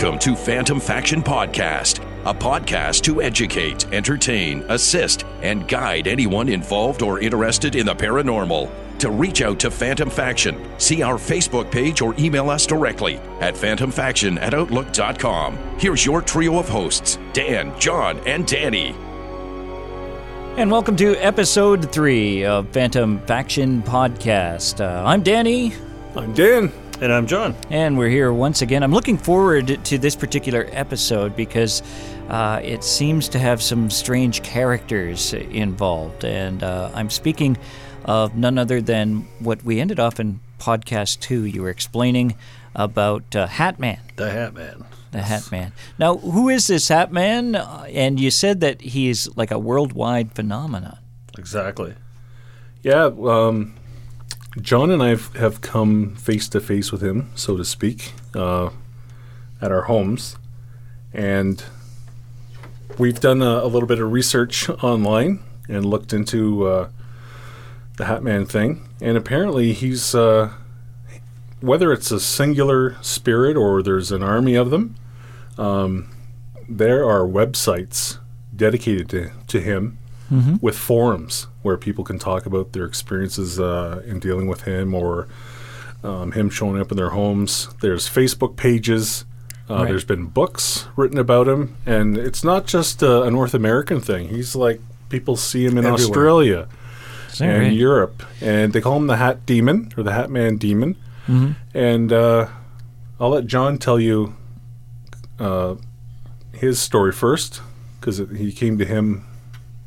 Welcome 0.00 0.20
to 0.20 0.36
Phantom 0.36 0.78
Faction 0.78 1.24
Podcast, 1.24 1.98
a 2.24 2.32
podcast 2.32 3.02
to 3.02 3.20
educate, 3.20 3.92
entertain, 3.92 4.64
assist, 4.68 5.24
and 5.42 5.66
guide 5.66 6.06
anyone 6.06 6.48
involved 6.48 7.02
or 7.02 7.18
interested 7.18 7.74
in 7.74 7.84
the 7.84 7.96
paranormal. 7.96 8.70
To 9.00 9.10
reach 9.10 9.42
out 9.42 9.58
to 9.58 9.72
Phantom 9.72 10.08
Faction, 10.08 10.64
see 10.78 11.02
our 11.02 11.16
Facebook 11.16 11.68
page 11.72 12.00
or 12.00 12.14
email 12.16 12.48
us 12.48 12.64
directly 12.64 13.16
at 13.40 13.54
phantomfaction 13.54 14.40
at 14.40 14.54
outlook.com. 14.54 15.58
Here's 15.80 16.06
your 16.06 16.22
trio 16.22 16.60
of 16.60 16.68
hosts 16.68 17.18
Dan, 17.32 17.76
John, 17.80 18.20
and 18.20 18.46
Danny. 18.46 18.94
And 20.56 20.70
welcome 20.70 20.94
to 20.94 21.16
episode 21.16 21.90
three 21.90 22.44
of 22.44 22.68
Phantom 22.68 23.18
Faction 23.26 23.82
Podcast. 23.82 24.80
Uh, 24.80 25.02
I'm 25.04 25.24
Danny, 25.24 25.72
I'm 26.14 26.32
Dan. 26.34 26.72
And 27.00 27.12
I'm 27.12 27.26
John. 27.28 27.54
and 27.70 27.96
we're 27.96 28.08
here 28.08 28.32
once 28.32 28.60
again. 28.60 28.82
I'm 28.82 28.90
looking 28.92 29.18
forward 29.18 29.84
to 29.84 29.98
this 29.98 30.16
particular 30.16 30.68
episode 30.72 31.36
because 31.36 31.80
uh, 32.28 32.60
it 32.62 32.82
seems 32.82 33.28
to 33.30 33.38
have 33.38 33.62
some 33.62 33.88
strange 33.88 34.42
characters 34.42 35.32
involved. 35.32 36.24
And 36.24 36.62
uh, 36.64 36.90
I'm 36.94 37.08
speaking 37.08 37.56
of 38.04 38.36
none 38.36 38.58
other 38.58 38.80
than 38.80 39.28
what 39.38 39.62
we 39.62 39.78
ended 39.78 40.00
off 40.00 40.18
in 40.18 40.40
podcast 40.58 41.20
two. 41.20 41.44
You 41.44 41.62
were 41.62 41.70
explaining 41.70 42.36
about 42.74 43.34
uh, 43.36 43.46
Hat 43.46 43.78
Man. 43.78 44.00
The 44.16 44.30
Hat 44.32 44.54
Man. 44.54 44.84
The 45.12 45.22
Hat 45.22 45.52
Man. 45.52 45.72
Now, 46.00 46.16
who 46.16 46.48
is 46.48 46.66
this 46.66 46.88
Hat 46.88 47.12
Man? 47.12 47.54
Uh, 47.54 47.86
And 47.92 48.18
you 48.18 48.32
said 48.32 48.58
that 48.60 48.80
he's 48.80 49.28
like 49.36 49.52
a 49.52 49.58
worldwide 49.58 50.32
phenomenon. 50.32 50.98
Exactly. 51.38 51.94
Yeah, 52.82 53.04
um, 53.04 53.74
John 54.60 54.90
and 54.90 55.02
I 55.02 55.08
have, 55.08 55.34
have 55.36 55.60
come 55.60 56.14
face 56.16 56.48
to 56.48 56.60
face 56.60 56.90
with 56.90 57.02
him, 57.02 57.30
so 57.34 57.56
to 57.56 57.64
speak, 57.64 58.12
uh, 58.34 58.70
at 59.60 59.70
our 59.70 59.82
homes, 59.82 60.36
and 61.12 61.62
we've 62.98 63.20
done 63.20 63.42
a, 63.42 63.58
a 63.64 63.66
little 63.66 63.86
bit 63.86 64.00
of 64.00 64.10
research 64.10 64.68
online 64.82 65.40
and 65.68 65.84
looked 65.84 66.12
into 66.12 66.66
uh, 66.66 66.88
the 67.98 68.06
Hat 68.06 68.22
Man 68.22 68.46
thing, 68.46 68.88
and 69.00 69.16
apparently 69.16 69.72
he's 69.72 70.14
uh, 70.14 70.52
whether 71.60 71.92
it's 71.92 72.10
a 72.10 72.20
singular 72.20 72.96
spirit 73.02 73.56
or 73.56 73.82
there's 73.82 74.10
an 74.12 74.22
army 74.22 74.54
of 74.54 74.70
them. 74.70 74.94
Um, 75.58 76.10
there 76.68 77.04
are 77.08 77.20
websites 77.20 78.18
dedicated 78.54 79.08
to, 79.10 79.30
to 79.48 79.60
him 79.60 79.98
with 80.60 80.76
forums 80.76 81.46
where 81.68 81.76
people 81.76 82.02
can 82.02 82.18
talk 82.18 82.46
about 82.46 82.72
their 82.72 82.86
experiences 82.86 83.60
uh, 83.60 84.02
in 84.06 84.18
dealing 84.18 84.46
with 84.48 84.62
him 84.62 84.94
or 84.94 85.28
um, 86.02 86.32
him 86.32 86.48
showing 86.48 86.80
up 86.80 86.90
in 86.90 86.96
their 86.96 87.10
homes. 87.10 87.68
There's 87.82 88.08
Facebook 88.08 88.56
pages. 88.56 89.26
Uh, 89.70 89.74
Right. 89.74 89.88
There's 89.88 90.04
been 90.06 90.24
books 90.24 90.86
written 90.96 91.18
about 91.18 91.46
him, 91.46 91.76
and 91.84 92.16
it's 92.16 92.42
not 92.42 92.64
just 92.66 93.02
uh, 93.02 93.22
a 93.24 93.30
North 93.30 93.52
American 93.52 94.00
thing. 94.00 94.28
He's 94.28 94.56
like 94.56 94.80
people 95.10 95.36
see 95.36 95.66
him 95.66 95.76
in 95.76 95.84
Everywhere. 95.84 95.94
Australia 96.08 96.68
and 97.40 97.62
right? 97.64 97.72
Europe, 97.72 98.22
and 98.40 98.72
they 98.72 98.80
call 98.80 98.96
him 98.96 99.08
the 99.08 99.18
Hat 99.18 99.44
Demon 99.44 99.92
or 99.98 100.02
the 100.02 100.12
Hat 100.12 100.30
Man 100.30 100.56
Demon. 100.56 100.96
And 101.74 102.10
uh, 102.10 102.48
I'll 103.20 103.28
let 103.28 103.46
John 103.46 103.76
tell 103.76 104.00
you 104.00 104.34
uh, 105.38 105.74
his 106.52 106.80
story 106.80 107.12
first 107.12 107.60
because 108.00 108.16
he 108.34 108.50
came 108.52 108.78
to 108.78 108.86
him 108.86 109.26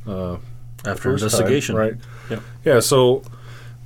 uh, 0.05 0.37
After 0.85 1.11
investigation. 1.11 1.75
time, 1.75 1.83
right? 1.83 1.93
Yep. 2.29 2.43
Yeah. 2.65 2.79
So 2.79 3.23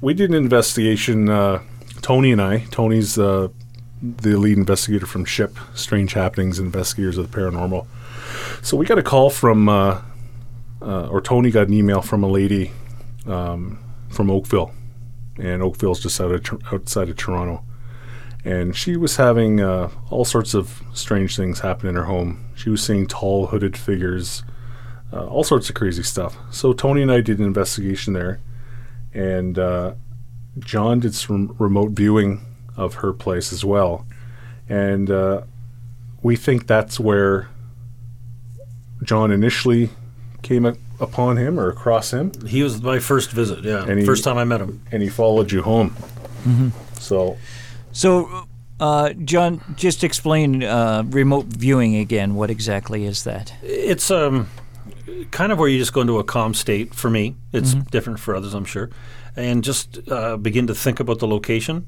we 0.02 0.14
did 0.14 0.30
an 0.30 0.36
investigation. 0.36 1.30
Uh, 1.30 1.62
Tony 2.02 2.32
and 2.32 2.42
I. 2.42 2.60
Tony's 2.72 3.18
uh, 3.18 3.50
the 4.02 4.38
lead 4.38 4.58
investigator 4.58 5.06
from 5.06 5.26
SHIP, 5.26 5.58
Strange 5.74 6.14
Happenings 6.14 6.60
Investigators 6.60 7.18
of 7.18 7.31
the 7.31 7.38
Paranormal. 7.38 7.88
So 8.62 8.78
we 8.78 8.86
got 8.86 8.97
a 8.97 9.03
call 9.03 9.30
from, 9.30 9.69
uh, 9.69 10.02
uh, 10.81 11.08
or 11.08 11.22
Tony 11.22 11.52
got 11.52 11.68
an 11.68 11.74
email 11.74 12.02
from 12.02 12.24
a 12.24 12.28
lady 12.28 12.72
um, 13.25 13.80
from 14.09 14.30
Oakville, 14.30 14.72
and 15.38 15.62
Oakville's 15.64 16.00
just 16.00 16.19
out 16.22 16.31
of, 16.31 16.62
outside 16.72 17.09
of 17.09 17.18
Toronto. 17.18 17.64
And 18.44 18.75
she 18.75 18.96
was 18.96 19.16
having 19.16 19.59
uh, 19.59 19.90
all 20.12 20.25
sorts 20.25 20.53
of 20.53 20.84
strange 20.94 21.36
things 21.36 21.62
happen 21.62 21.90
in 21.90 21.96
her 21.96 22.03
home. 22.03 22.46
She 22.53 22.69
was 22.69 22.84
seeing 22.84 23.08
tall 23.08 23.48
hooded 23.48 23.75
figures, 23.75 24.44
uh, 25.14 25.26
all 25.28 25.44
sorts 25.44 25.70
of 25.70 25.76
crazy 25.76 26.04
stuff. 26.04 26.38
So 26.52 26.74
Tony 26.74 27.02
and 27.02 27.12
I 27.12 27.22
did 27.22 27.40
an 27.40 27.46
investigation 27.46 28.14
there, 28.14 28.40
and 29.14 29.58
uh, 29.60 29.94
John 30.60 31.00
did 31.00 31.14
some 31.16 31.56
remote 31.60 31.92
viewing 31.92 32.42
of 32.78 32.96
her 32.96 33.14
place 33.14 33.54
as 33.54 33.64
well, 33.66 34.06
and 34.70 35.10
uh, 35.10 35.42
we 36.22 36.36
think 36.36 36.68
that's 36.68 37.00
where 37.00 37.48
John 39.04 39.32
initially 39.32 39.90
came 40.42 40.66
up 40.66 40.76
upon 41.00 41.38
him 41.38 41.60
or 41.60 41.70
across 41.70 42.12
him, 42.12 42.32
He 42.48 42.64
was 42.64 42.82
my 42.82 43.00
first 43.00 43.32
visit, 43.32 43.64
yeah. 43.66 43.84
And 43.86 44.00
he- 44.00 44.06
first 44.06 44.24
time 44.24 44.38
I 44.38 44.44
met 44.46 44.62
him. 44.62 44.82
and 44.92 45.04
he 45.04 45.10
followed 45.10 45.52
you 45.52 45.62
home. 45.62 45.94
So 47.00 47.38
So, 47.92 48.46
uh, 48.80 49.12
John, 49.14 49.62
just 49.76 50.04
explain 50.04 50.64
uh, 50.64 51.04
remote 51.08 51.46
viewing 51.48 51.96
again. 51.98 52.36
What 52.36 52.50
exactly 52.50 53.04
is 53.06 53.24
that? 53.24 53.54
It's 53.64 54.10
um, 54.12 54.48
kind 55.31 55.52
of 55.52 55.59
where 55.59 55.70
you 55.70 55.78
just 55.78 55.94
go 55.94 56.02
into 56.02 56.20
a 56.20 56.24
calm 56.24 56.53
state 56.53 56.94
for 56.94 57.09
me. 57.09 57.36
It's 57.53 57.74
different 57.74 58.20
for 58.20 58.36
others, 58.36 58.53
I'm 58.53 58.66
sure. 58.66 58.90
And 59.36 59.64
just 59.64 60.00
uh, 60.09 60.38
begin 60.38 60.68
to 60.68 60.76
think 60.76 61.00
about 61.00 61.20
the 61.20 61.28
location. 61.28 61.88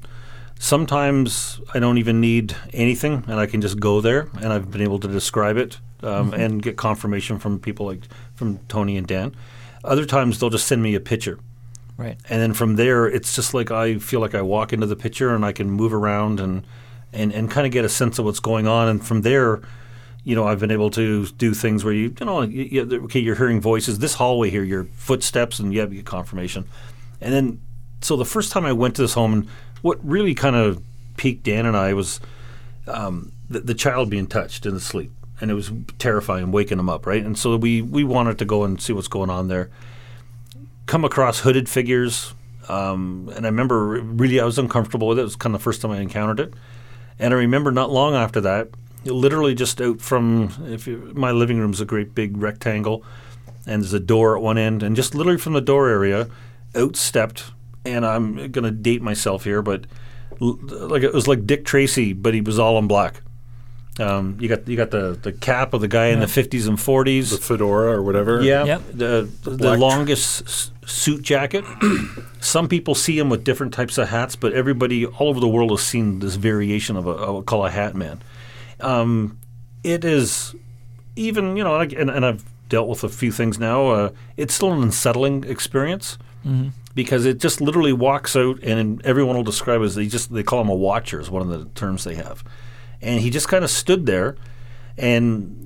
Sometimes 0.58 1.60
I 1.72 1.78
don't 1.78 1.98
even 1.98 2.20
need 2.20 2.56
anything, 2.72 3.24
and 3.28 3.38
I 3.38 3.46
can 3.46 3.60
just 3.60 3.78
go 3.78 4.00
there, 4.00 4.28
and 4.40 4.52
I've 4.52 4.70
been 4.70 4.82
able 4.82 4.98
to 5.00 5.08
describe 5.08 5.56
it 5.56 5.78
um, 6.02 6.34
and 6.34 6.62
get 6.62 6.76
confirmation 6.76 7.38
from 7.38 7.58
people 7.60 7.86
like 7.86 8.02
from 8.34 8.58
Tony 8.68 8.96
and 8.96 9.06
Dan. 9.06 9.34
Other 9.84 10.04
times 10.04 10.38
they'll 10.38 10.50
just 10.50 10.66
send 10.66 10.82
me 10.82 10.94
a 10.94 11.00
picture. 11.00 11.38
Right. 11.96 12.16
and 12.30 12.40
then 12.40 12.54
from 12.54 12.76
there 12.76 13.08
it's 13.08 13.34
just 13.34 13.54
like 13.54 13.72
I 13.72 13.98
feel 13.98 14.20
like 14.20 14.32
I 14.32 14.40
walk 14.40 14.72
into 14.72 14.86
the 14.86 14.94
picture 14.94 15.34
and 15.34 15.44
I 15.44 15.50
can 15.50 15.68
move 15.68 15.92
around 15.92 16.38
and 16.38 16.64
and, 17.12 17.32
and 17.32 17.50
kind 17.50 17.66
of 17.66 17.72
get 17.72 17.84
a 17.84 17.88
sense 17.88 18.20
of 18.20 18.24
what's 18.24 18.38
going 18.38 18.68
on 18.68 18.86
and 18.86 19.04
from 19.04 19.22
there 19.22 19.62
you 20.28 20.34
know 20.34 20.46
I've 20.46 20.60
been 20.60 20.70
able 20.70 20.90
to 20.90 21.26
do 21.26 21.54
things 21.54 21.84
where 21.84 21.94
you 21.94 22.14
you 22.20 22.26
know 22.26 22.42
you, 22.42 22.62
you, 22.64 23.04
okay 23.04 23.18
you're 23.18 23.34
hearing 23.34 23.62
voices 23.62 23.98
this 23.98 24.12
hallway 24.12 24.50
here 24.50 24.62
your 24.62 24.84
footsteps 24.84 25.58
and 25.58 25.72
yeah 25.72 25.84
you 25.84 25.96
get 25.96 26.04
confirmation. 26.04 26.66
And 27.22 27.32
then 27.32 27.60
so 28.02 28.14
the 28.14 28.26
first 28.26 28.52
time 28.52 28.66
I 28.66 28.72
went 28.72 28.94
to 28.96 29.02
this 29.02 29.14
home 29.14 29.32
and 29.32 29.48
what 29.80 29.98
really 30.06 30.34
kind 30.34 30.54
of 30.54 30.82
piqued 31.16 31.44
Dan 31.44 31.64
and 31.64 31.74
I 31.74 31.94
was 31.94 32.20
um, 32.86 33.32
the, 33.48 33.60
the 33.60 33.74
child 33.74 34.10
being 34.10 34.26
touched 34.26 34.66
in 34.66 34.74
the 34.74 34.80
sleep 34.80 35.10
and 35.40 35.50
it 35.50 35.54
was 35.54 35.72
terrifying 35.98 36.52
waking 36.52 36.78
him 36.78 36.90
up 36.90 37.06
right? 37.06 37.24
And 37.24 37.38
so 37.38 37.56
we 37.56 37.80
we 37.80 38.04
wanted 38.04 38.38
to 38.40 38.44
go 38.44 38.64
and 38.64 38.78
see 38.78 38.92
what's 38.92 39.08
going 39.08 39.30
on 39.30 39.48
there. 39.48 39.70
Come 40.84 41.06
across 41.06 41.40
hooded 41.40 41.70
figures, 41.70 42.34
um, 42.68 43.32
and 43.34 43.46
I 43.46 43.48
remember 43.48 44.02
really 44.02 44.40
I 44.40 44.44
was 44.44 44.58
uncomfortable 44.58 45.08
with 45.08 45.18
it. 45.18 45.22
It 45.22 45.24
was 45.24 45.36
kind 45.36 45.54
of 45.54 45.62
the 45.62 45.64
first 45.64 45.80
time 45.80 45.90
I 45.90 46.00
encountered 46.00 46.40
it, 46.40 46.52
and 47.18 47.32
I 47.32 47.38
remember 47.38 47.72
not 47.72 47.90
long 47.90 48.14
after 48.14 48.42
that, 48.42 48.68
literally 49.08 49.54
just 49.54 49.80
out 49.80 50.00
from 50.00 50.52
if 50.68 50.86
you, 50.86 51.12
my 51.14 51.30
living 51.32 51.58
room's 51.58 51.80
a 51.80 51.84
great 51.84 52.14
big 52.14 52.36
rectangle, 52.36 53.04
and 53.66 53.82
there's 53.82 53.92
a 53.92 54.00
door 54.00 54.36
at 54.36 54.42
one 54.42 54.58
end, 54.58 54.82
and 54.82 54.94
just 54.96 55.14
literally 55.14 55.38
from 55.38 55.52
the 55.54 55.60
door 55.60 55.88
area, 55.88 56.28
out 56.74 56.96
stepped, 56.96 57.52
and 57.84 58.04
I'm 58.06 58.50
gonna 58.52 58.70
date 58.70 59.02
myself 59.02 59.44
here, 59.44 59.62
but 59.62 59.86
l- 60.40 60.58
like 60.62 61.02
it 61.02 61.12
was 61.12 61.26
like 61.28 61.46
Dick 61.46 61.64
Tracy, 61.64 62.12
but 62.12 62.34
he 62.34 62.40
was 62.40 62.58
all 62.58 62.78
in 62.78 62.86
black. 62.86 63.22
Um, 64.00 64.36
you 64.38 64.48
got 64.48 64.68
you 64.68 64.76
got 64.76 64.92
the, 64.92 65.18
the 65.20 65.32
cap 65.32 65.74
of 65.74 65.80
the 65.80 65.88
guy 65.88 66.06
in 66.06 66.20
the 66.20 66.26
50s 66.26 66.68
and 66.68 66.78
40s. 66.78 67.30
the 67.32 67.36
fedora 67.38 67.90
or 67.90 68.02
whatever. 68.04 68.40
Yeah, 68.40 68.64
Yep. 68.64 68.82
the 68.94 69.28
the 69.42 69.56
black 69.56 69.74
tr- 69.74 69.80
longest 69.80 70.42
s- 70.46 70.70
suit 70.86 71.22
jacket. 71.22 71.64
Some 72.40 72.68
people 72.68 72.94
see 72.94 73.18
him 73.18 73.28
with 73.28 73.42
different 73.42 73.74
types 73.74 73.98
of 73.98 74.08
hats, 74.08 74.36
but 74.36 74.52
everybody 74.52 75.04
all 75.04 75.28
over 75.28 75.40
the 75.40 75.48
world 75.48 75.70
has 75.72 75.80
seen 75.82 76.20
this 76.20 76.36
variation 76.36 76.96
of 76.96 77.08
a 77.08 77.10
of 77.10 77.34
what 77.34 77.46
call 77.46 77.66
a 77.66 77.70
hat 77.70 77.96
man. 77.96 78.20
Um, 78.80 79.38
it 79.84 80.04
is 80.04 80.54
even 81.16 81.56
you 81.56 81.64
know, 81.64 81.78
and, 81.80 82.10
and 82.10 82.24
I've 82.26 82.44
dealt 82.68 82.88
with 82.88 83.02
a 83.04 83.08
few 83.08 83.32
things 83.32 83.58
now. 83.58 83.86
Uh, 83.88 84.10
it's 84.36 84.54
still 84.54 84.72
an 84.72 84.82
unsettling 84.82 85.44
experience 85.44 86.18
because 86.94 87.26
it 87.26 87.38
just 87.40 87.60
literally 87.60 87.92
walks 87.92 88.34
out, 88.34 88.62
and 88.62 89.04
everyone 89.04 89.36
will 89.36 89.42
describe 89.44 89.82
it 89.82 89.84
as 89.84 89.94
they 89.96 90.06
just 90.06 90.32
they 90.32 90.42
call 90.42 90.60
him 90.62 90.68
a 90.70 90.74
watcher 90.74 91.20
is 91.20 91.28
one 91.30 91.42
of 91.42 91.48
the 91.48 91.66
terms 91.78 92.04
they 92.04 92.14
have, 92.14 92.42
and 93.02 93.20
he 93.20 93.28
just 93.30 93.48
kind 93.48 93.64
of 93.64 93.70
stood 93.70 94.06
there, 94.06 94.34
and 94.96 95.64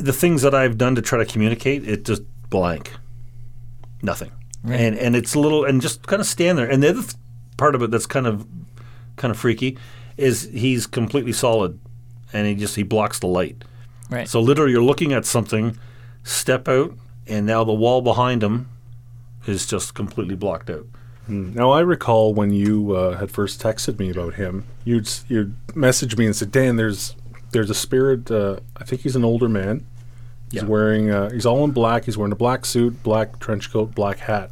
the 0.00 0.12
things 0.12 0.42
that 0.42 0.54
I've 0.54 0.78
done 0.78 0.94
to 0.94 1.02
try 1.02 1.18
to 1.18 1.24
communicate, 1.26 1.86
it 1.86 2.04
just 2.04 2.22
blank, 2.48 2.92
nothing, 4.02 4.30
Right. 4.62 4.80
and 4.80 4.96
and 4.98 5.14
it's 5.16 5.34
a 5.34 5.40
little 5.40 5.64
and 5.64 5.80
just 5.82 6.06
kind 6.06 6.20
of 6.20 6.26
stand 6.26 6.56
there. 6.58 6.70
And 6.70 6.82
the 6.82 6.90
other 6.90 7.02
th- 7.02 7.14
part 7.58 7.74
of 7.74 7.82
it 7.82 7.90
that's 7.90 8.06
kind 8.06 8.26
of 8.26 8.46
kind 9.16 9.30
of 9.30 9.38
freaky 9.38 9.76
is 10.16 10.48
he's 10.52 10.86
completely 10.86 11.32
solid, 11.32 11.78
and 12.32 12.46
he 12.46 12.54
just 12.54 12.76
he 12.76 12.82
blocks 12.82 13.18
the 13.18 13.26
light. 13.26 13.62
Right. 14.10 14.28
So 14.28 14.40
literally, 14.40 14.72
you're 14.72 14.82
looking 14.82 15.12
at 15.12 15.24
something, 15.24 15.78
step 16.22 16.68
out, 16.68 16.94
and 17.26 17.46
now 17.46 17.64
the 17.64 17.72
wall 17.72 18.00
behind 18.02 18.42
him 18.42 18.68
is 19.46 19.66
just 19.66 19.94
completely 19.94 20.34
blocked 20.36 20.70
out. 20.70 20.86
Now 21.26 21.70
I 21.70 21.80
recall 21.80 22.34
when 22.34 22.52
you 22.52 22.94
uh, 22.94 23.16
had 23.16 23.30
first 23.30 23.58
texted 23.62 23.98
me 23.98 24.10
about 24.10 24.34
him, 24.34 24.64
you'd 24.84 25.06
s- 25.06 25.24
you'd 25.26 25.54
messaged 25.68 26.18
me 26.18 26.26
and 26.26 26.36
said, 26.36 26.52
"Dan, 26.52 26.76
there's 26.76 27.16
there's 27.52 27.70
a 27.70 27.74
spirit. 27.74 28.30
Uh, 28.30 28.58
I 28.76 28.84
think 28.84 29.00
he's 29.02 29.16
an 29.16 29.24
older 29.24 29.48
man. 29.48 29.86
He's 30.50 30.60
Yeah. 30.62 30.68
wearing. 30.68 31.10
Uh, 31.10 31.30
he's 31.30 31.46
all 31.46 31.64
in 31.64 31.70
black. 31.70 32.04
He's 32.04 32.18
wearing 32.18 32.32
a 32.32 32.36
black 32.36 32.66
suit, 32.66 33.02
black 33.02 33.38
trench 33.40 33.72
coat, 33.72 33.94
black 33.94 34.18
hat, 34.18 34.50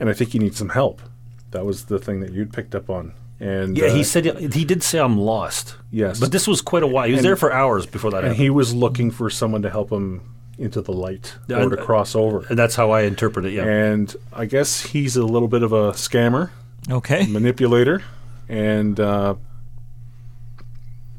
and 0.00 0.08
I 0.08 0.14
think 0.14 0.30
he 0.30 0.38
needs 0.38 0.56
some 0.56 0.70
help. 0.70 1.02
That 1.50 1.66
was 1.66 1.84
the 1.84 1.98
thing 1.98 2.20
that 2.20 2.32
you'd 2.32 2.54
picked 2.54 2.74
up 2.74 2.88
on. 2.88 3.12
And 3.38 3.76
Yeah, 3.76 3.86
uh, 3.86 3.94
he 3.94 4.02
said 4.04 4.24
he 4.54 4.64
did 4.64 4.82
say 4.82 4.98
I'm 4.98 5.18
lost. 5.18 5.76
Yes. 5.90 6.18
but 6.20 6.32
this 6.32 6.48
was 6.48 6.60
quite 6.62 6.82
a 6.82 6.86
while. 6.86 7.06
He 7.06 7.12
was 7.12 7.18
And- 7.18 7.26
there 7.26 7.36
for 7.36 7.52
hours 7.52 7.84
before 7.86 8.10
that 8.12 8.18
and 8.18 8.26
happened. 8.28 8.42
he 8.42 8.50
was 8.50 8.72
looking 8.74 9.10
for 9.10 9.28
someone 9.30 9.62
to 9.62 9.70
help 9.70 9.90
him 9.90 10.22
into 10.58 10.80
the 10.80 10.92
light 10.92 11.34
Yeah, 11.48 11.62
or 11.62 11.68
to 11.68 11.76
cross 11.76 12.14
over. 12.14 12.44
and 12.48 12.58
that's 12.58 12.76
how 12.76 12.90
I 12.90 13.02
interpret 13.02 13.44
it. 13.44 13.52
Yeah. 13.52 13.64
And 13.64 14.14
I 14.32 14.46
guess 14.46 14.80
he's 14.86 15.16
a 15.16 15.24
little 15.24 15.48
bit 15.48 15.62
of 15.62 15.72
a 15.72 15.92
scammer, 15.92 16.48
Okay. 16.90 17.26
manipulator, 17.26 18.02
and 18.48 18.98
uh, 18.98 19.34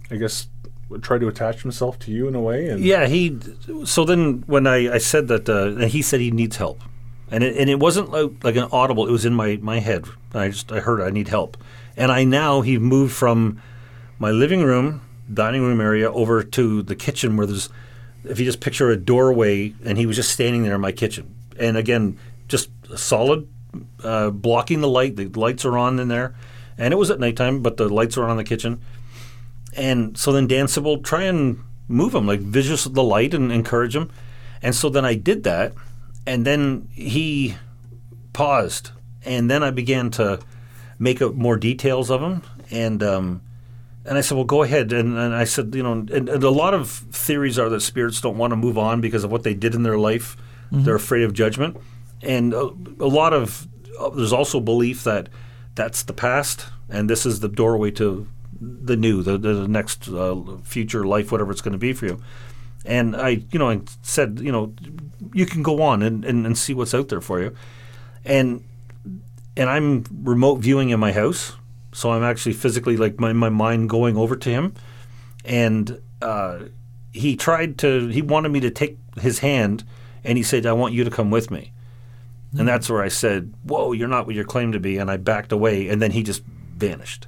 I 0.09 0.15
guess 0.15 0.47
would 0.89 1.03
try 1.03 1.17
to 1.17 1.27
attach 1.27 1.61
himself 1.63 1.99
to 1.99 2.11
you 2.11 2.27
in 2.27 2.35
a 2.35 2.39
way. 2.41 2.67
And 2.69 2.79
Yeah, 2.83 3.07
he. 3.07 3.37
So 3.83 4.05
then, 4.05 4.43
when 4.47 4.65
I, 4.65 4.93
I 4.95 4.97
said 4.99 5.27
that, 5.27 5.49
uh, 5.49 5.67
and 5.67 5.83
he 5.83 6.01
said 6.01 6.19
he 6.21 6.31
needs 6.31 6.55
help, 6.55 6.81
and 7.29 7.43
it, 7.43 7.57
and 7.57 7.69
it 7.69 7.77
wasn't 7.79 8.09
like, 8.11 8.31
like 8.43 8.55
an 8.55 8.69
audible. 8.71 9.05
It 9.07 9.11
was 9.11 9.25
in 9.25 9.33
my, 9.33 9.59
my 9.61 9.79
head. 9.79 10.05
I 10.33 10.47
just 10.49 10.71
I 10.71 10.79
heard 10.79 11.01
I 11.01 11.09
need 11.09 11.27
help, 11.27 11.57
and 11.97 12.11
I 12.11 12.23
now 12.23 12.61
he 12.61 12.77
moved 12.77 13.13
from 13.13 13.61
my 14.19 14.31
living 14.31 14.63
room, 14.63 15.01
dining 15.33 15.63
room 15.63 15.81
area 15.81 16.11
over 16.11 16.43
to 16.43 16.83
the 16.83 16.95
kitchen 16.95 17.35
where 17.35 17.47
there's, 17.47 17.69
if 18.23 18.39
you 18.39 18.45
just 18.45 18.61
picture 18.61 18.89
a 18.91 18.95
doorway, 18.95 19.73
and 19.83 19.97
he 19.97 20.05
was 20.05 20.15
just 20.15 20.31
standing 20.31 20.63
there 20.63 20.75
in 20.75 20.81
my 20.81 20.91
kitchen, 20.91 21.35
and 21.59 21.75
again, 21.75 22.17
just 22.47 22.69
solid, 22.95 23.47
uh, 24.03 24.29
blocking 24.29 24.81
the 24.81 24.87
light. 24.87 25.15
The 25.15 25.27
lights 25.27 25.65
are 25.65 25.77
on 25.77 25.99
in 25.99 26.07
there, 26.07 26.35
and 26.77 26.93
it 26.93 26.97
was 26.97 27.09
at 27.09 27.19
nighttime, 27.19 27.61
but 27.61 27.77
the 27.77 27.89
lights 27.89 28.15
are 28.17 28.23
on 28.23 28.31
in 28.31 28.37
the 28.37 28.43
kitchen. 28.43 28.79
And 29.75 30.17
so 30.17 30.31
then 30.31 30.47
Dan 30.47 30.67
said, 30.67 30.83
"Well, 30.83 30.97
try 30.97 31.23
and 31.23 31.59
move 31.87 32.13
him, 32.13 32.27
like 32.27 32.39
visualize 32.39 32.85
the 32.85 33.03
light 33.03 33.33
and 33.33 33.51
encourage 33.51 33.95
him." 33.95 34.09
And 34.61 34.75
so 34.75 34.89
then 34.89 35.05
I 35.05 35.15
did 35.15 35.43
that, 35.43 35.73
and 36.25 36.45
then 36.45 36.89
he 36.93 37.55
paused, 38.33 38.91
and 39.23 39.49
then 39.49 39.63
I 39.63 39.71
began 39.71 40.09
to 40.11 40.39
make 40.99 41.21
up 41.21 41.33
more 41.33 41.57
details 41.57 42.09
of 42.09 42.21
them. 42.21 42.43
and 42.71 43.01
um, 43.03 43.41
and 44.05 44.17
I 44.17 44.21
said, 44.21 44.35
"Well, 44.35 44.45
go 44.45 44.63
ahead." 44.63 44.93
And, 44.93 45.17
and 45.17 45.35
I 45.35 45.43
said, 45.43 45.75
"You 45.75 45.83
know," 45.83 45.91
and, 45.91 46.09
and 46.09 46.43
a 46.43 46.49
lot 46.49 46.73
of 46.73 46.89
theories 46.89 47.59
are 47.59 47.69
that 47.69 47.81
spirits 47.81 48.21
don't 48.21 48.37
want 48.37 48.51
to 48.51 48.55
move 48.55 48.77
on 48.77 49.01
because 49.01 49.23
of 49.23 49.31
what 49.31 49.43
they 49.43 49.53
did 49.53 49.75
in 49.75 49.83
their 49.83 49.97
life. 49.97 50.37
They're 50.71 50.95
afraid 50.95 51.23
of 51.23 51.33
judgment, 51.33 51.77
and 52.21 52.53
a, 52.53 52.69
a 52.99 53.07
lot 53.07 53.33
of 53.33 53.67
uh, 53.99 54.09
there's 54.09 54.33
also 54.33 54.59
belief 54.59 55.03
that 55.03 55.29
that's 55.75 56.03
the 56.03 56.13
past, 56.13 56.65
and 56.89 57.09
this 57.09 57.25
is 57.25 57.39
the 57.39 57.49
doorway 57.49 57.91
to 57.91 58.27
the 58.59 58.95
new, 58.95 59.21
the, 59.21 59.37
the 59.37 59.67
next 59.67 60.09
uh, 60.09 60.35
future 60.63 61.05
life, 61.05 61.31
whatever 61.31 61.51
it's 61.51 61.61
going 61.61 61.73
to 61.73 61.77
be 61.77 61.93
for 61.93 62.07
you. 62.07 62.21
And 62.85 63.15
I, 63.15 63.43
you 63.51 63.59
know, 63.59 63.69
I 63.69 63.81
said, 64.01 64.39
you 64.41 64.51
know, 64.51 64.73
you 65.33 65.45
can 65.45 65.61
go 65.61 65.81
on 65.81 66.01
and, 66.01 66.25
and, 66.25 66.45
and 66.45 66.57
see 66.57 66.73
what's 66.73 66.93
out 66.93 67.09
there 67.09 67.21
for 67.21 67.41
you. 67.41 67.55
And 68.25 68.63
and 69.57 69.69
I'm 69.69 70.05
remote 70.23 70.59
viewing 70.59 70.91
in 70.91 70.99
my 70.99 71.11
house, 71.11 71.53
so 71.91 72.11
I'm 72.11 72.23
actually 72.23 72.53
physically 72.53 72.95
like 72.95 73.19
my, 73.19 73.33
my 73.33 73.49
mind 73.49 73.89
going 73.89 74.15
over 74.15 74.35
to 74.35 74.49
him. 74.49 74.75
And 75.43 75.99
uh, 76.21 76.59
he 77.11 77.35
tried 77.35 77.79
to, 77.79 78.07
he 78.07 78.21
wanted 78.21 78.49
me 78.49 78.59
to 78.61 78.69
take 78.69 78.99
his 79.19 79.39
hand, 79.39 79.83
and 80.23 80.37
he 80.37 80.43
said, 80.43 80.65
"I 80.65 80.73
want 80.73 80.93
you 80.93 81.03
to 81.03 81.09
come 81.09 81.31
with 81.31 81.49
me." 81.49 81.73
And 82.57 82.67
that's 82.67 82.89
where 82.89 83.01
I 83.01 83.07
said, 83.07 83.53
"Whoa, 83.63 83.93
you're 83.93 84.07
not 84.07 84.27
what 84.27 84.35
you 84.35 84.43
claim 84.45 84.71
to 84.73 84.79
be," 84.79 84.97
and 84.97 85.09
I 85.09 85.17
backed 85.17 85.51
away, 85.51 85.89
and 85.89 86.01
then 86.01 86.11
he 86.11 86.21
just 86.21 86.43
vanished. 86.43 87.27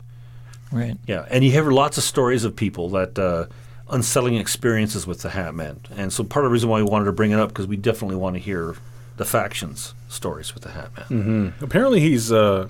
Right. 0.72 0.98
Yeah, 1.08 1.26
and 1.32 1.44
you 1.44 1.52
hear 1.52 1.72
lots 1.72 1.98
of 1.98 2.04
stories 2.04 2.44
of 2.44 2.56
people 2.56 2.90
that 2.90 3.18
uh, 3.18 3.48
unsettling 3.90 4.36
experiences 4.36 5.08
with 5.08 5.24
the 5.24 5.30
Hat 5.30 5.56
Man, 5.56 5.80
and 5.96 6.14
so 6.14 6.24
part 6.24 6.46
of 6.46 6.50
the 6.50 6.54
reason 6.54 6.70
why 6.70 6.78
we 6.78 6.90
wanted 6.90 7.06
to 7.06 7.12
bring 7.12 7.32
it 7.32 7.40
up 7.40 7.50
because 7.50 7.66
we 7.66 7.78
definitely 7.78 8.18
want 8.18 8.36
to 8.36 8.40
hear 8.40 8.76
the 9.20 9.26
factions 9.26 9.94
stories 10.08 10.54
with 10.54 10.64
the 10.64 10.70
Hat 10.70 10.90
Man. 11.12 11.54
apparently 11.62 12.00
he's 12.00 12.32
uh, 12.32 12.70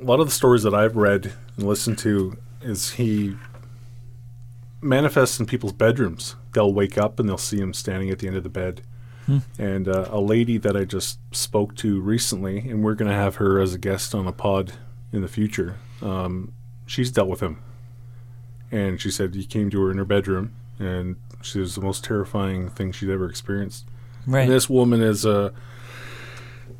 a 0.00 0.04
lot 0.04 0.18
of 0.18 0.26
the 0.26 0.32
stories 0.32 0.62
that 0.62 0.72
I've 0.72 0.96
read 0.96 1.32
and 1.58 1.66
listened 1.66 1.98
to 1.98 2.38
is 2.62 2.92
he 2.92 3.36
manifests 4.80 5.38
in 5.38 5.44
people's 5.44 5.74
bedrooms. 5.74 6.34
They'll 6.54 6.72
wake 6.72 6.96
up 6.96 7.20
and 7.20 7.28
they'll 7.28 7.36
see 7.36 7.58
him 7.58 7.74
standing 7.74 8.08
at 8.08 8.20
the 8.20 8.26
end 8.26 8.36
of 8.36 8.42
the 8.42 8.48
bed. 8.48 8.80
And 9.58 9.86
uh, 9.86 10.08
a 10.10 10.20
lady 10.20 10.58
that 10.58 10.76
I 10.76 10.84
just 10.84 11.20
spoke 11.30 11.76
to 11.76 12.00
recently, 12.00 12.58
and 12.68 12.82
we're 12.82 12.94
going 12.96 13.08
to 13.10 13.14
have 13.16 13.36
her 13.36 13.60
as 13.60 13.72
a 13.74 13.78
guest 13.78 14.12
on 14.12 14.26
a 14.26 14.32
pod 14.32 14.72
in 15.12 15.20
the 15.22 15.28
future. 15.28 15.76
Um, 16.02 16.52
she's 16.84 17.12
dealt 17.12 17.28
with 17.28 17.38
him, 17.38 17.62
and 18.72 19.00
she 19.00 19.08
said 19.08 19.36
he 19.36 19.44
came 19.44 19.70
to 19.70 19.80
her 19.82 19.90
in 19.92 19.98
her 19.98 20.04
bedroom, 20.04 20.56
and 20.80 21.14
she 21.42 21.60
was 21.60 21.76
the 21.76 21.80
most 21.80 22.02
terrifying 22.02 22.70
thing 22.70 22.90
she'd 22.90 23.08
ever 23.10 23.28
experienced. 23.30 23.86
Right. 24.30 24.42
And 24.42 24.52
this 24.52 24.68
woman 24.70 25.02
is 25.02 25.24
a, 25.24 25.52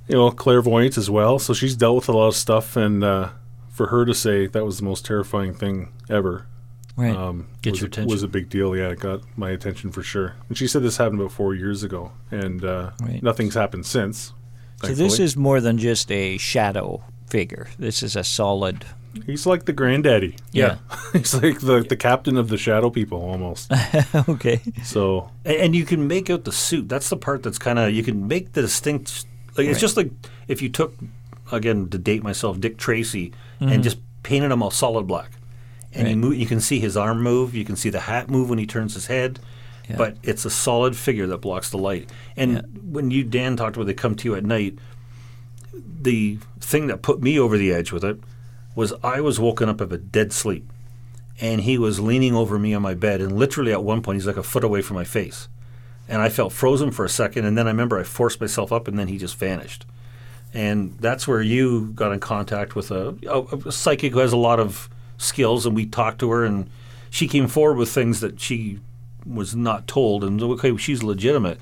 you 0.08 0.14
know, 0.17 0.31
clairvoyant 0.31 0.97
as 0.97 1.11
well, 1.11 1.38
so 1.38 1.52
she's 1.52 1.76
dealt 1.76 1.97
with 1.97 2.08
a 2.08 2.12
lot 2.12 2.29
of 2.29 2.37
stuff, 2.37 2.76
and 2.76 3.02
uh, 3.05 3.31
for 3.70 3.88
her 3.88 4.05
to 4.05 4.14
say 4.14 4.47
that 4.47 4.64
was 4.64 4.79
the 4.79 4.85
most 4.85 5.05
terrifying 5.05 5.55
thing 5.55 5.93
ever 6.08 6.47
right. 6.97 7.17
um, 7.17 7.49
Get 7.62 7.73
was, 7.73 7.81
your 7.81 7.87
a, 7.87 7.91
attention. 7.91 8.11
was 8.11 8.23
a 8.23 8.29
big 8.29 8.49
deal. 8.49 8.76
Yeah, 8.76 8.88
it 8.91 9.00
got 9.00 9.20
my 9.37 9.50
attention 9.50 9.91
for 9.93 10.02
sure. 10.02 10.35
And 10.49 10.56
she 10.58 10.67
said 10.67 10.82
this 10.82 10.97
happened 10.97 11.20
about 11.20 11.32
four 11.32 11.55
years 11.55 11.82
ago, 11.82 12.12
and 12.31 12.64
uh, 12.64 12.91
Right. 13.00 13.23
nothing's 13.23 13.55
happened 13.55 13.87
since. 13.87 14.32
so 14.82 14.94
this 14.94 15.19
is 15.19 15.37
more 15.37 15.61
than 15.61 15.79
just 15.79 16.11
a 16.11 16.38
shadow 16.38 17.03
figure. 17.29 17.69
This 17.79 18.03
is 18.03 18.17
a 18.17 18.25
solid. 18.25 18.85
He's 19.27 19.47
like 19.47 19.65
the 19.65 19.73
granddaddy. 19.73 20.37
Yeah. 20.53 20.77
he's 21.12 21.35
like 21.35 21.61
the 21.61 21.81
the 21.83 21.97
captain 21.97 22.37
of 22.37 22.49
the 22.49 22.57
shadow 22.59 22.91
people 22.91 23.21
almost. 23.23 23.71
okay. 24.29 24.61
so 24.85 25.31
And, 25.45 25.57
and 25.57 25.77
you 25.77 25.85
can 25.85 26.07
make 26.09 26.31
out 26.31 26.45
the 26.45 26.53
suit. 26.53 26.89
That's 26.89 27.09
the 27.09 27.17
part 27.17 27.43
that's 27.43 27.59
kind 27.59 27.79
of 27.79 27.93
you 27.93 28.03
can 28.03 28.27
make 28.29 28.53
the 28.53 28.62
distinct. 28.62 29.27
Like 29.57 29.67
it's 29.67 29.81
just 29.81 29.97
like 29.97 30.11
if 30.49 30.62
you 30.62 30.69
took 30.69 30.95
again 31.53 31.89
to 31.89 31.99
date 31.99 32.23
myself, 32.23 32.61
Dick 32.61 32.77
Tracy, 32.79 33.33
Mm-hmm. 33.61 33.73
and 33.73 33.83
just 33.83 33.99
painted 34.23 34.51
him 34.51 34.62
all 34.62 34.71
solid 34.71 35.07
black, 35.07 35.33
and 35.93 36.09
you 36.09 36.15
Right. 36.15 36.17
move, 36.17 36.35
you 36.37 36.47
can 36.47 36.61
see 36.61 36.81
his 36.81 36.97
arm 36.97 37.23
move, 37.23 37.55
you 37.55 37.65
can 37.65 37.77
see 37.77 37.91
the 37.91 38.01
hat 38.01 38.31
move 38.31 38.49
when 38.49 38.59
he 38.59 38.65
turns 38.67 38.95
his 38.95 39.06
head, 39.09 39.39
Yeah. 39.89 39.97
but 39.99 40.17
it's 40.23 40.47
a 40.47 40.51
solid 40.51 40.97
figure 40.97 41.27
that 41.27 41.39
blocks 41.43 41.69
the 41.69 41.77
light. 41.77 42.09
And 42.39 42.53
Yeah. 42.53 42.61
when 42.83 43.11
you 43.11 43.23
Dan 43.23 43.56
talked 43.59 43.77
about 43.77 43.85
they 43.87 43.93
come 43.93 44.15
to 44.15 44.25
you 44.29 44.35
at 44.35 44.45
night, 44.47 44.79
the 46.03 46.39
thing 46.61 46.87
that 46.87 47.03
put 47.03 47.23
me 47.23 47.39
over 47.39 47.56
the 47.59 47.73
edge 47.73 47.93
with 47.93 48.05
it 48.05 48.19
was 48.81 48.94
I 49.05 49.20
was 49.20 49.39
woken 49.39 49.69
up 49.69 49.82
of 49.82 49.93
a 49.93 49.99
dead 49.99 50.32
sleep 50.32 50.72
and 51.39 51.60
he 51.60 51.77
was 51.77 52.01
leaning 52.01 52.34
over 52.34 52.58
me 52.58 52.72
on 52.72 52.81
my 52.81 52.94
bed 52.94 53.20
and 53.20 53.39
literally 53.39 53.72
at 53.72 53.84
one 53.84 54.01
point 54.01 54.17
he's 54.17 54.27
like 54.27 54.39
a 54.39 54.43
foot 54.43 54.65
away 54.65 54.81
from 54.81 54.96
my 54.96 55.05
face. 55.05 55.49
And 56.08 56.22
i 56.22 56.29
felt 56.31 56.53
frozen 56.53 56.91
for 56.91 57.05
a 57.05 57.08
second 57.08 57.44
and 57.44 57.56
then 57.56 57.67
i 57.67 57.70
remember 57.70 57.99
i 57.99 58.03
forced 58.03 58.41
myself 58.41 58.72
up 58.72 58.89
and 58.89 58.99
then 58.99 59.08
he 59.08 59.19
just 59.19 59.37
vanished. 59.37 59.84
And 60.55 60.96
that's 60.99 61.29
where 61.29 61.43
you 61.43 61.93
got 61.94 62.10
in 62.13 62.20
contact 62.20 62.75
with 62.75 62.91
a, 62.91 63.15
a, 63.29 63.69
a 63.69 63.72
psychic 63.72 64.15
who 64.15 64.19
has 64.20 64.32
a 64.32 64.39
lot 64.49 64.58
of 64.58 64.89
skills 65.19 65.67
and 65.67 65.77
we 65.77 65.84
talked 65.84 66.19
to 66.20 66.31
her 66.31 66.44
and 66.44 66.69
she 67.10 67.29
came 67.29 67.49
forward 67.49 67.77
with 67.77 67.91
things 67.91 68.20
that 68.20 68.41
she 68.41 68.81
was 69.27 69.55
not 69.55 69.87
told 69.87 70.25
and 70.25 70.43
okay 70.43 70.75
she's 70.79 71.03
legitimate. 71.03 71.60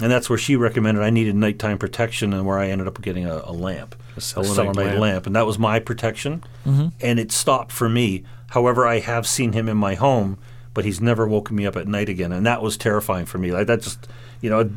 And 0.00 0.10
that's 0.10 0.30
where 0.30 0.38
she 0.38 0.56
recommended 0.56 1.02
I 1.02 1.10
needed 1.10 1.34
nighttime 1.36 1.78
protection, 1.78 2.34
and 2.34 2.44
where 2.46 2.58
I 2.58 2.68
ended 2.68 2.86
up 2.86 3.00
getting 3.00 3.24
a, 3.24 3.42
a 3.44 3.52
lamp, 3.52 3.94
a 4.16 4.20
selenite 4.20 4.76
lamp. 4.76 4.98
lamp. 5.00 5.26
and 5.26 5.36
that 5.36 5.46
was 5.46 5.58
my 5.58 5.78
protection. 5.78 6.42
And 6.64 7.18
it 7.20 7.30
stopped 7.32 7.72
for 7.72 7.88
me. 7.88 8.24
However, 8.50 8.86
I 8.86 9.00
have 9.00 9.26
seen 9.26 9.52
him 9.52 9.68
in 9.68 9.76
my 9.76 9.94
home, 9.94 10.38
but 10.74 10.84
he's 10.84 11.00
never 11.00 11.26
woken 11.26 11.56
me 11.56 11.66
up 11.66 11.76
at 11.76 11.86
night 11.88 12.08
again, 12.08 12.32
and 12.32 12.44
that 12.46 12.62
was 12.62 12.76
terrifying 12.76 13.26
for 13.26 13.38
me. 13.38 13.52
Like 13.52 13.66
that, 13.66 13.82
just 13.82 14.06
you 14.40 14.50
know, 14.50 14.60
I'd 14.60 14.70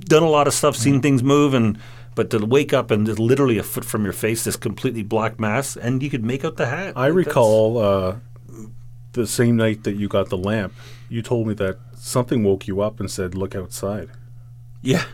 done 0.00 0.22
a 0.22 0.28
lot 0.28 0.46
of 0.46 0.54
stuff, 0.54 0.76
seen 0.76 1.00
things 1.00 1.22
move, 1.22 1.54
and 1.54 1.78
but 2.14 2.30
to 2.30 2.44
wake 2.44 2.72
up 2.72 2.90
and 2.90 3.06
literally 3.18 3.58
a 3.58 3.62
foot 3.62 3.84
from 3.84 4.04
your 4.04 4.12
face, 4.12 4.44
this 4.44 4.56
completely 4.56 5.02
black 5.02 5.40
mass, 5.40 5.76
and 5.76 6.02
you 6.02 6.10
could 6.10 6.24
make 6.24 6.44
out 6.44 6.56
the 6.56 6.66
hat. 6.66 6.94
I 6.96 7.08
Like, 7.08 7.14
recall 7.26 7.78
uh, 7.78 8.16
the 9.12 9.26
same 9.26 9.56
night 9.56 9.84
that 9.84 9.94
you 9.94 10.08
got 10.08 10.28
the 10.28 10.36
lamp. 10.38 10.72
You 11.08 11.22
told 11.22 11.46
me 11.46 11.54
that 11.54 11.78
something 11.96 12.42
woke 12.44 12.66
you 12.66 12.80
up 12.80 13.00
and 13.00 13.10
said, 13.10 13.34
"Look 13.34 13.54
outside." 13.54 14.10
Yeah. 14.82 15.04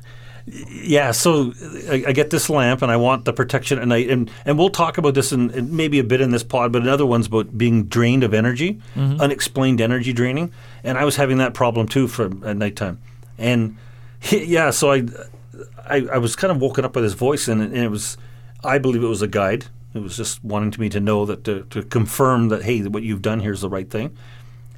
Yeah, 0.71 1.13
so 1.13 1.53
I, 1.91 2.05
I 2.09 2.13
get 2.13 2.31
this 2.31 2.49
lamp 2.49 2.83
and 2.83 2.91
I 2.91 2.97
want 2.97 3.25
the 3.25 3.33
protection 3.33 3.79
at 3.79 3.89
night. 3.89 4.09
And, 4.09 4.31
and 4.45 4.59
we'll 4.59 4.71
talk 4.71 4.99
about 4.99 5.15
this 5.15 5.33
in, 5.33 5.51
in 5.51 5.75
maybe 5.75 5.99
a 5.99 6.05
bit 6.05 6.21
in 6.21 6.31
this 6.31 6.43
pod, 6.43 6.73
but 6.73 6.83
another 6.83 7.07
ones 7.07 7.27
about 7.27 7.57
being 7.57 7.85
drained 7.85 8.25
of 8.25 8.35
energy, 8.35 8.81
mm-hmm. 8.95 9.21
unexplained 9.21 9.81
energy 9.81 10.13
draining. 10.13 10.53
And 10.85 10.99
I 10.99 11.05
was 11.05 11.17
having 11.17 11.39
that 11.39 11.55
problem 11.55 11.87
too 11.89 12.09
for 12.09 12.27
at 12.47 12.57
nighttime. 12.57 13.01
And 13.37 13.77
yeah, 14.31 14.71
so 14.71 14.93
I, 14.93 15.05
I, 15.87 16.07
I 16.13 16.19
was 16.19 16.37
kind 16.37 16.51
of 16.51 16.61
woken 16.61 16.85
up 16.85 16.93
by 16.93 17.01
this 17.01 17.15
voice, 17.15 17.49
and, 17.49 17.61
and 17.61 17.77
it 17.77 17.91
was, 17.91 18.17
I 18.63 18.79
believe 18.79 19.03
it 19.03 19.09
was 19.09 19.23
a 19.23 19.29
guide. 19.29 19.67
It 19.95 20.01
was 20.01 20.17
just 20.17 20.45
wanting 20.45 20.71
to 20.73 20.81
me 20.81 20.89
to 20.91 21.01
know 21.01 21.25
that 21.25 21.45
to, 21.45 21.63
to 21.71 21.83
confirm 21.83 22.49
that, 22.51 22.63
hey, 22.63 22.83
what 22.83 23.03
you've 23.03 23.23
done 23.23 23.41
here 23.41 23.53
is 23.53 23.63
the 23.63 23.69
right 23.69 23.89
thing. 23.89 24.17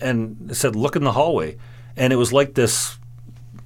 And 0.01 0.51
it 0.51 0.55
said, 0.55 0.77
look 0.77 0.97
in 0.97 1.05
the 1.05 1.13
hallway. 1.13 1.57
And 1.97 2.13
it 2.13 2.17
was 2.17 2.33
like 2.33 2.55
this 2.55 2.97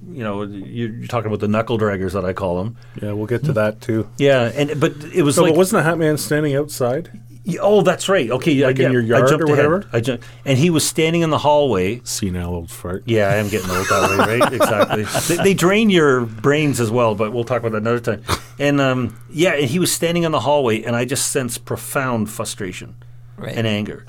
you 0.09 0.23
know, 0.23 0.43
you're, 0.43 0.89
you're 0.89 1.07
talking 1.07 1.27
about 1.27 1.39
the 1.39 1.47
knuckle 1.47 1.77
draggers 1.77 2.13
that 2.13 2.25
I 2.25 2.33
call 2.33 2.57
them. 2.63 2.77
Yeah, 3.01 3.11
we'll 3.13 3.27
get 3.27 3.43
to 3.45 3.53
that 3.53 3.81
too. 3.81 4.09
Yeah, 4.17 4.51
and 4.55 4.79
but 4.79 4.93
it 5.13 5.23
was 5.23 5.35
So, 5.35 5.43
like 5.43 5.53
but 5.53 5.57
wasn't 5.57 5.79
the 5.83 5.89
Hat 5.89 5.97
Man 5.97 6.17
standing 6.17 6.55
outside? 6.55 7.09
Yeah, 7.47 7.59
oh, 7.61 7.81
that's 7.83 8.09
right. 8.09 8.31
Okay, 8.31 8.53
yeah, 8.53 8.65
Like 8.67 8.77
in 8.77 8.83
yeah, 8.85 8.89
your 8.89 9.01
yard 9.03 9.25
I 9.25 9.27
jumped 9.27 9.43
or 9.43 9.53
ahead. 9.53 9.57
whatever? 9.69 9.87
I 9.93 9.99
jumped, 9.99 10.23
and 10.45 10.57
he 10.57 10.71
was 10.71 10.83
standing 10.83 11.21
in 11.21 11.29
the 11.29 11.37
hallway. 11.37 12.01
Senile 12.03 12.49
old 12.55 12.71
fart. 12.71 13.03
Yeah, 13.05 13.27
I 13.27 13.35
am 13.35 13.49
getting 13.49 13.69
old 13.69 13.85
that 13.87 14.09
way, 14.27 14.39
right? 14.39 14.53
Exactly. 14.53 15.03
They, 15.35 15.43
they 15.43 15.53
drain 15.53 15.91
your 15.91 16.21
brains 16.25 16.79
as 16.79 16.89
well, 16.89 17.13
but 17.13 17.33
we'll 17.33 17.43
talk 17.43 17.59
about 17.59 17.73
that 17.73 17.77
another 17.79 17.99
time. 17.99 18.23
And 18.57 18.81
um, 18.81 19.15
yeah, 19.29 19.51
and 19.53 19.65
he 19.69 19.77
was 19.77 19.91
standing 19.91 20.23
in 20.23 20.31
the 20.31 20.39
hallway, 20.39 20.81
and 20.81 20.95
I 20.95 21.05
just 21.05 21.31
sensed 21.31 21.65
profound 21.65 22.29
frustration 22.31 22.95
Right. 23.37 23.55
and 23.55 23.67
anger, 23.67 24.05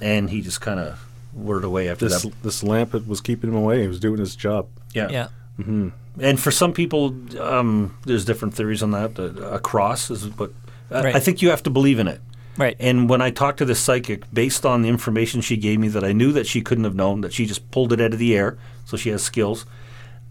and 0.00 0.30
he 0.30 0.40
just 0.40 0.60
kind 0.62 0.80
of 0.80 0.98
whirred 1.38 1.64
away 1.64 1.88
after 1.88 2.08
This 2.08 2.22
that. 2.22 2.42
this 2.42 2.62
lamp 2.62 2.94
it 2.94 3.06
was 3.06 3.20
keeping 3.20 3.50
him 3.50 3.56
away. 3.56 3.82
He 3.82 3.88
was 3.88 4.00
doing 4.00 4.18
his 4.18 4.36
job. 4.36 4.68
Yeah. 4.94 5.08
Yeah. 5.10 5.28
Mm-hmm. 5.58 5.88
And 6.20 6.40
for 6.40 6.50
some 6.50 6.72
people, 6.72 7.14
um, 7.40 7.96
there's 8.04 8.24
different 8.24 8.54
theories 8.54 8.82
on 8.82 8.90
that. 8.92 9.18
A, 9.18 9.54
a 9.54 9.58
cross 9.58 10.10
is, 10.10 10.26
but 10.26 10.52
I, 10.90 11.02
Right. 11.02 11.16
I 11.16 11.20
think 11.20 11.42
you 11.42 11.50
have 11.50 11.62
to 11.64 11.70
believe 11.70 11.98
in 11.98 12.08
it. 12.08 12.20
Right. 12.56 12.76
And 12.80 13.08
when 13.08 13.22
I 13.22 13.30
talked 13.30 13.58
to 13.58 13.64
this 13.64 13.78
psychic, 13.78 14.24
based 14.32 14.66
on 14.66 14.82
the 14.82 14.88
information 14.88 15.40
she 15.40 15.56
gave 15.56 15.78
me 15.78 15.88
that 15.88 16.02
I 16.02 16.12
knew 16.12 16.32
that 16.32 16.46
she 16.46 16.60
couldn't 16.60 16.84
have 16.84 16.94
known, 16.94 17.20
that 17.20 17.32
she 17.32 17.46
just 17.46 17.70
pulled 17.70 17.92
it 17.92 18.00
out 18.00 18.12
of 18.12 18.18
the 18.18 18.36
air, 18.36 18.58
so 18.84 18.96
she 18.96 19.10
has 19.10 19.22
skills, 19.22 19.64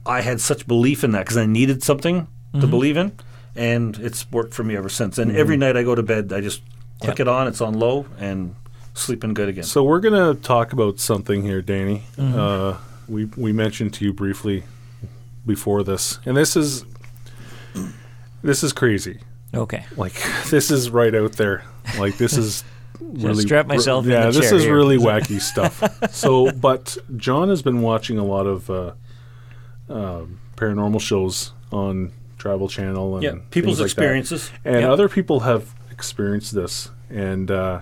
I 0.06 0.22
had 0.22 0.42
such 0.42 0.68
belief 0.68 1.04
in 1.04 1.12
that 1.12 1.20
because 1.20 1.38
I 1.38 1.46
needed 1.46 1.84
something 1.84 2.28
to 2.54 2.58
mm-hmm. 2.60 2.70
believe 2.70 2.98
in, 2.98 3.14
and 3.56 3.98
it's 4.00 4.30
worked 4.30 4.54
for 4.54 4.64
me 4.64 4.76
ever 4.76 4.90
since. 4.90 5.18
And 5.18 5.32
mm-hmm. 5.32 5.40
every 5.40 5.58
night 5.58 5.78
I 5.78 5.84
go 5.84 5.96
to 5.96 6.04
bed, 6.04 6.34
I 6.34 6.42
just 6.42 6.62
click 7.02 7.20
it 7.20 7.28
on, 7.28 7.48
it's 7.48 7.62
on 7.62 7.74
low, 7.76 8.06
and 8.18 8.56
sleeping 8.98 9.34
good 9.34 9.50
again. 9.50 9.64
So 9.64 9.84
we're 9.84 10.00
gonna 10.00 10.34
talk 10.36 10.74
about 10.74 11.00
something 11.00 11.42
here, 11.44 11.62
Danny. 11.62 12.04
Uh, 12.18 12.78
we 13.08 13.26
we 13.26 13.52
mentioned 13.54 13.94
to 13.96 14.06
you 14.06 14.14
briefly 14.14 14.64
before 15.46 15.84
this, 15.84 16.20
and 16.26 16.36
this 16.36 16.56
is 16.56 16.84
this 18.44 18.64
is 18.64 18.74
crazy. 18.74 19.20
Okay. 19.54 19.86
Like 19.96 20.14
this 20.50 20.72
is 20.72 20.90
right 20.90 21.14
out 21.16 21.34
there. 21.34 21.64
Like 21.98 22.18
this 22.18 22.38
is 22.38 22.64
really 23.00 23.44
strap 23.44 23.68
myself 23.68 24.06
Yeah, 24.06 24.28
this 24.28 24.52
is 24.52 24.64
here. 24.64 24.76
really 24.76 24.98
wacky 25.10 25.40
stuff. 25.40 25.82
So, 26.14 26.52
but 26.52 26.98
John 27.16 27.50
has 27.50 27.62
been 27.62 27.82
watching 27.82 28.18
a 28.18 28.26
lot 28.26 28.46
of 28.46 28.70
uh, 28.70 28.94
um 29.90 30.40
paranormal 30.58 31.00
shows 31.02 31.54
on 31.72 32.12
Travel 32.38 32.68
Channel 32.68 33.16
and 33.16 33.24
yeah, 33.24 33.36
people's 33.52 33.80
like 33.80 33.86
that. 33.90 33.92
experiences. 33.94 34.52
And 34.66 34.82
Yep. 34.82 34.90
other 34.90 35.10
people 35.10 35.42
have 35.42 35.74
experienced 35.92 36.54
this, 36.54 36.92
and 37.10 37.50
uh, 37.50 37.82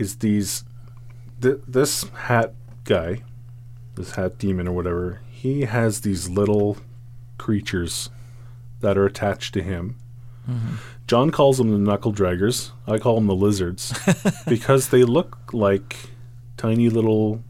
is 0.00 0.16
these 0.16 0.64
th- 1.40 1.60
this 1.68 2.04
hat 2.26 2.54
guy, 2.84 3.22
this 3.94 4.12
hat 4.12 4.38
demon 4.38 4.66
or 4.66 4.72
whatever. 4.72 5.20
He 5.30 5.62
has 5.62 6.00
these 6.00 6.28
little 6.28 6.78
creatures 7.38 8.10
that 8.80 8.96
are 8.98 9.04
attached 9.06 9.52
to 9.54 9.62
him. 9.62 9.96
Mm-hmm. 10.50 10.74
John 11.06 11.30
calls 11.30 11.58
them 11.58 11.70
the 11.70 11.78
knuckle 11.78 12.12
draggers. 12.12 12.70
I 12.86 12.98
call 12.98 13.16
them 13.16 13.26
the 13.26 13.34
lizards 13.34 13.92
because 14.48 14.88
they 14.88 15.04
look 15.04 15.52
like 15.52 15.96
tiny 16.56 16.88
little 16.88 17.42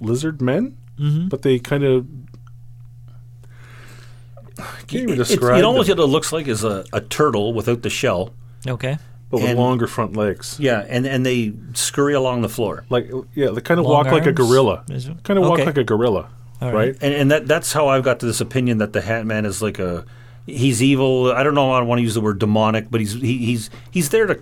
lizard 0.00 0.42
men, 0.42 0.76
mm-hmm. 0.98 1.28
but 1.28 1.42
they 1.42 1.58
kind 1.58 1.84
of. 1.84 2.06
Can't 4.86 4.92
even 5.02 5.08
It- 5.10 5.12
it's- 5.14 5.28
describe. 5.28 5.58
it 5.58 5.64
almost 5.64 5.88
them. 5.88 5.98
what 5.98 6.04
it 6.04 6.08
looks 6.08 6.32
like 6.32 6.46
is 6.46 6.62
a, 6.62 6.84
a 6.92 7.00
turtle 7.00 7.52
without 7.54 7.82
the 7.82 7.90
shell. 7.90 8.32
Okay. 8.66 8.98
But 9.34 9.42
with 9.42 9.50
and- 9.50 9.58
longer 9.58 9.86
front 9.86 10.16
legs. 10.16 10.56
Yeah, 10.58 10.84
and, 10.88 11.06
and 11.06 11.24
they 11.24 11.52
scurry 11.74 12.14
along 12.14 12.42
the 12.42 12.48
floor. 12.48 12.84
Like 12.88 13.10
yeah, 13.34 13.50
they 13.50 13.60
kind 13.60 13.80
of 13.80 13.86
Long 13.86 14.04
walk 14.04 14.12
like 14.12 14.26
a 14.26 14.32
gorilla. 14.32 14.84
Kind 15.22 15.38
of 15.38 15.46
walk 15.46 15.58
okay. 15.58 15.66
like 15.66 15.78
a 15.78 15.84
gorilla, 15.84 16.30
All 16.60 16.72
right? 16.72 16.74
right. 16.74 16.96
And, 17.00 17.14
and 17.14 17.30
that 17.30 17.46
that's 17.46 17.72
how 17.72 17.88
I've 17.88 18.04
got 18.04 18.20
to 18.20 18.26
this 18.26 18.40
opinion 18.40 18.78
that 18.78 18.92
the 18.92 19.00
Hat 19.00 19.26
Man 19.26 19.44
is 19.44 19.60
like 19.62 19.78
a 19.78 20.04
he's 20.46 20.82
evil. 20.82 21.32
I 21.32 21.42
don't 21.42 21.54
know. 21.54 21.72
I 21.72 21.78
don't 21.78 21.88
want 21.88 21.98
to 21.98 22.02
use 22.02 22.14
the 22.14 22.20
word 22.20 22.38
demonic, 22.38 22.90
but 22.90 23.00
he's 23.00 23.14
he, 23.14 23.38
he's 23.38 23.70
he's 23.90 24.08
there 24.10 24.26
to 24.26 24.40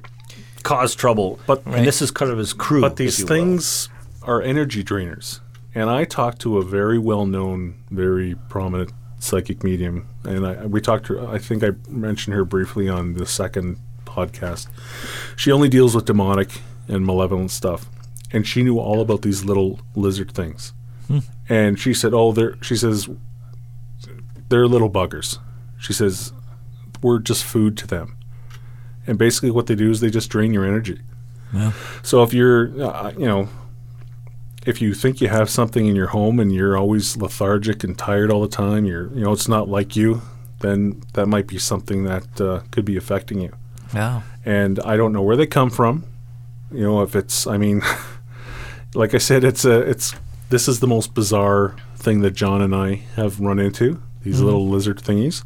cause 0.62 0.94
trouble. 0.94 1.40
But- 1.46 1.64
and 1.66 1.86
this 1.86 2.02
is 2.02 2.10
kind 2.10 2.30
of 2.30 2.38
his 2.38 2.52
crew. 2.52 2.80
But 2.80 2.92
if 2.92 2.98
these 2.98 3.18
you 3.18 3.24
will. 3.24 3.28
things 3.28 3.88
are 4.22 4.40
energy 4.40 4.84
drainers. 4.84 5.40
And 5.74 5.88
I 5.88 6.04
talked 6.04 6.38
to 6.42 6.58
a 6.58 6.62
very 6.62 6.98
well-known, 6.98 7.82
very 7.90 8.34
prominent 8.50 8.92
psychic 9.18 9.64
medium, 9.64 10.06
and 10.24 10.46
I, 10.46 10.66
we 10.66 10.80
talked 10.80 11.06
to. 11.06 11.26
I 11.26 11.38
think 11.38 11.64
I 11.64 11.70
mentioned 11.88 12.34
her 12.34 12.44
briefly 12.44 12.88
on 12.88 13.14
the 13.14 13.24
second 13.24 13.78
podcast. 14.16 14.68
She 15.36 15.50
only 15.52 15.68
deals 15.68 15.94
with 15.94 16.04
demonic 16.04 16.50
and 16.88 17.04
malevolent 17.06 17.50
stuff, 17.50 17.80
and 18.32 18.46
she 18.46 18.62
knew 18.62 18.78
all 18.78 19.00
about 19.00 19.22
these 19.22 19.44
little 19.44 19.80
lizard 19.94 20.30
things. 20.32 20.72
And 21.48 21.78
she 21.78 21.92
said, 21.94 22.12
"Oh, 22.14 22.32
they're," 22.32 22.56
she 22.62 22.76
says, 22.76 23.08
"they're 24.48 24.66
little 24.66 24.90
buggers." 24.90 25.38
She 25.78 25.92
says, 25.92 26.32
"We're 27.02 27.18
just 27.18 27.44
food 27.44 27.76
to 27.78 27.86
them." 27.86 28.16
And 29.06 29.18
basically, 29.18 29.50
what 29.50 29.66
they 29.66 29.74
do 29.74 29.90
is 29.90 30.00
they 30.00 30.10
just 30.10 30.30
drain 30.30 30.52
your 30.54 30.64
energy. 30.64 31.00
So 32.02 32.22
if 32.22 32.32
you're, 32.32 32.62
uh, 32.82 33.12
you 33.18 33.26
know, 33.26 33.48
if 34.66 34.80
you 34.80 34.94
think 34.94 35.20
you 35.20 35.28
have 35.28 35.50
something 35.50 35.86
in 35.86 35.94
your 35.96 36.08
home 36.08 36.38
and 36.40 36.52
you're 36.54 36.76
always 36.78 37.16
lethargic 37.16 37.84
and 37.84 37.98
tired 37.98 38.30
all 38.30 38.40
the 38.40 38.48
time, 38.48 38.84
you're, 38.86 39.08
you 39.12 39.24
know, 39.24 39.32
it's 39.32 39.48
not 39.48 39.68
like 39.68 39.96
you, 39.96 40.22
then 40.60 41.02
that 41.14 41.26
might 41.26 41.48
be 41.48 41.58
something 41.58 42.04
that 42.04 42.40
uh, 42.40 42.60
could 42.70 42.84
be 42.84 42.96
affecting 42.96 43.40
you. 43.40 43.52
Wow. 43.94 44.22
And 44.44 44.80
I 44.80 44.96
don't 44.96 45.12
know 45.12 45.22
where 45.22 45.36
they 45.36 45.46
come 45.46 45.70
from. 45.70 46.04
You 46.70 46.82
know, 46.82 47.02
if 47.02 47.14
it's, 47.14 47.46
I 47.46 47.58
mean, 47.58 47.82
like 48.94 49.14
I 49.14 49.18
said, 49.18 49.44
it's 49.44 49.64
a, 49.64 49.80
it's, 49.80 50.14
this 50.48 50.68
is 50.68 50.80
the 50.80 50.86
most 50.86 51.14
bizarre 51.14 51.76
thing 51.96 52.20
that 52.20 52.32
John 52.32 52.60
and 52.60 52.74
I 52.74 52.96
have 53.16 53.40
run 53.40 53.58
into. 53.58 54.02
These 54.22 54.40
little 54.40 54.68
lizard 54.68 54.98
thingies, 54.98 55.44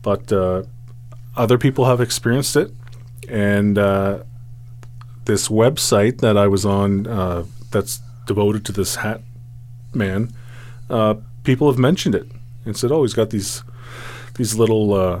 but 0.00 0.32
uh, 0.32 0.62
other 1.36 1.58
people 1.58 1.84
have 1.84 2.00
experienced 2.00 2.56
it, 2.56 2.72
and 3.28 3.76
uh, 3.76 4.22
this 5.26 5.48
website 5.48 6.18
that 6.22 6.38
I 6.38 6.46
was 6.46 6.64
on 6.64 7.06
uh, 7.06 7.44
that's 7.70 8.00
devoted 8.26 8.64
to 8.66 8.72
this 8.72 8.96
hat 8.96 9.20
man, 9.92 10.32
uh, 10.88 11.16
people 11.44 11.70
have 11.70 11.78
mentioned 11.78 12.14
it 12.14 12.26
and 12.64 12.74
said, 12.74 12.90
"Oh, 12.90 13.02
he's 13.02 13.12
got 13.12 13.28
these 13.28 13.62
these 14.36 14.54
little 14.54 14.94
uh, 14.94 15.20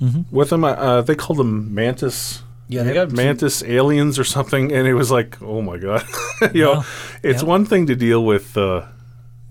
lizards 0.00 0.24
with 0.30 0.50
them. 0.50 0.64
Uh, 0.64 1.02
they 1.02 1.14
called 1.14 1.38
them 1.38 1.74
mantis. 1.74 2.42
Yeah, 2.68 2.82
they 2.82 2.94
got- 2.94 3.12
mantis 3.12 3.62
aliens 3.62 4.18
or 4.18 4.24
something, 4.24 4.72
and 4.72 4.86
it 4.88 4.94
was 4.94 5.10
like, 5.10 5.40
oh 5.40 5.62
my 5.62 5.78
god, 5.78 6.04
you 6.52 6.64
know, 6.64 6.84
it's 7.22 7.42
Yep. 7.42 7.48
one 7.48 7.64
thing 7.64 7.86
to 7.86 7.94
deal 7.94 8.24
with, 8.24 8.56
uh, 8.56 8.82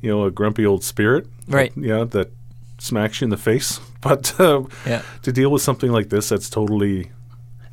you 0.02 0.10
know, 0.10 0.26
a 0.26 0.32
grumpy 0.32 0.66
old 0.66 0.84
spirit, 0.84 1.26
Right. 1.48 1.72
Yeah, 1.78 2.04
that 2.10 2.32
smacks 2.78 3.22
you 3.22 3.26
in 3.26 3.30
the 3.30 3.38
face, 3.38 3.80
but 4.02 4.38
uh, 4.40 4.64
Yeah. 4.86 5.02
to 5.22 5.32
deal 5.32 5.50
with 5.50 5.62
something 5.62 5.92
like 5.94 6.10
this, 6.10 6.28
that's 6.30 6.50
totally 6.50 7.12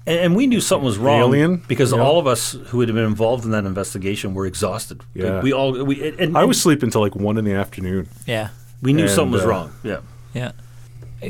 and, 0.07 0.19
and 0.19 0.37
we 0.37 0.47
knew 0.47 0.61
something 0.61 0.85
was 0.87 0.99
wrong 0.99 1.21
Alien? 1.21 1.63
because 1.69 1.93
Yeah. 1.93 2.01
all 2.03 2.19
of 2.21 2.27
us 2.27 2.53
who 2.69 2.81
had 2.81 2.89
been 2.89 2.99
involved 3.05 3.45
in 3.45 3.51
that 3.53 3.65
investigation 3.65 4.35
were 4.35 4.47
exhausted. 4.47 5.01
Yeah. 5.15 5.41
we 5.43 5.53
all 5.53 5.73
we 5.85 6.09
and, 6.09 6.21
and 6.21 6.39
I 6.39 6.45
was 6.45 6.61
sleeping 6.61 6.87
until 6.89 7.01
like 7.03 7.15
one 7.17 7.37
in 7.39 7.45
the 7.45 7.55
afternoon. 7.55 8.09
Yeah. 8.27 8.49
we 8.81 8.93
knew 8.93 9.05
and, 9.05 9.11
something 9.13 9.33
was 9.33 9.43
uh, 9.45 9.49
wrong. 9.49 9.73
Yeah. 9.85 10.01
Yeah. 10.35 10.53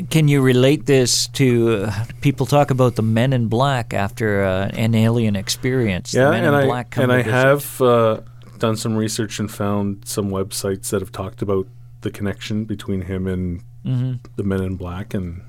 Can 0.09 0.27
you 0.27 0.41
relate 0.41 0.85
this 0.87 1.27
to 1.29 1.85
uh, 1.85 2.05
people 2.21 2.45
talk 2.45 2.71
about 2.71 2.95
the 2.95 3.03
Men 3.03 3.31
in 3.33 3.47
Black 3.47 3.93
after 3.93 4.43
uh, 4.43 4.69
an 4.73 4.95
alien 4.95 5.35
experience? 5.35 6.13
Yeah, 6.13 6.25
the 6.25 6.31
Men 6.31 6.43
and 6.45 6.63
in 6.65 6.71
I 6.71 6.85
and 6.97 7.11
I 7.11 7.21
have 7.21 7.79
uh, 7.81 8.21
done 8.57 8.75
some 8.75 8.95
research 8.95 9.39
and 9.39 9.51
found 9.51 10.07
some 10.07 10.31
websites 10.31 10.89
that 10.89 11.01
have 11.01 11.11
talked 11.11 11.41
about 11.43 11.67
the 12.01 12.09
connection 12.09 12.65
between 12.65 13.01
him 13.03 13.27
and 13.27 13.61
Mm-hmm. 13.85 14.13
the 14.37 14.43
Men 14.43 14.61
in 14.63 14.75
Black 14.77 15.13
and 15.13 15.41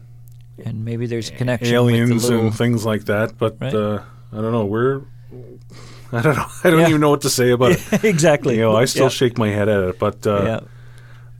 and 0.64 0.84
maybe 0.84 1.06
there's 1.06 1.30
a 1.30 1.32
connection 1.34 1.72
aliens 1.72 2.10
with 2.10 2.22
the 2.22 2.28
little, 2.30 2.46
and 2.46 2.56
things 2.56 2.84
like 2.84 3.04
that. 3.04 3.38
But 3.38 3.56
Right. 3.60 3.72
uh, 3.72 4.02
I 4.32 4.36
don't 4.40 4.50
know. 4.50 4.66
We're 4.66 5.02
I 6.12 6.20
don't 6.20 6.34
know. 6.36 6.46
I 6.64 6.70
don't 6.70 6.80
Yeah. 6.80 6.88
even 6.88 7.00
know 7.00 7.10
what 7.10 7.20
to 7.22 7.30
say 7.30 7.50
about 7.50 7.72
it. 7.72 8.04
exactly. 8.04 8.56
You 8.56 8.62
know, 8.62 8.74
I 8.76 8.86
still 8.86 9.04
yeah. 9.04 9.08
shake 9.10 9.38
my 9.38 9.48
head 9.50 9.68
at 9.68 9.80
it. 9.84 9.98
But 10.00 10.26
uh, 10.26 10.42
yeah. 10.44 10.60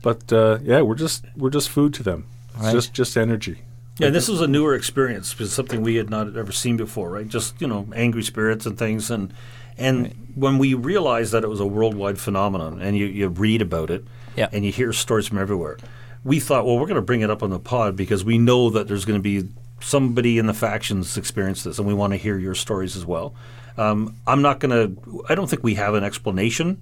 but 0.01 0.31
uh, 0.31 0.59
yeah, 0.63 0.81
we're 0.81 0.95
just 0.95 1.25
we're 1.35 1.49
just 1.49 1.69
food 1.69 1.93
to 1.95 2.03
them. 2.03 2.27
Right. 2.59 2.71
just 2.71 2.93
just 2.93 3.17
energy. 3.17 3.59
Yeah, 3.97 4.09
this 4.09 4.27
was 4.27 4.41
a 4.41 4.47
newer 4.47 4.75
experience 4.75 5.33
because 5.33 5.53
something 5.53 5.81
we 5.81 5.95
had 5.95 6.09
not 6.09 6.35
ever 6.35 6.51
seen 6.51 6.75
before, 6.75 7.09
right? 7.11 7.27
Just 7.27 7.59
you 7.61 7.67
know, 7.67 7.87
angry 7.95 8.23
spirits 8.23 8.65
and 8.65 8.77
things, 8.77 9.09
and 9.09 9.33
and 9.77 10.13
when 10.35 10.57
we 10.57 10.73
realized 10.73 11.31
that 11.31 11.43
it 11.43 11.49
was 11.49 11.59
a 11.61 11.65
worldwide 11.65 12.19
phenomenon, 12.19 12.81
and 12.81 12.97
you, 12.97 13.05
you 13.05 13.27
read 13.29 13.61
about 13.61 13.89
it, 13.89 14.03
Yeah. 14.35 14.49
and 14.51 14.65
you 14.65 14.71
hear 14.71 14.91
stories 14.93 15.27
from 15.27 15.37
everywhere, 15.37 15.77
we 16.25 16.39
thought, 16.41 16.65
well, 16.65 16.77
we're 16.77 16.87
going 16.87 16.95
to 16.95 17.01
bring 17.01 17.21
it 17.21 17.29
up 17.29 17.41
on 17.43 17.49
the 17.51 17.59
pod 17.59 17.95
because 17.95 18.23
we 18.25 18.37
know 18.37 18.69
that 18.69 18.87
there's 18.87 19.05
going 19.05 19.19
to 19.19 19.23
be 19.23 19.47
somebody 19.79 20.37
in 20.37 20.45
the 20.47 20.53
factions 20.53 21.17
experience 21.17 21.63
this, 21.63 21.77
and 21.79 21.87
we 21.87 21.93
want 21.93 22.11
to 22.13 22.17
hear 22.17 22.37
your 22.37 22.55
stories 22.55 22.95
as 22.97 23.05
well. 23.05 23.33
Um, 23.77 24.15
I'm 24.27 24.41
not 24.41 24.59
going 24.59 24.71
to. 24.71 25.23
I 25.29 25.35
don't 25.35 25.49
think 25.49 25.63
we 25.63 25.75
have 25.75 25.93
an 25.93 26.03
explanation 26.03 26.81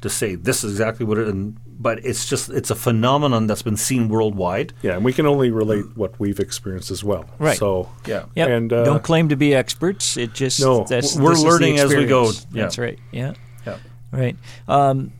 to 0.00 0.08
say 0.10 0.34
this 0.34 0.64
is 0.64 0.72
exactly 0.72 1.04
what 1.06 1.18
it. 1.18 1.28
And, 1.28 1.56
but 1.66 2.04
it's 2.04 2.28
just 2.28 2.50
it's 2.50 2.70
a 2.70 2.74
phenomenon 2.74 3.46
that's 3.46 3.62
been 3.62 3.76
seen 3.76 4.08
worldwide. 4.08 4.72
Yeah, 4.82 4.96
and 4.96 5.04
we 5.04 5.12
can 5.12 5.26
only 5.26 5.50
relate 5.50 5.84
what 5.96 6.18
we've 6.20 6.38
experienced 6.40 6.90
as 6.90 7.02
well. 7.04 7.24
Right. 7.38 7.56
So 7.58 7.88
Yeah. 8.06 8.24
Yep. 8.34 8.48
And, 8.48 8.72
uh, 8.72 8.84
don't 8.84 9.02
claim 9.02 9.28
to 9.30 9.36
be 9.36 9.54
experts. 9.54 10.16
It 10.16 10.32
just 10.34 10.60
No, 10.60 10.84
that's, 10.84 11.16
we're 11.16 11.30
this 11.30 11.38
is 11.38 11.44
the 11.44 11.50
learning 11.50 11.78
as 11.78 11.94
we 11.94 12.06
go. 12.06 12.26
Yeah. 12.26 12.62
That's 12.62 12.78
right. 12.78 12.98
Yeah. 13.12 13.32
Yeah. 13.66 13.78
Right. 14.12 14.36
Um, 14.68 15.12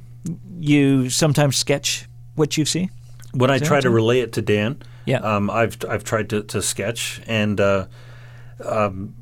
you 0.59 1.09
sometimes 1.11 1.57
sketch 1.57 2.07
what 2.35 2.57
you 2.57 2.65
see. 2.65 2.91
when 3.33 3.51
I 3.51 3.59
try 3.59 3.81
to 3.81 3.91
relay 3.91 4.21
it 4.21 4.33
to 4.35 4.43
Dan, 4.43 4.83
Yeah. 5.07 5.19
um, 5.21 5.49
I've 5.51 5.77
I've 5.89 6.05
tried 6.05 6.29
to, 6.31 6.43
to 6.43 6.61
sketch, 6.61 7.21
and 7.27 7.59
uh, 7.61 7.87
um, 8.65 9.15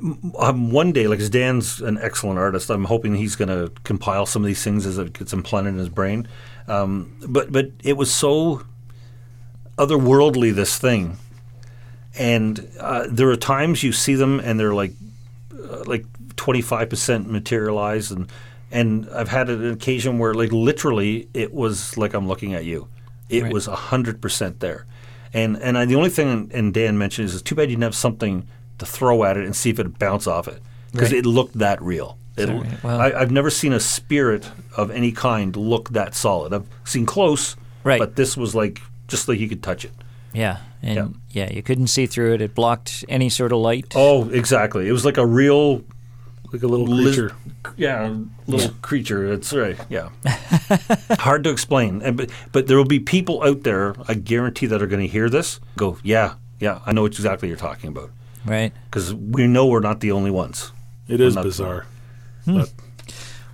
one 0.00 0.92
day, 0.92 1.06
like 1.06 1.26
Dan's 1.30 1.80
an 1.80 1.98
excellent 1.98 2.38
artist, 2.38 2.70
I'm 2.70 2.84
hoping 2.84 3.14
he's 3.14 3.36
going 3.36 3.48
to 3.48 3.72
compile 3.84 4.26
some 4.26 4.42
of 4.42 4.46
these 4.46 4.62
things 4.62 4.86
as 4.86 4.98
it 4.98 5.12
gets 5.12 5.32
implanted 5.32 5.74
in 5.74 5.78
his 5.78 5.88
brain. 5.88 6.28
Um, 6.68 7.16
but 7.28 7.52
but 7.52 7.70
it 7.82 7.96
was 7.96 8.12
so 8.12 8.62
otherworldly 9.78 10.54
this 10.54 10.78
thing, 10.78 11.18
and 12.18 12.68
uh, 12.80 13.06
there 13.10 13.28
are 13.30 13.36
times 13.36 13.82
you 13.82 13.92
see 13.92 14.14
them 14.14 14.40
and 14.40 14.58
they're 14.58 14.74
like 14.74 14.92
uh, 15.52 15.84
like 15.84 16.06
25 16.36 16.88
percent 16.90 17.30
materialized, 17.30 18.12
and 18.12 18.30
and 18.70 19.08
I've 19.14 19.28
had 19.28 19.50
an 19.50 19.70
occasion 19.72 20.18
where 20.18 20.34
like 20.34 20.52
literally 20.52 21.28
it 21.34 21.52
was 21.52 21.96
like 21.96 22.14
I'm 22.14 22.26
looking 22.28 22.54
at 22.54 22.64
you. 22.64 22.88
It 23.28 23.42
Right. 23.44 23.52
was 23.52 23.66
hundred 23.66 24.20
percent 24.20 24.60
there, 24.60 24.86
and 25.32 25.56
and 25.58 25.76
I, 25.78 25.84
the 25.86 25.96
only 25.96 26.10
thing 26.10 26.50
and 26.52 26.72
Dan 26.74 26.98
mentioned 26.98 27.26
is 27.26 27.34
it's 27.34 27.42
too 27.42 27.54
bad 27.54 27.68
you 27.70 27.76
didn't 27.76 27.84
have 27.84 27.94
something 27.94 28.46
to 28.84 28.90
throw 28.90 29.24
at 29.24 29.36
it 29.36 29.44
and 29.44 29.54
see 29.56 29.70
if 29.70 29.78
it 29.78 29.86
would 29.86 29.98
bounce 29.98 30.26
off 30.26 30.48
it 30.48 30.60
because 30.92 31.10
Right. 31.10 31.18
it 31.18 31.26
looked 31.26 31.58
that 31.58 31.80
real. 31.82 32.18
It, 32.36 32.50
All 32.50 32.60
right, 32.62 32.82
well- 32.84 33.00
I, 33.00 33.12
I've 33.12 33.30
never 33.30 33.50
seen 33.50 33.72
a 33.72 33.80
spirit 33.80 34.50
of 34.76 34.90
any 34.90 35.12
kind 35.12 35.54
look 35.56 35.90
that 35.90 36.14
solid. 36.14 36.52
I've 36.52 36.66
seen 36.84 37.06
close, 37.06 37.56
Right. 37.84 37.98
but 37.98 38.16
this 38.16 38.36
was 38.36 38.54
like 38.54 38.80
just 39.08 39.28
like 39.28 39.38
you 39.38 39.48
could 39.48 39.62
touch 39.62 39.84
it. 39.84 39.92
Yeah, 40.32 40.58
and 40.82 41.14
yeah. 41.30 41.52
you 41.52 41.62
couldn't 41.62 41.86
see 41.86 42.06
through 42.06 42.34
it. 42.34 42.40
It 42.40 42.54
blocked 42.56 43.04
any 43.08 43.28
sort 43.28 43.52
of 43.52 43.58
light. 43.58 43.92
Oh, 43.94 44.28
exactly. 44.30 44.88
It 44.88 44.92
was 44.92 45.04
like 45.04 45.16
a 45.16 45.24
real, 45.24 45.84
Like 46.52 46.64
a 46.64 46.66
little 46.66 46.86
Liz- 46.86 47.14
creature. 47.14 47.36
yeah, 47.76 48.12
little 48.48 48.74
creature. 48.82 49.32
It's 49.32 49.52
right. 49.52 49.78
Yeah, 49.88 50.08
hard 51.18 51.44
to 51.44 51.50
explain. 51.50 52.02
And 52.02 52.16
but 52.16 52.30
but 52.52 52.66
there 52.66 52.76
will 52.76 52.84
be 52.84 52.98
people 53.00 53.42
out 53.44 53.62
there. 53.62 53.94
I 54.08 54.14
guarantee 54.14 54.66
that 54.66 54.82
are 54.82 54.86
going 54.88 55.02
to 55.02 55.08
hear 55.12 55.28
this. 55.30 55.60
Go, 55.76 55.98
yeah, 56.02 56.34
yeah. 56.58 56.80
I 56.86 56.92
know 56.92 57.04
exactly 57.04 57.04
what 57.04 57.06
exactly 57.06 57.48
you're 57.48 57.56
talking 57.58 57.90
about 57.90 58.10
Right. 58.46 58.72
because 58.90 59.14
we 59.14 59.46
know 59.46 59.66
we're 59.66 59.80
not 59.80 60.00
the 60.00 60.12
only 60.12 60.30
ones. 60.30 60.70
It 61.08 61.20
is 61.20 61.34
not- 61.34 61.44
bizarre. 61.44 61.86
Hmm. 62.44 62.58
But 62.58 62.72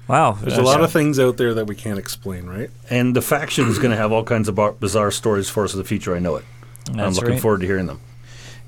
Wow. 0.08 0.36
there's 0.40 0.58
a 0.58 0.62
lot 0.62 0.82
of 0.82 0.90
things 0.90 1.18
out 1.20 1.36
there 1.36 1.54
that 1.54 1.66
we 1.66 1.76
can't 1.76 1.98
explain, 1.98 2.46
right? 2.46 2.70
And 2.88 3.14
the 3.14 3.22
faction 3.22 3.68
is 3.68 3.78
going 3.78 3.92
to 3.92 3.96
have 3.96 4.10
all 4.10 4.24
kinds 4.24 4.48
of 4.48 4.56
bar- 4.56 4.72
bizarre 4.72 5.12
stories 5.12 5.48
for 5.48 5.62
us 5.64 5.72
in 5.72 5.78
the 5.78 5.84
future. 5.84 6.16
I 6.16 6.18
know 6.18 6.36
it. 6.36 6.44
I'm 6.88 7.12
looking 7.14 7.30
right. 7.30 7.40
forward 7.40 7.60
to 7.60 7.66
hearing 7.66 7.86
them. 7.86 8.00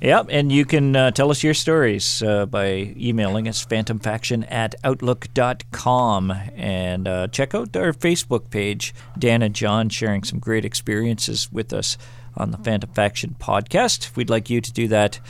Yep, 0.00 0.26
and 0.30 0.50
you 0.50 0.64
can 0.64 0.96
uh, 0.96 1.10
tell 1.12 1.30
us 1.30 1.44
your 1.44 1.54
stories 1.54 2.22
uh, 2.24 2.46
by 2.46 2.92
emailing 2.96 3.46
us, 3.46 3.64
phantomfaction 3.64 4.44
at 4.50 4.74
outlook.com. 4.84 6.30
And 6.56 7.06
uh, 7.08 7.28
check 7.28 7.54
out 7.54 7.76
our 7.76 7.92
Facebook 7.92 8.50
page. 8.50 8.94
Dan 9.18 9.42
and 9.42 9.54
John 9.54 9.88
sharing 9.88 10.24
some 10.24 10.38
great 10.40 10.64
experiences 10.64 11.52
with 11.52 11.72
us 11.72 11.96
on 12.36 12.50
the 12.50 12.58
Phantom 12.58 12.90
Faction 12.90 13.36
podcast. 13.38 14.16
We'd 14.16 14.30
like 14.30 14.50
you 14.50 14.60
to 14.60 14.72
do 14.72 14.88
that 14.88 15.20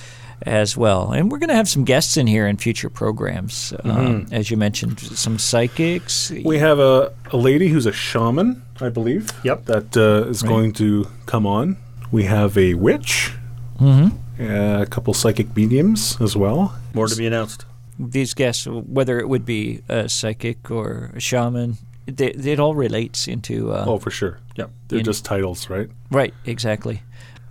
as 0.46 0.76
well. 0.76 1.12
And 1.12 1.30
we're 1.30 1.38
going 1.38 1.48
to 1.50 1.54
have 1.56 1.68
some 1.68 1.84
guests 1.84 2.16
in 2.16 2.26
here 2.26 2.46
in 2.46 2.56
future 2.56 2.90
programs. 2.90 3.72
Um, 3.84 4.26
as 4.32 4.50
you 4.50 4.56
mentioned, 4.56 5.00
some 5.00 5.38
psychics. 5.38 6.30
We 6.44 6.58
have 6.58 6.78
a, 6.78 7.12
a 7.32 7.36
lady 7.36 7.68
who's 7.68 7.86
a 7.86 7.92
shaman, 7.92 8.62
I 8.80 8.88
believe. 8.88 9.30
Yep. 9.44 9.64
That 9.66 9.96
uh, 9.96 10.28
is 10.28 10.42
going 10.42 10.72
to 10.74 11.06
come 11.26 11.46
on. 11.46 11.76
We 12.10 12.24
have 12.24 12.56
a 12.58 12.74
witch. 12.74 13.32
Mm-hmm. 13.80 14.42
a 14.44 14.86
couple 14.86 15.12
psychic 15.14 15.56
mediums 15.56 16.20
as 16.20 16.36
well. 16.36 16.78
More 16.94 17.08
to 17.08 17.16
be 17.16 17.26
announced. 17.26 17.64
These 17.98 18.32
guests, 18.34 18.66
whether 18.66 19.18
it 19.18 19.28
would 19.28 19.44
be 19.44 19.82
a 19.88 20.08
psychic 20.08 20.70
or 20.70 21.10
a 21.14 21.20
shaman, 21.20 21.78
they, 22.06 22.28
it 22.30 22.60
all 22.60 22.74
relates 22.74 23.26
into. 23.28 23.72
Uh, 23.72 23.84
Oh, 23.86 23.98
for 23.98 24.10
sure. 24.10 24.38
Yep. 24.56 24.70
They're 24.88 24.98
In- 25.00 25.04
just 25.04 25.24
titles, 25.24 25.68
right? 25.68 25.88
Right, 26.10 26.32
exactly. 26.44 27.02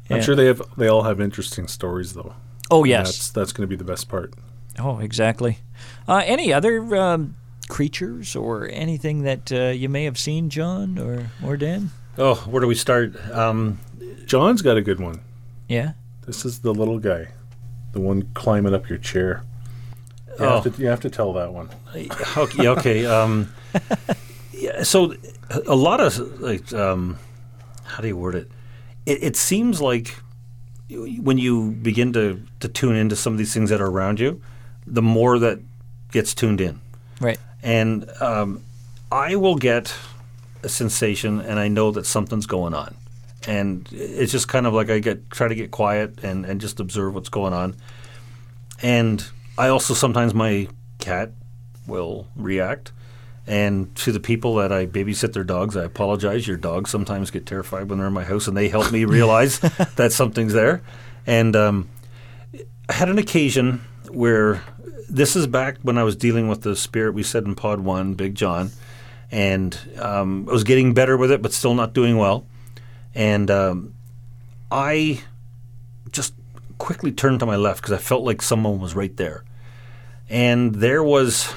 I'm 0.10 0.17
Yeah. 0.17 0.24
sure 0.24 0.36
they 0.36 0.45
have. 0.45 0.62
They 0.77 0.88
all 0.88 1.03
have 1.03 1.19
interesting 1.21 1.67
stories, 1.67 2.13
though. 2.13 2.33
Oh 2.71 2.81
And 2.83 2.89
yes. 2.89 3.07
That's 3.07 3.29
that's 3.31 3.51
going 3.53 3.63
to 3.63 3.69
be 3.69 3.75
the 3.75 3.83
best 3.83 4.09
part. 4.09 4.33
Oh, 4.79 4.99
exactly. 4.99 5.59
Uh, 6.07 6.24
any 6.25 6.51
other 6.53 6.96
um, 6.96 7.35
creatures 7.69 8.35
or 8.35 8.67
anything 8.72 9.24
that 9.24 9.51
uh, 9.51 9.65
you 9.69 9.89
may 9.89 10.05
have 10.05 10.17
seen, 10.17 10.50
John 10.50 10.98
or 10.98 11.29
or 11.46 11.57
Dan? 11.57 11.91
Oh, 12.17 12.35
where 12.50 12.61
do 12.61 12.67
we 12.67 12.75
start? 12.75 13.15
Um, 13.31 13.79
John's 14.25 14.61
got 14.61 14.77
a 14.77 14.81
good 14.81 15.00
one. 15.00 15.19
Yeah. 15.67 15.93
This 16.25 16.46
is 16.46 16.59
the 16.59 16.74
little 16.74 17.00
guy, 17.00 17.27
the 17.91 18.00
one 18.00 18.24
climbing 18.33 18.74
up 18.74 18.89
your 18.89 18.98
chair. 18.98 19.43
You, 20.39 20.46
Oh. 20.46 20.61
have, 20.61 20.75
to, 20.75 20.81
you 20.81 20.87
have 20.87 21.01
to 21.01 21.09
tell 21.09 21.33
that 21.33 21.51
one. 21.53 21.69
okay. 22.37 22.67
okay. 22.67 23.05
Um, 23.05 23.53
yeah, 24.53 24.83
so 24.83 25.13
a 25.67 25.75
lot 25.75 26.00
of 26.00 26.17
like, 26.41 26.72
um, 26.74 27.17
how 27.83 28.01
do 28.01 28.07
you 28.07 28.15
word 28.17 28.35
it? 28.35 28.51
it? 29.05 29.24
It 29.24 29.35
seems 29.35 29.81
like 29.81 30.15
when 30.91 31.37
you 31.37 31.71
begin 31.71 32.13
to, 32.13 32.41
to 32.59 32.67
tune 32.67 32.95
into 32.95 33.15
some 33.15 33.33
of 33.33 33.39
these 33.39 33.53
things 33.53 33.69
that 33.69 33.81
are 33.81 33.87
around 33.87 34.19
you, 34.19 34.41
the 34.85 35.01
more 35.01 35.39
that 35.39 35.59
gets 36.11 36.33
tuned 36.33 36.61
in. 36.61 36.81
Right. 37.19 37.39
And 37.63 38.09
um, 38.21 38.63
I 39.11 39.35
will 39.35 39.55
get 39.55 39.93
a 40.63 40.69
sensation, 40.69 41.39
and 41.39 41.59
I 41.59 41.67
know 41.67 41.91
that 41.91 42.05
something's 42.05 42.45
going 42.45 42.73
on. 42.73 42.95
And 43.47 43.87
it's 43.91 44.31
just 44.31 44.47
kind 44.47 44.67
of 44.67 44.73
like 44.73 44.89
I 44.89 44.99
get 44.99 45.29
try 45.31 45.47
to 45.47 45.55
get 45.55 45.71
quiet 45.71 46.23
and, 46.23 46.45
and 46.45 46.61
just 46.61 46.79
observe 46.79 47.15
what's 47.15 47.29
going 47.29 47.53
on. 47.53 47.75
And 48.83 49.25
I 49.57 49.69
also 49.69 49.93
sometimes 49.93 50.33
my 50.33 50.67
cat 50.99 51.31
will 51.87 52.27
react. 52.35 52.91
And 53.47 53.93
to 53.97 54.11
the 54.11 54.19
people 54.19 54.55
that 54.55 54.71
I 54.71 54.85
babysit 54.85 55.33
their 55.33 55.43
dogs, 55.43 55.75
I 55.75 55.83
apologize. 55.83 56.47
Your 56.47 56.57
dogs 56.57 56.91
sometimes 56.91 57.31
get 57.31 57.45
terrified 57.45 57.89
when 57.89 57.97
they're 57.97 58.07
in 58.07 58.13
my 58.13 58.23
house, 58.23 58.47
and 58.47 58.55
they 58.55 58.69
help 58.69 58.91
me 58.91 59.05
realize 59.05 59.59
that 59.95 60.11
something's 60.11 60.53
there. 60.53 60.81
And 61.25 61.55
um, 61.55 61.89
I 62.87 62.93
had 62.93 63.09
an 63.09 63.17
occasion 63.17 63.81
where 64.09 64.61
this 65.09 65.35
is 65.35 65.47
back 65.47 65.77
when 65.81 65.97
I 65.97 66.03
was 66.03 66.15
dealing 66.15 66.47
with 66.47 66.61
the 66.61 66.75
spirit 66.75 67.13
we 67.13 67.23
said 67.23 67.45
in 67.45 67.55
Pod 67.55 67.81
One, 67.81 68.13
Big 68.13 68.35
John, 68.35 68.71
and 69.31 69.77
um, 69.99 70.47
I 70.47 70.53
was 70.53 70.63
getting 70.63 70.93
better 70.93 71.17
with 71.17 71.31
it, 71.31 71.41
but 71.41 71.51
still 71.51 71.73
not 71.73 71.93
doing 71.93 72.17
well. 72.17 72.45
And 73.13 73.51
um, 73.51 73.93
I 74.71 75.21
just 76.11 76.33
quickly 76.77 77.11
turned 77.11 77.39
to 77.41 77.45
my 77.45 77.55
left 77.55 77.81
because 77.81 77.93
I 77.93 77.97
felt 77.97 78.23
like 78.23 78.41
someone 78.41 78.79
was 78.79 78.95
right 78.95 79.15
there, 79.17 79.43
and 80.29 80.75
there 80.75 81.03
was 81.03 81.53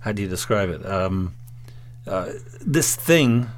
how 0.00 0.12
do 0.12 0.22
you 0.22 0.28
describe 0.28 0.68
it? 0.70 0.84
Um, 0.86 1.34
uh, 2.06 2.30
this 2.60 2.96
thing 2.96 3.48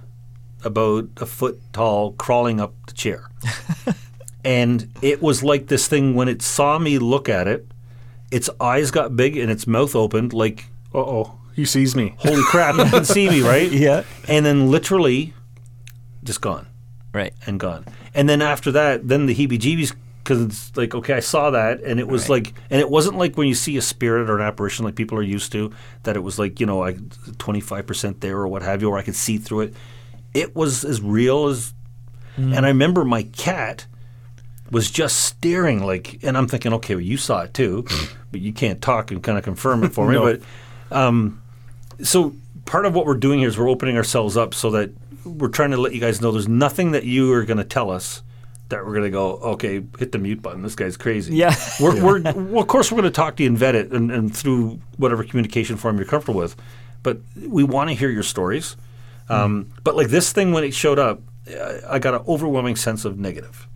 about 0.65 1.09
a 1.17 1.27
foot 1.27 1.61
tall 1.73 2.13
crawling 2.13 2.61
up 2.61 2.75
the 2.87 2.93
chair. 2.93 3.29
and 4.45 4.89
it 5.03 5.23
was 5.23 5.43
like 5.43 5.67
this 5.69 5.89
thing 5.89 6.15
when 6.15 6.29
it 6.29 6.43
saw 6.43 6.79
me 6.79 6.99
look 6.99 7.29
at 7.29 7.49
it, 7.49 7.67
its 8.31 8.49
eyes 8.61 8.91
got 8.91 9.17
big 9.17 9.37
and 9.37 9.51
its 9.51 9.67
mouth 9.67 9.95
opened 9.95 10.33
like, 10.33 10.67
Uh 10.95 10.99
oh, 10.99 11.39
he 11.55 11.65
sees 11.65 11.95
me. 11.95 12.15
holy 12.19 12.43
crap, 12.45 12.77
you 12.77 12.85
can 12.91 13.05
see 13.05 13.29
me, 13.29 13.41
right? 13.55 13.71
Yeah. 13.71 14.05
And 14.29 14.45
then 14.47 14.71
literally 14.71 15.35
just 16.25 16.41
gone 16.41 16.67
Right. 17.13 17.35
and 17.47 17.61
gone. 17.61 17.85
And 18.15 18.29
then 18.29 18.41
after 18.41 18.71
that, 18.73 19.07
then 19.09 19.27
the 19.27 19.35
heebie-jeebies 19.35 19.95
because 20.23 20.43
it's 20.43 20.77
like 20.77 20.95
okay, 20.95 21.15
I 21.15 21.21
saw 21.21 21.51
that, 21.51 21.81
and 21.83 21.99
it 21.99 22.07
was 22.09 22.29
like, 22.29 22.55
and 22.71 22.81
it 22.81 22.89
wasn't 22.91 23.19
like 23.19 23.37
when 23.37 23.49
you 23.49 23.55
see 23.55 23.77
a 23.77 23.83
spirit 23.83 24.31
or 24.31 24.37
an 24.37 24.43
apparition 24.43 24.85
like 24.85 24.95
people 24.95 25.19
are 25.19 25.23
used 25.23 25.53
to, 25.53 25.73
that 26.05 26.17
it 26.17 26.21
was 26.21 26.39
like 26.39 26.61
you 26.61 26.67
know 26.67 26.79
like 26.79 26.99
twenty 27.39 27.61
five 27.61 27.87
percent 27.87 28.21
there 28.21 28.37
or 28.39 28.49
what 28.49 28.63
have 28.63 28.83
you, 28.83 28.89
or 28.91 28.99
I 28.99 29.03
could 29.03 29.17
see 29.17 29.39
through 29.39 29.63
it. 29.63 29.75
It 30.35 30.57
was 30.57 30.85
as 30.85 31.01
real 31.01 31.47
as, 31.49 31.75
and 32.37 32.65
I 32.65 32.69
remember 32.69 33.05
my 33.05 33.25
cat 33.25 33.87
was 34.71 34.91
just 34.91 35.21
staring 35.27 35.85
like, 35.85 36.19
and 36.23 36.37
I'm 36.39 36.49
thinking, 36.49 36.73
okay, 36.75 36.95
well 36.95 37.05
you 37.05 37.17
saw 37.19 37.43
it 37.43 37.53
too, 37.53 37.85
but 38.31 38.41
you 38.41 38.53
can't 38.53 38.81
talk 38.81 39.11
and 39.11 39.23
kind 39.23 39.37
of 39.37 39.45
confirm 39.45 39.85
it 39.85 39.93
for 39.93 40.07
me, 40.09 40.15
No. 40.17 40.23
but. 40.23 40.97
Um, 40.97 41.43
so 42.03 42.35
part 42.65 42.85
of 42.87 42.95
what 42.95 43.07
we're 43.07 43.15
doing 43.17 43.39
here 43.41 43.49
is 43.49 43.59
we're 43.59 43.69
opening 43.69 43.97
ourselves 43.97 44.37
up 44.37 44.55
so 44.55 44.71
that 44.73 44.91
we're 45.25 45.49
trying 45.49 45.71
to 45.71 45.77
let 45.77 45.95
you 45.95 46.01
guys 46.01 46.21
know 46.21 46.33
there's 46.33 46.49
nothing 46.49 46.93
that 46.93 47.05
you 47.05 47.33
are 47.33 47.45
going 47.45 47.59
to 47.59 47.65
tell 47.65 47.91
us 47.91 48.23
that 48.73 48.85
we're 48.85 48.93
going 48.93 49.05
to 49.05 49.11
go 49.11 49.37
okay 49.37 49.83
hit 49.99 50.11
the 50.13 50.19
mute 50.19 50.43
button 50.43 50.63
this 50.63 50.75
guy's 50.75 50.97
crazy 50.97 51.35
Yeah. 51.37 51.55
we're, 51.81 52.03
we're 52.05 52.21
well, 52.21 52.61
of 52.63 52.67
course 52.69 52.91
we're 52.91 53.01
going 53.01 53.11
to 53.13 53.15
talk 53.15 53.37
to 53.37 53.43
you 53.45 53.49
and 53.49 53.57
vet 53.57 53.75
it 53.75 53.93
and, 53.93 54.11
and 54.11 54.37
through 54.37 54.81
whatever 54.97 55.23
communication 55.25 55.77
form 55.77 55.97
you're 55.97 56.05
comfortable 56.07 56.41
with 56.41 56.57
but 57.03 57.21
we 57.49 57.63
want 57.65 57.89
to 57.91 57.95
hear 57.95 58.11
your 58.11 58.23
stories 58.25 58.77
um, 59.29 59.71
but 59.85 59.97
like 59.97 60.09
this 60.09 60.33
thing 60.33 60.53
when 60.53 60.65
it 60.65 60.75
showed 60.75 60.99
up 60.99 61.21
I- 61.49 61.81
I 61.91 61.99
got 61.99 62.15
an 62.15 62.23
overwhelming 62.29 62.77
sense 62.77 63.05
of 63.05 63.19
negative 63.19 63.67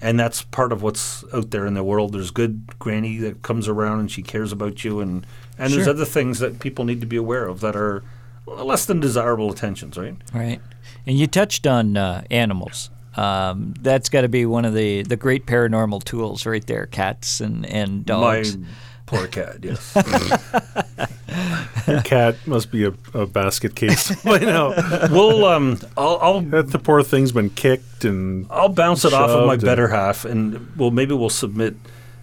and 0.00 0.18
that's 0.18 0.42
part 0.42 0.72
of 0.72 0.82
what's 0.82 1.22
out 1.32 1.52
there 1.52 1.64
in 1.64 1.74
the 1.74 1.84
world. 1.84 2.12
There's 2.12 2.32
good 2.32 2.76
granny 2.80 3.18
that 3.18 3.42
comes 3.42 3.68
around 3.68 4.00
and 4.00 4.10
she 4.10 4.20
cares 4.20 4.50
about 4.50 4.82
you, 4.82 4.98
and 4.98 5.24
and 5.58 5.72
there's 5.72 5.86
other 5.86 6.04
things 6.04 6.40
that 6.40 6.58
people 6.58 6.84
need 6.84 7.00
to 7.02 7.06
be 7.06 7.14
aware 7.14 7.46
of 7.46 7.60
that 7.60 7.76
are 7.76 8.02
less 8.46 8.84
than 8.84 8.98
desirable 8.98 9.52
attentions, 9.52 9.96
right? 9.96 10.16
Right. 10.34 10.60
And 11.06 11.16
you 11.20 11.28
touched 11.28 11.68
on 11.68 11.96
uh, 11.96 12.24
animals. 12.32 12.90
Um, 13.16 13.74
that's 13.80 14.08
got 14.08 14.22
to 14.22 14.28
be 14.28 14.46
one 14.46 14.64
of 14.64 14.74
the, 14.74 15.02
the 15.02 15.16
great 15.16 15.46
paranormal 15.46 16.04
tools 16.04 16.46
right 16.46 16.66
there 16.66 16.86
cats 16.86 17.40
and, 17.40 17.66
and 17.66 18.06
dogs. 18.06 18.56
My 18.56 18.66
poor 19.06 19.26
cat, 19.26 19.58
yes. 19.62 19.94
Your 21.86 22.02
cat 22.02 22.36
must 22.46 22.70
be 22.70 22.84
a, 22.84 22.94
a 23.14 23.26
basket 23.26 23.74
case 23.74 24.14
by 24.24 24.38
now. 24.38 24.74
we'll 25.10 25.44
um, 25.44 25.78
I'll 25.96 26.18
I'll, 26.22 26.40
That 26.40 26.70
the 26.70 26.78
poor 26.78 27.02
thing's 27.02 27.32
been 27.32 27.50
kicked 27.50 28.04
and 28.04 28.46
I'll 28.50 28.68
bounce 28.68 29.04
it 29.04 29.12
off 29.12 29.30
of 29.30 29.46
my 29.46 29.56
better 29.56 29.88
half, 29.88 30.24
and 30.24 30.74
well, 30.76 30.90
maybe 30.90 31.14
we'll 31.14 31.28
submit 31.28 31.74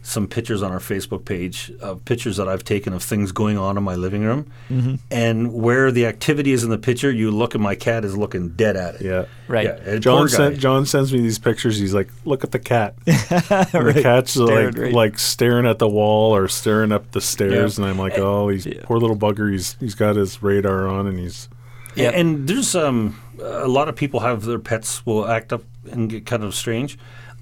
some 0.09 0.27
pictures 0.27 0.63
on 0.63 0.71
our 0.71 0.79
Facebook 0.79 1.23
page 1.23 1.71
of 1.81 2.03
pictures 2.03 2.37
that 2.37 2.47
I've 2.47 2.63
taken 2.63 2.93
of 2.93 3.03
things 3.03 3.31
going 3.31 3.57
on 3.59 3.77
in 3.77 3.83
my 3.83 3.93
living 3.95 4.23
room. 4.23 4.51
Mm-hmm. 4.69 4.95
And 5.11 5.53
where 5.53 5.91
the 5.91 6.07
activity 6.07 6.51
is 6.51 6.63
in 6.63 6.71
the 6.71 6.79
picture, 6.79 7.11
you 7.11 7.29
look 7.29 7.53
and 7.53 7.61
my 7.61 7.75
cat 7.75 8.03
is 8.03 8.17
looking 8.17 8.49
dead 8.49 8.75
at 8.75 8.95
it. 8.95 9.01
Yeah. 9.01 9.25
Right. 9.47 9.65
Yeah, 9.65 9.97
John 9.99 10.21
poor 10.21 10.27
sent, 10.29 10.57
John 10.59 10.85
sends 10.87 11.13
me 11.13 11.19
these 11.21 11.37
pictures. 11.37 11.77
He's 11.77 11.93
like, 11.93 12.09
"Look 12.25 12.43
at 12.43 12.51
the 12.51 12.59
cat." 12.59 12.95
And 13.07 13.87
The 13.87 13.99
cat's 14.01 14.31
Staring 14.31 14.65
like 14.73 14.77
right- 14.77 14.93
like 14.93 15.19
staring 15.19 15.65
at 15.67 15.77
the 15.79 15.87
wall 15.87 16.35
or 16.35 16.47
staring 16.47 16.91
up 16.91 17.11
the 17.11 17.21
stairs, 17.21 17.77
Yeah. 17.77 17.83
and 17.85 17.91
I'm 17.91 17.99
like, 17.99 18.17
"Oh, 18.17 18.49
he's 18.49 18.65
Yeah. 18.65 18.81
poor 18.83 18.97
little 18.99 19.15
bugger. 19.17 19.51
He's 19.51 19.75
he's 19.79 19.95
got 19.95 20.15
his 20.15 20.41
radar 20.41 20.87
on, 20.87 21.05
and 21.07 21.19
he's 21.19 21.49
Yeah. 21.95 22.09
And 22.09 22.47
there's 22.47 22.75
um, 22.75 23.19
a 23.41 23.67
lot 23.67 23.89
of 23.89 23.95
people 23.95 24.21
have 24.21 24.45
their 24.45 24.59
pets 24.59 25.05
will 25.05 25.27
act 25.27 25.53
up 25.53 25.63
and 25.91 26.09
get 26.09 26.25
kind 26.25 26.43
of 26.43 26.55
strange. 26.55 26.97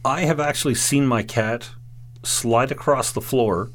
I 0.05 0.21
have 0.21 0.39
actually 0.39 0.75
seen 0.75 1.05
my 1.05 1.23
cat 1.23 1.69
slide 2.27 2.71
across 2.71 3.11
the 3.11 3.21
floor 3.21 3.69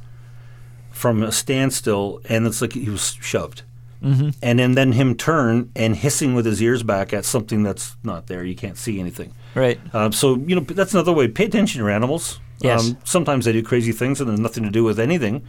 from 0.91 1.23
a 1.23 1.33
standstill, 1.33 2.21
and 2.29 2.47
it's 2.47 2.61
like 2.61 2.75
he 2.75 2.91
was 2.91 3.15
shoved. 3.21 3.63
Mm-hmm. 4.03 4.31
And 4.43 4.59
then, 4.59 4.73
then 4.73 4.93
him 4.93 5.15
turn 5.15 5.71
and 5.77 5.95
hissing 5.95 6.35
with 6.35 6.45
his 6.45 6.61
ears 6.61 6.83
back 6.83 7.13
at 7.13 7.25
something 7.25 7.63
that's 7.63 7.97
not 8.03 8.27
there. 8.27 8.45
You 8.45 8.57
can't 8.57 8.77
see 8.77 8.99
anything. 8.99 9.33
Right. 9.55 9.79
Um, 9.95 10.13
so 10.13 10.37
you 10.37 10.57
know 10.57 10.61
that's 10.63 10.93
another 10.93 11.13
way. 11.13 11.29
Pay 11.29 11.45
attention 11.45 11.79
to 11.79 11.85
your 11.85 11.91
animals. 11.91 12.41
Yes. 12.61 12.91
Um, 12.91 12.97
sometimes 13.05 13.45
they 13.45 13.53
do 13.53 13.63
crazy 13.63 13.93
things 13.93 14.21
and 14.21 14.29
there's 14.29 14.41
nothing 14.41 14.65
to 14.65 14.71
do 14.71 14.83
with 14.85 14.99
anything. 14.99 15.45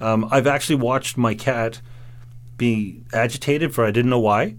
Um, 0.00 0.28
I've 0.30 0.46
actually 0.46 0.76
watched 0.76 1.16
my 1.16 1.34
cat 1.34 1.80
be 2.56 3.02
agitated 3.12 3.74
for 3.74 3.84
I 3.84 3.90
didn't 3.90 4.10
know 4.10 4.18
why, 4.20 4.56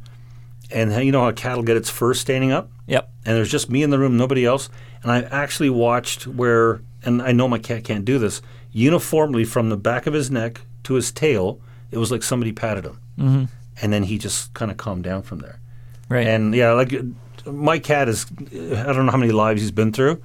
and 0.71 0.91
you 1.05 1.12
know 1.12 1.21
how 1.21 1.29
a 1.29 1.34
cat 1.34 1.55
will 1.55 1.63
get 1.63 1.77
its 1.77 1.89
fur 1.89 2.13
standing 2.13 2.51
up, 2.51 2.69
Yep. 2.88 3.10
and 3.25 3.38
there's 3.38 3.51
just 3.51 3.69
me 3.69 3.84
in 3.84 3.89
the 3.89 3.99
room, 3.99 4.17
nobody 4.17 4.45
else, 4.45 4.69
and 5.03 5.12
I've 5.12 5.31
actually 5.31 5.69
watched 5.69 6.25
where, 6.27 6.81
and 7.06 7.22
I 7.22 7.32
know 7.32 7.48
my 7.48 7.60
cat 7.60 7.84
can't 7.84 8.06
do 8.06 8.20
this, 8.20 8.41
uniformly 8.72 9.46
from 9.46 9.70
the 9.70 9.78
back 9.78 10.08
of 10.08 10.13
his 10.13 10.30
neck 10.32 10.62
to 10.84 10.96
his 10.96 11.12
tail, 11.12 11.60
it 11.91 11.98
was 11.98 12.12
like 12.12 12.24
somebody 12.24 12.52
patted 12.52 12.86
him, 12.86 13.00
mm-hmm. 13.18 13.44
and 13.82 13.94
then 13.94 14.04
he 14.04 14.18
just 14.18 14.54
kind 14.54 14.72
of 14.72 14.78
calmed 14.78 15.04
down 15.04 15.22
from 15.24 15.39
there. 15.39 15.60
Right. 16.10 16.28
And 16.28 16.54
yeah, 16.54 16.72
like 16.74 16.94
my 17.46 17.80
cat 17.80 18.10
is, 18.10 18.26
I 18.52 18.91
don't 18.94 19.06
know 19.06 19.12
how 19.12 19.18
many 19.18 19.32
lives 19.32 19.62
he's 19.62 19.72
been 19.72 19.91
through, 19.91 20.22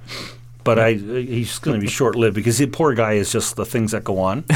but 0.63 0.77
I 0.77 0.93
he's 0.93 1.57
going 1.59 1.79
to 1.79 1.81
be 1.81 1.89
short 1.89 2.15
lived 2.15 2.35
because 2.35 2.57
the 2.57 2.67
poor 2.67 2.93
guy 2.93 3.13
is 3.13 3.31
just 3.31 3.55
the 3.55 3.65
things 3.65 3.91
that 3.91 4.03
go 4.03 4.19
on. 4.19 4.43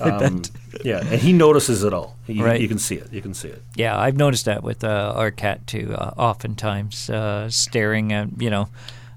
Um, 0.00 0.42
yeah, 0.84 0.98
and 0.98 1.20
he 1.20 1.32
notices 1.32 1.82
it 1.82 1.92
all. 1.92 2.16
You, 2.26 2.44
Right. 2.44 2.60
you 2.60 2.68
can 2.68 2.78
see 2.78 2.96
it. 2.96 3.12
You 3.12 3.22
can 3.22 3.34
see 3.34 3.48
it. 3.48 3.62
Yeah, 3.76 3.98
I've 3.98 4.16
noticed 4.16 4.44
that 4.44 4.62
with 4.62 4.84
uh, 4.84 5.12
our 5.16 5.30
cat 5.30 5.66
too. 5.66 5.94
Uh, 5.94 6.12
oftentimes, 6.16 7.08
uh, 7.08 7.48
staring 7.50 8.12
at 8.12 8.28
you 8.40 8.50
know, 8.50 8.68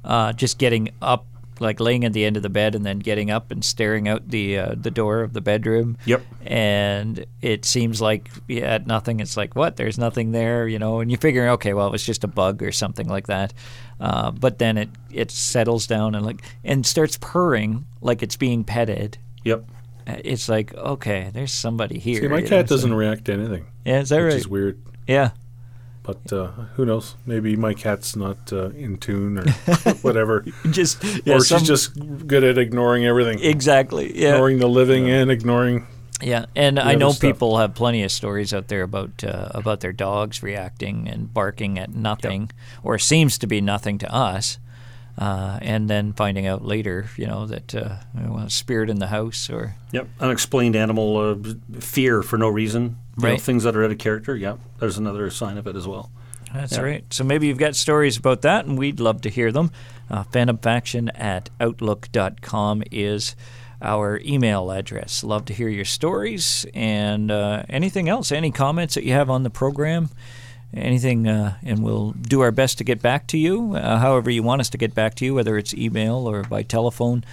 uh, 0.05 0.33
just 0.33 0.57
getting 0.57 0.89
up, 1.01 1.25
like 1.59 1.79
laying 1.79 2.05
at 2.05 2.13
the 2.13 2.25
end 2.25 2.37
of 2.37 2.43
the 2.43 2.49
bed, 2.49 2.75
and 2.75 2.85
then 2.85 2.99
getting 2.99 3.29
up 3.31 3.51
and 3.51 3.63
staring 3.63 4.07
out 4.07 4.29
the 4.29 4.57
uh, 4.57 4.75
the 4.79 4.91
door 4.91 5.21
of 5.21 5.33
the 5.33 5.41
bedroom. 5.41 5.97
Yep. 6.05 6.21
And 6.45 7.25
it 7.41 7.65
seems 7.65 8.01
like 8.01 8.29
yeah, 8.47 8.75
at 8.75 8.87
nothing. 8.87 9.19
It's 9.19 9.37
like 9.37 9.55
what? 9.55 9.75
There's 9.77 9.97
nothing 9.97 10.31
there, 10.31 10.67
you 10.67 10.79
know. 10.79 10.99
And 10.99 11.09
you 11.11 11.17
figure, 11.17 11.47
okay, 11.49 11.73
well, 11.73 11.87
it 11.87 11.91
was 11.91 12.05
just 12.05 12.23
a 12.23 12.27
bug 12.27 12.61
or 12.63 12.71
something 12.71 13.07
like 13.07 13.27
that. 13.27 13.53
Uh, 13.99 14.31
but 14.31 14.59
then 14.59 14.77
it 14.77 14.89
it 15.11 15.31
settles 15.31 15.87
down 15.87 16.15
and 16.15 16.25
like 16.25 16.41
and 16.63 16.85
starts 16.85 17.17
purring 17.19 17.85
like 18.01 18.23
it's 18.23 18.37
being 18.37 18.63
petted. 18.63 19.17
Yep. 19.43 19.63
Uh, 20.07 20.15
It's 20.23 20.47
like 20.49 20.73
okay, 20.73 21.29
there's 21.33 21.51
somebody 21.51 21.99
here. 21.99 22.21
see, 22.21 22.27
my 22.27 22.37
you 22.37 22.43
know, 22.43 22.49
cat 22.49 22.67
doesn't 22.67 22.93
react 22.93 23.25
to 23.25 23.33
anything, 23.33 23.65
Yeah, 23.85 23.99
is 24.01 24.09
that 24.09 24.17
which 24.23 24.31
right? 24.33 24.39
is 24.39 24.47
weird. 24.47 24.79
Yeah. 25.07 25.31
But 26.09 26.33
uh, 26.33 26.47
who 26.75 26.85
knows? 26.85 27.15
Maybe 27.25 27.55
my 27.55 27.73
cat's 27.75 28.15
not 28.15 28.51
uh, 28.51 28.69
in 28.71 28.97
tune 28.97 29.37
or 29.37 29.45
whatever, 30.01 30.43
Just 30.71 31.03
yeah, 31.25 31.35
or 31.35 31.39
some- 31.41 31.59
she's 31.59 31.67
just 31.67 32.27
good 32.27 32.43
at 32.43 32.57
ignoring 32.57 33.05
everything, 33.05 33.39
exactly 33.43 34.17
yeah 34.19 34.29
ignoring 34.33 34.57
the 34.59 34.67
living 34.69 35.09
and 35.09 35.29
ignoring. 35.29 35.85
yeah 36.21 36.45
and 36.55 36.79
i 36.79 36.95
know 36.95 37.11
stuff. 37.11 37.21
people 37.21 37.57
have 37.57 37.73
plenty 37.75 38.03
of 38.03 38.11
stories 38.11 38.53
out 38.53 38.67
there 38.67 38.81
about 38.83 39.23
uh, 39.23 39.49
about 39.53 39.79
their 39.81 39.93
dogs 39.93 40.41
reacting 40.43 41.07
and 41.07 41.33
barking 41.33 41.77
at 41.79 41.93
nothing 41.93 42.49
or 42.83 42.97
seems 42.97 43.37
to 43.37 43.47
be 43.47 43.61
nothing 43.61 43.97
to 43.99 44.11
us 44.13 44.57
uh, 45.17 45.59
and 45.61 45.89
then 45.89 46.11
finding 46.13 46.45
out 46.47 46.63
later 46.65 47.07
you 47.17 47.25
know 47.27 47.45
that 47.45 47.73
uh, 47.75 47.97
well, 48.15 48.45
a 48.45 48.49
spirit 48.49 48.89
in 48.89 48.99
the 48.99 49.07
house 49.07 49.49
or 49.49 49.75
Yep. 49.91 50.07
Unexplained 50.19 50.75
animal 50.75 51.17
uh, 51.17 51.35
fear 51.79 52.21
for 52.21 52.37
no 52.37 52.47
reason. 52.49 52.97
You 53.27 53.33
know, 53.33 53.37
things 53.37 53.63
that 53.63 53.75
are 53.75 53.83
out 53.83 53.91
of 53.91 53.97
character. 53.97 54.35
Yeah. 54.35 54.55
There's 54.79 54.97
another 54.97 55.29
sign 55.29 55.57
of 55.57 55.67
it 55.67 55.75
as 55.75 55.87
well. 55.87 56.11
That's 56.53 56.73
Yeah. 56.77 56.81
right. 56.81 57.13
So 57.13 57.23
maybe 57.23 57.47
you've 57.47 57.57
got 57.59 57.75
stories 57.75 58.17
about 58.17 58.41
that, 58.41 58.65
and 58.65 58.77
we'd 58.77 58.99
love 58.99 59.21
to 59.21 59.29
hear 59.29 59.51
them. 59.51 59.71
Uh, 60.09 60.23
phantomfaction 60.23 61.09
at 61.13 61.49
outlook.com 61.59 62.83
is 62.91 63.35
our 63.81 64.19
email 64.25 64.71
address. 64.71 65.23
Love 65.23 65.45
to 65.45 65.53
hear 65.53 65.69
your 65.69 65.85
stories 65.85 66.65
and 66.73 67.31
uh, 67.31 67.63
anything 67.69 68.09
else, 68.09 68.31
any 68.31 68.51
comments 68.51 68.95
that 68.95 69.03
you 69.03 69.13
have 69.13 69.29
on 69.29 69.43
the 69.43 69.49
program, 69.49 70.09
anything, 70.73 71.27
uh, 71.27 71.55
and 71.63 71.83
we'll 71.83 72.11
do 72.11 72.41
our 72.41 72.51
best 72.51 72.77
to 72.79 72.83
get 72.83 73.01
back 73.01 73.27
to 73.27 73.37
you, 73.37 73.75
uh, 73.75 73.97
however 73.99 74.29
you 74.29 74.43
want 74.43 74.59
us 74.59 74.69
to 74.71 74.77
get 74.77 74.93
back 74.93 75.15
to 75.15 75.25
you, 75.25 75.33
whether 75.35 75.57
it's 75.57 75.73
email 75.73 76.27
or 76.27 76.43
by 76.43 76.61
telephone. 76.63 77.23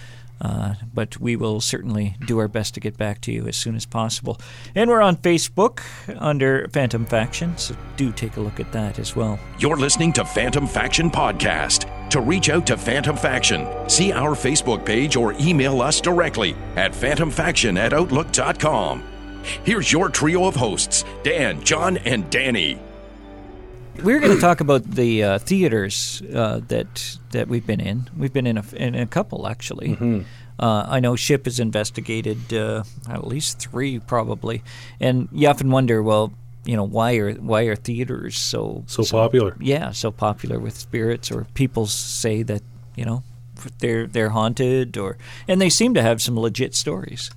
Uh, 0.40 0.74
but 0.92 1.18
we 1.18 1.36
will 1.36 1.60
certainly 1.60 2.16
do 2.26 2.38
our 2.38 2.48
best 2.48 2.74
to 2.74 2.80
get 2.80 2.96
back 2.96 3.20
to 3.22 3.32
you 3.32 3.46
as 3.48 3.56
soon 3.56 3.74
as 3.74 3.86
possible. 3.86 4.38
And 4.74 4.90
we're 4.90 5.00
on 5.00 5.16
Facebook 5.16 5.80
under 6.18 6.68
Phantom 6.68 7.06
Faction, 7.06 7.56
so 7.56 7.74
do 7.96 8.12
take 8.12 8.36
a 8.36 8.40
look 8.40 8.60
at 8.60 8.72
that 8.72 8.98
as 8.98 9.16
well. 9.16 9.38
You're 9.58 9.76
listening 9.76 10.12
to 10.14 10.24
Phantom 10.24 10.66
Faction 10.66 11.10
Podcast. 11.10 11.90
To 12.10 12.20
reach 12.20 12.50
out 12.50 12.66
to 12.68 12.76
Phantom 12.76 13.16
Faction, 13.16 13.66
see 13.88 14.12
our 14.12 14.34
Facebook 14.34 14.84
page 14.84 15.16
or 15.16 15.32
email 15.40 15.80
us 15.80 16.00
directly 16.00 16.54
at 16.76 16.92
phantomfaction 16.92 17.78
at 17.78 17.92
outlook.com. 17.92 19.02
Here's 19.64 19.90
your 19.90 20.08
trio 20.08 20.46
of 20.46 20.56
hosts 20.56 21.04
Dan, 21.22 21.62
John, 21.62 21.96
and 21.98 22.28
Danny. 22.30 22.78
We're 24.02 24.20
going 24.20 24.34
to 24.34 24.40
talk 24.40 24.60
about 24.60 24.84
the 24.84 25.22
uh, 25.24 25.38
theaters 25.38 26.22
uh, 26.32 26.60
that 26.68 27.18
that 27.30 27.48
we've 27.48 27.66
been 27.66 27.80
in. 27.80 28.08
We've 28.16 28.32
been 28.32 28.46
in 28.46 28.58
a, 28.58 28.64
in 28.76 28.94
a 28.94 29.06
couple 29.06 29.46
actually. 29.48 29.94
Uh, 30.58 30.86
I 30.88 31.00
know 31.00 31.16
Ship 31.16 31.44
has 31.44 31.60
investigated 31.60 32.52
uh, 32.54 32.84
at 33.10 33.26
least 33.26 33.58
three 33.58 33.98
probably, 33.98 34.62
and 35.00 35.28
you 35.32 35.48
often 35.48 35.70
wonder, 35.70 36.02
well, 36.02 36.32
you 36.64 36.76
know, 36.76 36.84
why 36.84 37.16
are 37.16 37.32
why 37.34 37.62
are 37.62 37.76
theaters 37.76 38.38
so 38.38 38.84
So 38.86 39.02
popular. 39.18 39.56
yeah, 39.60 39.90
so 39.92 40.10
popular 40.10 40.58
with 40.58 40.74
spirits, 40.76 41.30
or 41.30 41.46
people 41.54 41.86
say 41.86 42.42
that 42.44 42.62
you 42.96 43.04
know 43.04 43.22
they're 43.80 44.06
they're 44.06 44.30
haunted, 44.30 44.96
or 44.96 45.18
and 45.48 45.60
they 45.60 45.68
seem 45.70 45.94
to 45.94 46.02
have 46.02 46.22
some 46.22 46.38
legit 46.38 46.74
stories 46.74 47.30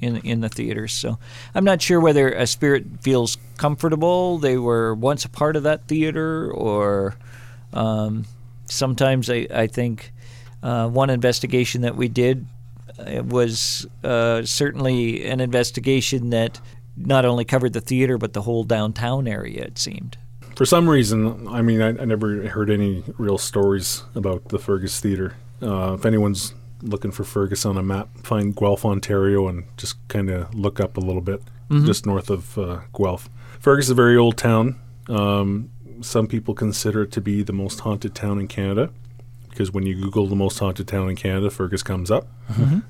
in 0.00 0.18
in 0.18 0.40
the 0.40 0.48
theaters. 0.48 0.92
So 0.92 1.18
I'm 1.54 1.64
not 1.64 1.82
sure 1.82 2.00
whether 2.00 2.30
a 2.30 2.46
spirit 2.46 2.84
feels 3.00 3.36
comfortable. 3.56 4.38
They 4.38 4.56
were 4.56 4.94
once 4.94 5.24
a 5.24 5.28
part 5.28 5.56
of 5.56 5.62
that 5.64 5.86
theater, 5.86 6.50
or 6.50 7.16
um, 7.72 8.24
sometimes 8.66 9.30
I 9.30 9.46
I 9.52 9.66
think 9.66 10.12
uh, 10.62 10.88
one 10.88 11.10
investigation 11.10 11.82
that 11.82 11.96
we 11.96 12.08
did 12.08 12.46
uh, 12.98 13.22
was 13.22 13.86
uh, 14.04 14.44
certainly 14.44 15.26
an 15.26 15.40
investigation 15.40 16.30
that 16.30 16.60
not 16.96 17.24
only 17.24 17.44
covered 17.44 17.72
the 17.72 17.80
theater 17.80 18.18
but 18.18 18.32
the 18.32 18.42
whole 18.42 18.64
downtown 18.64 19.28
area. 19.28 19.64
It 19.64 19.78
seemed. 19.78 20.16
For 20.56 20.66
some 20.66 20.88
reason, 20.88 21.46
I 21.46 21.62
mean, 21.62 21.80
I, 21.80 21.90
I 21.90 22.04
never 22.04 22.48
heard 22.48 22.68
any 22.68 23.04
real 23.16 23.38
stories 23.38 24.02
about 24.16 24.48
the 24.48 24.58
Fergus 24.58 24.98
Theatre. 24.98 25.34
Uh, 25.62 25.94
if 25.94 26.04
anyone's 26.04 26.52
looking 26.82 27.10
for 27.10 27.24
Fergus 27.24 27.64
on 27.66 27.76
a 27.76 27.82
map, 27.82 28.08
find 28.22 28.54
Guelph, 28.54 28.84
Ontario, 28.84 29.48
and 29.48 29.64
just 29.76 29.96
kind 30.08 30.30
of 30.30 30.54
look 30.54 30.78
up 30.80 30.96
a 30.96 31.00
little 31.00 31.20
bit, 31.22 31.42
just 31.84 32.06
north 32.06 32.30
of 32.30 32.56
uh, 32.58 32.80
Guelph. 32.96 33.28
Fergus 33.60 33.86
is 33.86 33.90
a 33.90 33.94
very 33.94 34.16
old 34.16 34.36
town. 34.36 34.78
Um, 35.08 35.70
some 36.00 36.26
people 36.26 36.54
consider 36.54 37.02
it 37.02 37.12
to 37.12 37.20
be 37.20 37.42
the 37.42 37.52
most 37.52 37.80
haunted 37.80 38.14
town 38.14 38.38
in 38.38 38.46
Canada 38.48 38.90
because 39.50 39.72
when 39.72 39.84
you 39.84 39.96
Google 40.00 40.26
the 40.28 40.36
most 40.36 40.58
haunted 40.60 40.86
town 40.86 41.08
in 41.10 41.16
Canada, 41.16 41.50
Fergus 41.50 41.82
comes 41.82 42.10
up. 42.10 42.28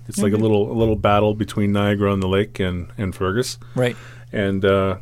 It's 0.06 0.18
like 0.18 0.34
a 0.34 0.36
little 0.36 0.70
a 0.70 0.74
little 0.76 0.96
battle 0.96 1.34
between 1.34 1.72
Niagara 1.72 2.12
on 2.12 2.20
the 2.20 2.28
Lake 2.28 2.60
and, 2.60 2.88
and 2.98 3.14
Fergus 3.14 3.58
Right. 3.74 3.96
and 4.32 4.62
uh, 4.64 4.98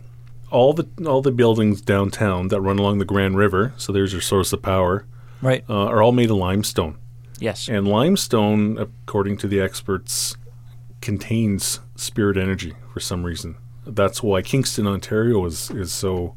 all 0.52 0.72
the 0.72 0.86
all 1.04 1.22
the 1.22 1.32
buildings 1.32 1.80
downtown 1.80 2.48
that 2.48 2.60
run 2.60 2.78
along 2.78 2.98
the 2.98 3.04
Grand 3.04 3.36
River, 3.36 3.72
so 3.76 3.92
there's 3.92 4.12
your 4.12 4.22
source 4.22 4.52
of 4.52 4.62
power, 4.62 5.04
Right. 5.42 5.64
uh, 5.68 5.86
are 5.86 6.00
all 6.02 6.12
made 6.12 6.30
of 6.30 6.36
limestone. 6.36 6.96
Yes. 7.38 7.68
And 7.68 7.86
limestone, 7.86 8.78
according 8.78 9.36
to 9.38 9.48
the 9.48 9.60
experts, 9.60 10.36
contains 11.00 11.80
spirit 11.96 12.36
energy 12.36 12.74
for 12.92 13.00
some 13.00 13.24
reason. 13.24 13.56
That's 13.86 14.22
why 14.22 14.42
Kingston, 14.42 14.86
Ontario, 14.86 15.44
is 15.44 15.70
is 15.70 15.92
so 15.92 16.34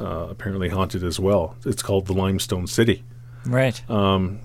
uh, 0.00 0.28
apparently 0.30 0.70
haunted 0.70 1.04
as 1.04 1.20
well. 1.20 1.56
It's 1.66 1.82
called 1.82 2.06
the 2.06 2.14
Limestone 2.14 2.66
City. 2.66 3.04
Right. 3.44 3.82
Um, 3.90 4.40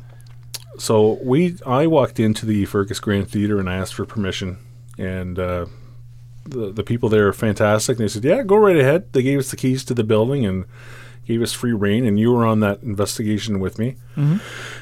So 0.80 1.18
we, 1.24 1.58
I 1.66 1.88
walked 1.88 2.20
into 2.20 2.46
the 2.46 2.66
Fergus 2.66 3.00
Grand 3.00 3.30
Theater 3.30 3.58
and 3.60 3.70
I 3.70 3.78
asked 3.78 3.94
for 3.96 4.06
permission, 4.06 4.58
and 4.98 5.40
uh, 5.40 5.66
the 6.44 6.72
the 6.74 6.84
people 6.84 7.08
there 7.10 7.28
are 7.28 7.34
fantastic. 7.34 7.98
And 7.98 8.04
they 8.04 8.10
said, 8.12 8.26
"Yeah, 8.26 8.44
go 8.44 8.58
right 8.58 8.76
ahead." 8.78 9.14
They 9.14 9.24
gave 9.24 9.40
us 9.40 9.50
the 9.50 9.56
keys 9.58 9.86
to 9.86 9.94
the 9.94 10.04
building 10.04 10.46
and 10.46 10.66
gave 11.28 11.42
us 11.42 11.52
free 11.54 11.74
rein, 11.74 12.06
and 12.06 12.20
you 12.20 12.32
were 12.32 12.46
on 12.46 12.60
that 12.62 12.82
investigation 12.84 13.60
with 13.60 13.78
me, 13.78 13.96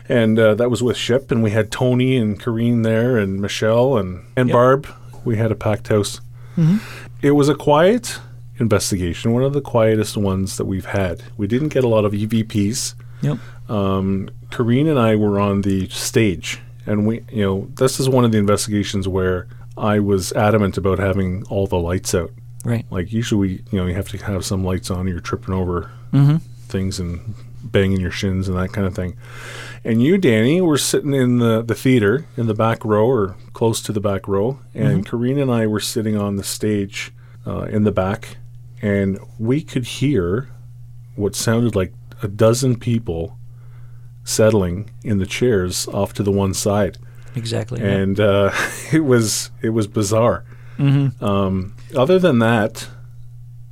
and 0.08 0.38
uh, 0.39 0.53
that 0.55 0.69
was 0.69 0.84
with 0.84 0.95
Ship, 0.97 1.31
and 1.31 1.41
we 1.43 1.51
had 1.51 1.71
Tony 1.71 2.15
and 2.17 2.39
Kareen 2.39 2.84
there, 2.84 3.17
and 3.17 3.41
Michelle 3.41 3.97
and 3.97 4.23
and 4.36 4.49
Yep. 4.49 4.53
Barb. 4.53 4.88
We 5.23 5.38
had 5.38 5.51
a 5.51 5.55
packed 5.55 5.88
house. 5.88 6.21
It 7.21 7.31
was 7.31 7.49
a 7.49 7.55
quiet 7.55 8.19
investigation, 8.60 9.34
one 9.34 9.43
of 9.43 9.53
the 9.53 9.62
quietest 9.62 10.15
ones 10.15 10.55
that 10.58 10.65
we've 10.65 10.86
had. 10.86 11.23
We 11.36 11.47
didn't 11.47 11.69
get 11.69 11.84
a 11.84 11.88
lot 11.88 12.05
of 12.05 12.13
EVPs. 12.13 12.93
Yep. 13.21 13.38
Um, 13.69 14.29
Kareen 14.51 14.88
and 14.89 14.99
I 14.99 15.15
were 15.15 15.39
on 15.39 15.62
the 15.62 15.89
stage, 15.89 16.60
and 16.86 17.05
we, 17.08 17.21
you 17.31 17.43
know, 17.43 17.67
this 17.75 17.99
is 17.99 18.08
one 18.08 18.23
of 18.23 18.31
the 18.31 18.38
investigations 18.38 19.08
where 19.08 19.47
I 19.77 19.99
was 19.99 20.31
adamant 20.34 20.77
about 20.77 20.99
having 20.99 21.43
all 21.49 21.67
the 21.67 21.79
lights 21.79 22.13
out. 22.15 22.31
Right. 22.65 22.86
Like 22.89 23.13
usually, 23.13 23.39
we, 23.39 23.54
you 23.71 23.80
know, 23.80 23.86
you 23.86 23.93
have 23.93 24.10
to 24.10 24.17
have 24.17 24.43
some 24.43 24.63
lights 24.65 24.89
on. 24.91 25.08
You're 25.08 25.19
tripping 25.21 25.54
over 25.54 25.91
Mm-hmm. 26.12 26.38
things 26.67 26.99
and 26.99 27.36
banging 27.62 27.99
your 27.99 28.12
shins 28.12 28.47
and 28.47 28.58
that 28.58 28.71
kind 28.73 28.88
of 28.88 28.95
thing. 28.95 29.15
And 29.84 30.01
you, 30.01 30.17
Danny, 30.17 30.62
were 30.62 30.78
sitting 30.78 31.13
in 31.13 31.39
the, 31.39 31.62
the 31.62 31.75
theater 31.75 32.25
in 32.38 32.47
the 32.47 32.54
back 32.54 32.84
row 32.86 33.06
or 33.06 33.36
close 33.54 33.82
to 33.84 33.91
the 33.91 33.99
back 33.99 34.28
row, 34.28 34.60
and 34.73 35.06
Kareen 35.06 35.41
and 35.41 35.51
I 35.51 35.67
were 35.67 35.80
sitting 35.82 36.15
on 36.17 36.36
the 36.38 36.43
stage 36.43 37.12
uh, 37.45 37.63
in 37.63 37.84
the 37.84 37.91
back, 37.91 38.38
and 38.82 39.19
we 39.39 39.62
could 39.62 39.86
hear 39.86 40.49
what 41.15 41.36
sounded 41.36 41.75
like 41.75 41.93
a 42.23 42.28
dozen 42.28 42.78
people 42.80 43.38
settling 44.23 44.89
in 45.04 45.17
the 45.19 45.25
chairs 45.25 45.88
off 45.89 46.13
to 46.13 46.23
the 46.23 46.32
one 46.32 46.54
side, 46.54 46.97
Exactly. 47.36 47.82
yeah. 47.82 47.88
and 47.88 48.19
uh, 48.19 48.51
it 48.93 49.01
was 49.04 49.51
it 49.62 49.69
was 49.69 49.88
bizarre. 49.88 50.45
Mm-hmm. 50.78 51.23
Um, 51.23 51.75
other 51.95 52.19
than 52.19 52.39
that, 52.39 52.88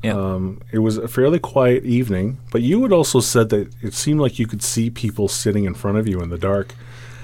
Yeah. 0.04 0.14
um, 0.18 0.62
it 0.72 0.80
was 0.80 0.98
a 0.98 1.08
fairly 1.08 1.40
quiet 1.40 1.84
evening. 1.86 2.38
But 2.52 2.62
you 2.62 2.82
had 2.84 2.92
also 2.92 3.20
said 3.20 3.50
that 3.50 3.70
it 3.82 3.94
seemed 3.94 4.20
like 4.20 4.40
you 4.40 4.48
could 4.48 4.62
see 4.64 4.90
people 4.90 5.28
sitting 5.28 5.66
in 5.66 5.74
front 5.74 5.98
of 5.98 6.08
you 6.08 6.20
in 6.22 6.30
the 6.30 6.38
dark, 6.38 6.74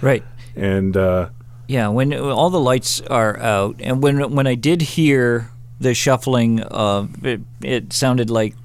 right. 0.01 0.23
and 0.55 0.95
uh, 0.95 1.29
Yeah, 1.67 1.87
when 1.89 2.13
all 2.13 2.49
the 2.49 2.59
lights 2.59 3.01
are 3.09 3.37
out, 3.39 3.75
and 3.83 4.01
when 4.03 4.33
when 4.35 4.47
I 4.47 4.55
did 4.55 4.81
hear 4.81 5.49
the 5.81 5.93
shuffling, 5.93 6.61
uh, 6.63 7.07
it, 7.23 7.41
it 7.61 7.93
sounded 7.93 8.29
like, 8.29 8.55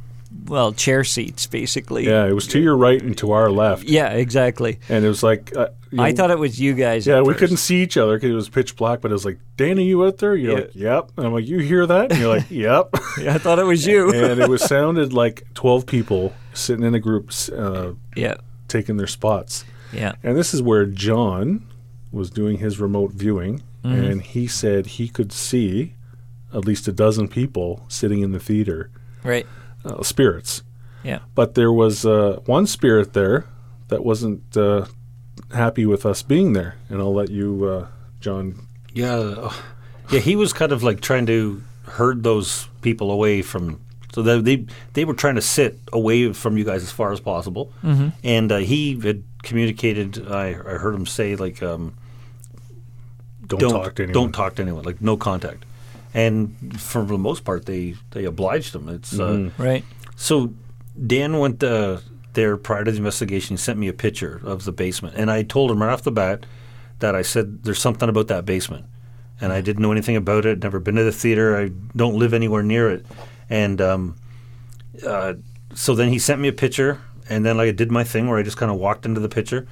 well, 0.46 0.72
chair 0.72 1.04
seats 1.04 1.46
basically. 1.46 2.06
yeah, 2.06 2.26
it 2.26 2.32
was 2.32 2.46
to 2.48 2.60
your 2.60 2.76
right 2.76 3.00
and 3.00 3.16
to 3.18 3.32
our 3.32 3.50
left, 3.50 3.84
Yeah, 3.84 4.10
exactly. 4.10 4.78
and 4.88 5.04
it 5.04 5.08
was 5.08 5.22
like 5.22 5.56
uh, 5.56 5.68
you 5.90 6.00
I 6.02 6.10
know, 6.10 6.16
thought 6.16 6.30
it 6.30 6.38
was 6.38 6.60
you 6.60 6.74
guys. 6.74 7.06
Yeah, 7.06 7.20
we 7.20 7.28
first. 7.32 7.38
couldn't 7.38 7.56
see 7.58 7.82
each 7.82 7.96
other 7.96 8.16
because 8.16 8.30
it 8.30 8.34
was 8.34 8.48
pitch 8.48 8.76
black. 8.76 9.00
But 9.00 9.10
it 9.10 9.14
was 9.14 9.24
like, 9.24 9.38
Danny, 9.56 9.84
you 9.84 10.04
out 10.04 10.18
there? 10.18 10.34
You're 10.34 10.52
Yeah. 10.52 10.58
like, 10.64 10.74
yep. 10.74 11.10
And 11.16 11.26
I'm 11.26 11.32
like, 11.32 11.46
you 11.46 11.58
hear 11.58 11.86
that? 11.86 12.10
And 12.10 12.20
you're 12.20 12.28
like, 12.36 12.46
yep. 12.50 12.88
Yeah, 13.20 13.34
I 13.34 13.38
thought 13.38 13.58
it 13.60 13.64
was 13.64 13.86
you. 13.86 14.10
and 14.12 14.40
it 14.40 14.48
was 14.48 14.64
sounded 14.66 15.12
like 15.12 15.44
12 15.54 15.86
people 15.86 16.32
sitting 16.52 16.84
in 16.84 16.94
a 16.94 16.98
group 17.00 17.30
uh, 17.56 17.92
yeah, 18.16 18.34
taking 18.68 18.96
their 18.96 19.06
spots. 19.06 19.64
yeah, 19.92 20.14
And 20.24 20.36
this 20.36 20.52
is 20.52 20.60
where 20.60 20.84
John 20.84 21.64
was 22.10 22.28
doing 22.30 22.58
his 22.58 22.78
remote 22.80 23.12
viewing, 23.12 23.62
Mm-hmm. 23.84 24.02
and 24.04 24.22
he 24.22 24.46
said 24.46 24.86
he 24.86 25.08
could 25.08 25.30
see 25.30 25.92
at 26.54 26.64
least 26.64 26.88
a 26.88 26.92
dozen 26.92 27.28
people 27.28 27.84
sitting 27.88 28.20
in 28.22 28.32
the 28.32 28.40
theater, 28.40 28.90
right. 29.22 29.46
Uh, 29.84 30.02
spirits. 30.02 30.62
Yeah, 31.02 31.18
But 31.34 31.54
there 31.54 31.70
was 31.72 32.06
uh, 32.06 32.40
one 32.46 32.66
spirit 32.66 33.12
there 33.12 33.44
that 33.88 34.02
wasn't 34.02 34.56
uh, 34.56 34.86
happy 35.52 35.84
with 35.84 36.06
us 36.06 36.22
being 36.22 36.54
there, 36.54 36.76
and 36.88 36.98
I'll 36.98 37.12
let 37.12 37.30
you, 37.30 37.64
uh, 37.66 37.86
John. 38.20 38.66
Yeah, 38.94 39.16
uh, 39.16 39.52
yeah. 40.10 40.20
He 40.20 40.34
was 40.34 40.54
kind 40.54 40.72
of 40.72 40.82
like 40.82 41.02
trying 41.02 41.26
to 41.26 41.62
herd 41.84 42.22
those 42.22 42.68
people 42.80 43.10
away 43.10 43.42
from. 43.42 43.80
So 44.14 44.22
they 44.22 44.40
they, 44.40 44.66
they 44.94 45.04
were 45.04 45.12
trying 45.12 45.34
to 45.34 45.42
sit 45.42 45.78
away 45.92 46.32
from 46.32 46.56
you 46.56 46.64
guys 46.64 46.82
as 46.82 46.90
far 46.90 47.12
as 47.12 47.20
possible, 47.20 47.70
mm-hmm. 47.82 48.08
and 48.22 48.50
uh, 48.50 48.58
he 48.58 48.98
had 49.00 49.24
communicated. 49.42 50.26
I, 50.30 50.50
I 50.50 50.78
heard 50.78 50.94
him 50.94 51.04
say 51.04 51.36
like, 51.36 51.62
um, 51.62 51.94
Don't, 53.46 53.60
"Don't 53.60 53.70
talk 53.72 53.94
to 53.96 54.02
anyone. 54.04 54.14
don't 54.14 54.32
talk 54.32 54.54
to 54.54 54.62
anyone, 54.62 54.84
like 54.84 55.02
no 55.02 55.16
contact." 55.18 55.66
And 56.14 56.80
for 56.80 57.04
the 57.04 57.18
most 57.18 57.44
part, 57.44 57.66
they 57.66 57.96
they 58.12 58.24
obliged 58.24 58.72
them. 58.72 58.88
It's 58.88 59.18
uh, 59.18 59.50
right. 59.58 59.84
so 60.14 60.54
Dan 61.06 61.38
went 61.38 61.62
uh, 61.62 61.98
there 62.34 62.56
prior 62.56 62.84
to 62.84 62.90
the 62.92 62.98
investigation. 62.98 63.54
He 63.54 63.60
sent 63.60 63.78
me 63.78 63.88
a 63.88 63.92
picture 63.92 64.40
of 64.44 64.64
the 64.64 64.72
basement, 64.72 65.16
and 65.16 65.30
I 65.30 65.42
told 65.42 65.72
him 65.72 65.82
right 65.82 65.92
off 65.92 66.02
the 66.02 66.12
bat 66.12 66.46
that 67.00 67.16
I 67.16 67.22
said 67.22 67.64
there's 67.64 67.80
something 67.80 68.08
about 68.08 68.28
that 68.28 68.44
basement, 68.46 68.86
and 69.40 69.52
I 69.52 69.60
didn't 69.60 69.82
know 69.82 69.90
anything 69.90 70.14
about 70.14 70.46
it. 70.46 70.62
Never 70.62 70.78
been 70.78 70.94
to 70.94 71.04
the 71.04 71.12
theater. 71.12 71.58
I 71.58 71.70
don't 71.96 72.14
live 72.14 72.32
anywhere 72.32 72.62
near 72.62 72.90
it, 72.90 73.04
and 73.50 73.80
um, 73.80 74.16
uh, 75.04 75.34
so 75.74 75.96
then 75.96 76.10
he 76.10 76.20
sent 76.20 76.40
me 76.40 76.46
a 76.46 76.52
picture, 76.52 77.00
and 77.28 77.44
then 77.44 77.56
like 77.56 77.68
I 77.68 77.72
did 77.72 77.90
my 77.90 78.04
thing 78.04 78.28
where 78.28 78.38
I 78.38 78.44
just 78.44 78.56
kind 78.56 78.70
of 78.70 78.78
walked 78.78 79.04
into 79.04 79.20
the 79.20 79.28
picture, 79.28 79.66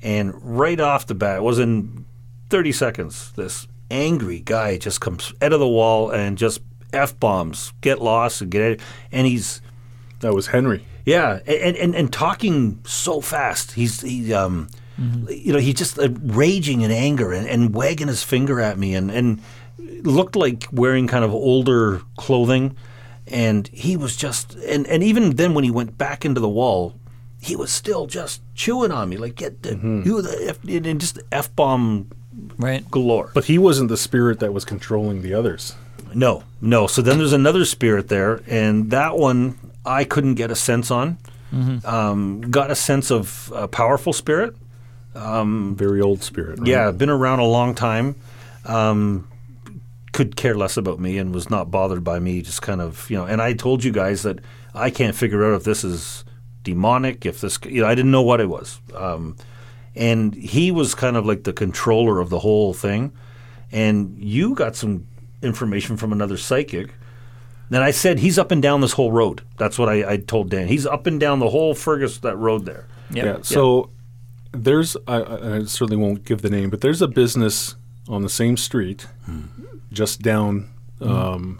and 0.00 0.32
right 0.42 0.80
off 0.80 1.06
the 1.06 1.14
bat, 1.14 1.38
it 1.38 1.42
was 1.42 1.58
in 1.58 2.06
30 2.48 2.72
seconds. 2.72 3.32
This 3.32 3.68
angry 3.92 4.40
guy 4.40 4.78
just 4.78 5.00
comes 5.00 5.32
out 5.40 5.52
of 5.52 5.60
the 5.60 5.68
wall 5.68 6.10
and 6.10 6.36
just 6.38 6.60
f 6.92 7.18
bombs, 7.20 7.72
get 7.80 8.00
lost 8.02 8.40
and 8.42 8.50
get, 8.50 8.62
it, 8.62 8.80
and 9.12 9.26
he's 9.26 9.60
That 10.20 10.34
was 10.34 10.48
Henry. 10.48 10.84
yeah, 11.06 11.40
and 11.46 11.76
and, 11.76 11.94
and 11.94 12.12
talking 12.12 12.80
so 12.84 13.20
fast. 13.20 13.72
He's 13.72 14.00
he 14.00 14.32
um, 14.34 14.68
you 15.28 15.52
know, 15.52 15.58
he's 15.58 15.74
just 15.74 15.98
uh, 15.98 16.08
raging 16.22 16.80
in 16.82 16.90
anger 16.90 17.32
and, 17.32 17.46
and 17.48 17.74
wagging 17.74 18.08
his 18.08 18.22
finger 18.22 18.60
at 18.60 18.78
me 18.78 18.94
and 18.94 19.10
and 19.10 19.40
looked 20.04 20.36
like 20.36 20.66
wearing 20.72 21.06
kind 21.06 21.24
of 21.24 21.32
older 21.32 22.02
clothing, 22.16 22.76
and 23.26 23.68
he 23.72 23.96
was 23.96 24.16
just 24.16 24.54
and 24.54 24.86
and 24.86 25.02
even 25.02 25.36
then 25.36 25.54
when 25.54 25.64
he 25.64 25.70
went 25.70 25.96
back 25.98 26.24
into 26.24 26.40
the 26.40 26.48
wall. 26.48 26.94
He 27.44 27.56
was 27.56 27.72
still 27.72 28.06
just 28.06 28.40
chewing 28.54 28.92
on 28.92 29.08
me, 29.08 29.16
like 29.16 29.34
get 29.34 29.64
the 29.64 29.70
you 30.06 30.22
the 30.22 30.48
f 30.48 30.58
and 30.62 31.00
just 31.00 31.18
f 31.32 31.50
bomb 31.56 32.06
Right. 32.56 32.88
galore. 32.90 33.30
But 33.34 33.44
he 33.44 33.58
wasn't 33.58 33.88
the 33.88 33.96
spirit 33.96 34.40
that 34.40 34.52
was 34.52 34.64
controlling 34.64 35.22
the 35.22 35.34
others. 35.34 35.74
No, 36.14 36.44
no. 36.60 36.86
So 36.86 37.02
then 37.02 37.18
there's 37.18 37.32
another 37.32 37.64
spirit 37.64 38.08
there, 38.08 38.42
and 38.46 38.90
that 38.90 39.16
one 39.16 39.58
I 39.84 40.04
couldn't 40.04 40.34
get 40.34 40.50
a 40.50 40.56
sense 40.56 40.90
on. 40.90 41.18
Um, 41.84 42.40
got 42.40 42.70
a 42.70 42.74
sense 42.74 43.10
of 43.10 43.52
a 43.54 43.68
powerful 43.68 44.12
spirit. 44.14 44.54
Very 45.14 46.00
old 46.00 46.22
spirit. 46.22 46.60
Right? 46.60 46.68
Yeah, 46.68 46.90
been 46.90 47.10
around 47.10 47.40
a 47.40 47.44
long 47.44 47.74
time. 47.74 48.16
Um, 48.64 49.28
could 50.12 50.36
care 50.36 50.54
less 50.54 50.76
about 50.76 50.98
me 50.98 51.18
and 51.18 51.34
was 51.34 51.50
not 51.50 51.70
bothered 51.70 52.04
by 52.04 52.18
me. 52.18 52.40
Just 52.42 52.62
kind 52.62 52.80
of, 52.80 53.10
you 53.10 53.16
know. 53.18 53.24
And 53.24 53.42
I 53.42 53.52
told 53.52 53.84
you 53.84 53.92
guys 53.92 54.22
that 54.22 54.38
I 54.74 54.90
can't 54.90 55.14
figure 55.14 55.44
out 55.44 55.54
if 55.56 55.64
this 55.64 55.84
is 55.84 56.24
demonic, 56.62 57.26
if 57.26 57.40
this, 57.40 57.58
you 57.66 57.82
know, 57.82 57.88
I 57.88 57.94
didn't 57.94 58.10
know 58.12 58.22
what 58.22 58.40
it 58.40 58.48
was. 58.48 58.80
And 59.94 60.34
he 60.34 60.70
was 60.70 60.94
kind 60.94 61.16
of 61.16 61.26
like 61.26 61.44
the 61.44 61.52
controller 61.52 62.20
of 62.20 62.30
the 62.30 62.38
whole 62.38 62.72
thing. 62.72 63.12
And 63.70 64.16
you 64.18 64.54
got 64.54 64.76
some 64.76 65.06
information 65.42 65.96
from 65.96 66.12
another 66.12 66.36
psychic. 66.36 66.94
Then 67.70 67.82
I 67.82 67.90
said 67.90 68.18
he's 68.18 68.38
up 68.38 68.50
and 68.50 68.62
down 68.62 68.80
this 68.80 68.92
whole 68.92 69.12
road. 69.12 69.42
That's 69.58 69.78
what 69.78 69.88
I, 69.88 70.12
I 70.12 70.16
told 70.18 70.50
Dan. 70.50 70.68
He's 70.68 70.86
up 70.86 71.06
and 71.06 71.18
down 71.18 71.38
the 71.38 71.48
whole 71.50 71.74
Fergus 71.74 72.18
that 72.18 72.36
road 72.36 72.64
there. 72.64 72.86
Yeah. 73.10 73.24
Yeah. 73.24 73.36
So 73.42 73.90
there's, 74.52 74.96
I, 75.06 75.16
I 75.16 75.56
I 75.56 75.64
certainly 75.64 75.96
won't 75.96 76.24
give 76.24 76.42
the 76.42 76.50
name, 76.50 76.70
but 76.70 76.80
there's 76.82 77.00
a 77.02 77.08
business 77.08 77.76
on 78.08 78.22
the 78.22 78.28
same 78.28 78.56
street, 78.56 79.06
just 79.92 80.20
down 80.22 80.68
um, 81.00 81.58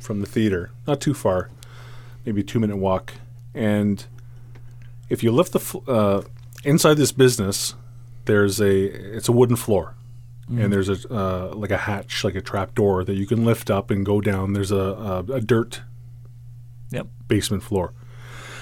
from 0.00 0.20
the 0.20 0.26
theater, 0.26 0.70
not 0.86 1.00
too 1.00 1.12
far, 1.12 1.50
maybe 2.24 2.40
a 2.40 2.44
two 2.44 2.60
minute 2.60 2.76
walk. 2.76 3.14
And 3.54 4.04
if 5.10 5.22
you 5.22 5.32
lift 5.32 5.52
the 5.52 5.60
fl- 5.60 5.78
uh, 5.86 6.22
inside 6.66 6.94
this 6.98 7.12
business, 7.12 7.74
there's 8.26 8.60
a 8.60 9.16
it's 9.16 9.28
a 9.28 9.32
wooden 9.32 9.56
floor, 9.56 9.94
and 10.48 10.72
there's 10.72 10.88
a 10.88 10.98
uh, 11.12 11.52
like 11.54 11.70
a 11.70 11.76
hatch, 11.78 12.24
like 12.24 12.34
a 12.34 12.40
trap 12.40 12.74
door 12.74 13.04
that 13.04 13.14
you 13.14 13.26
can 13.26 13.44
lift 13.44 13.70
up 13.70 13.90
and 13.90 14.04
go 14.04 14.20
down. 14.20 14.52
There's 14.52 14.70
a, 14.72 14.76
a, 14.76 15.18
a 15.34 15.40
dirt 15.40 15.80
Yep. 16.90 17.06
basement 17.28 17.62
floor. 17.62 17.92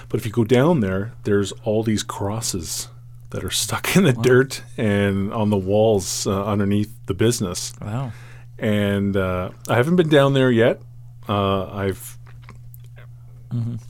But 0.09 0.21
if 0.21 0.27
you 0.27 0.33
go 0.33 0.45
down 0.45 0.81
there, 0.81 1.13
there's 1.25 1.53
all 1.65 1.83
these 1.83 2.03
crosses 2.03 2.89
that 3.31 3.43
are 3.45 3.51
stuck 3.51 3.97
in 3.97 4.05
the 4.05 4.13
dirt 4.13 4.63
and 4.79 5.33
on 5.33 5.51
the 5.51 5.57
walls 5.57 6.27
uh, 6.27 6.45
underneath 6.45 6.95
the 7.07 7.15
business. 7.15 7.73
Wow. 7.81 8.13
And 8.59 9.17
uh, 9.17 9.51
I 9.69 9.75
haven't 9.77 9.97
been 9.97 10.09
down 10.09 10.33
there 10.35 10.51
yet. 10.51 10.81
Uh, 11.29 11.65
I've 11.71 12.19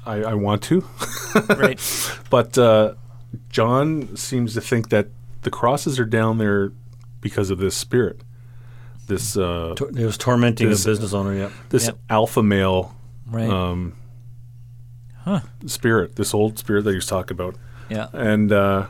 I, 0.04 0.16
I 0.22 0.34
want 0.34 0.62
to, 0.64 0.84
Right. 1.48 1.80
but 2.28 2.58
uh, 2.58 2.94
John 3.54 4.16
seems 4.16 4.52
to 4.54 4.60
think 4.60 4.88
that 4.88 5.06
the 5.42 5.50
crosses 5.50 6.00
are 6.00 6.04
down 6.04 6.38
there 6.38 6.72
because 7.20 7.50
of 7.50 7.58
this 7.58 7.76
spirit, 7.76 8.22
this 9.06 9.36
uh, 9.36 9.74
Tor- 9.76 9.90
It 9.90 10.04
was 10.04 10.18
tormenting 10.18 10.68
This- 10.68 10.84
a 10.84 10.88
business 10.88 11.12
owner. 11.12 11.32
Yeah. 11.34 11.50
this 11.68 11.86
Yep. 11.86 11.98
alpha 12.10 12.42
male 12.42 12.96
Right. 13.30 13.48
um, 13.48 13.92
Huh. 15.24 15.40
spirit, 15.66 16.16
this 16.16 16.34
old 16.34 16.58
spirit 16.58 16.82
that 16.82 16.90
he 16.90 16.96
was 16.96 17.06
talking 17.06 17.36
about. 17.36 17.54
yeah. 17.88 18.08
and 18.12 18.50
uh, 18.50 18.88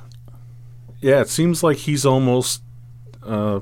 yeah, 1.01 1.21
it 1.21 1.29
seems 1.29 1.63
like 1.63 1.77
he's 1.77 2.07
almost. 2.07 2.63
Uh, 3.23 3.61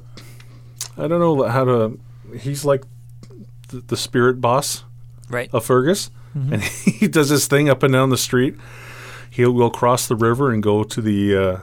I 0.97 1.09
don't 1.09 1.19
know 1.19 1.43
how 1.49 1.65
to. 1.65 1.99
He's 2.39 2.65
like 2.65 2.85
the, 3.69 3.81
the 3.81 3.97
spirit 3.97 4.41
boss 4.41 4.85
Right. 5.29 5.51
of 5.53 5.65
Fergus, 5.65 6.11
and 6.35 6.63
he 6.63 7.09
does 7.09 7.29
his 7.31 7.49
thing 7.49 7.69
up 7.69 7.83
and 7.83 7.93
down 7.93 8.11
the 8.11 8.17
street. 8.17 8.55
He'll 9.37 9.55
go 9.55 9.65
across 9.67 10.09
the 10.09 10.17
river 10.17 10.51
and 10.53 10.63
go 10.63 10.85
to 10.85 11.01
the 11.01 11.37
uh, 11.37 11.59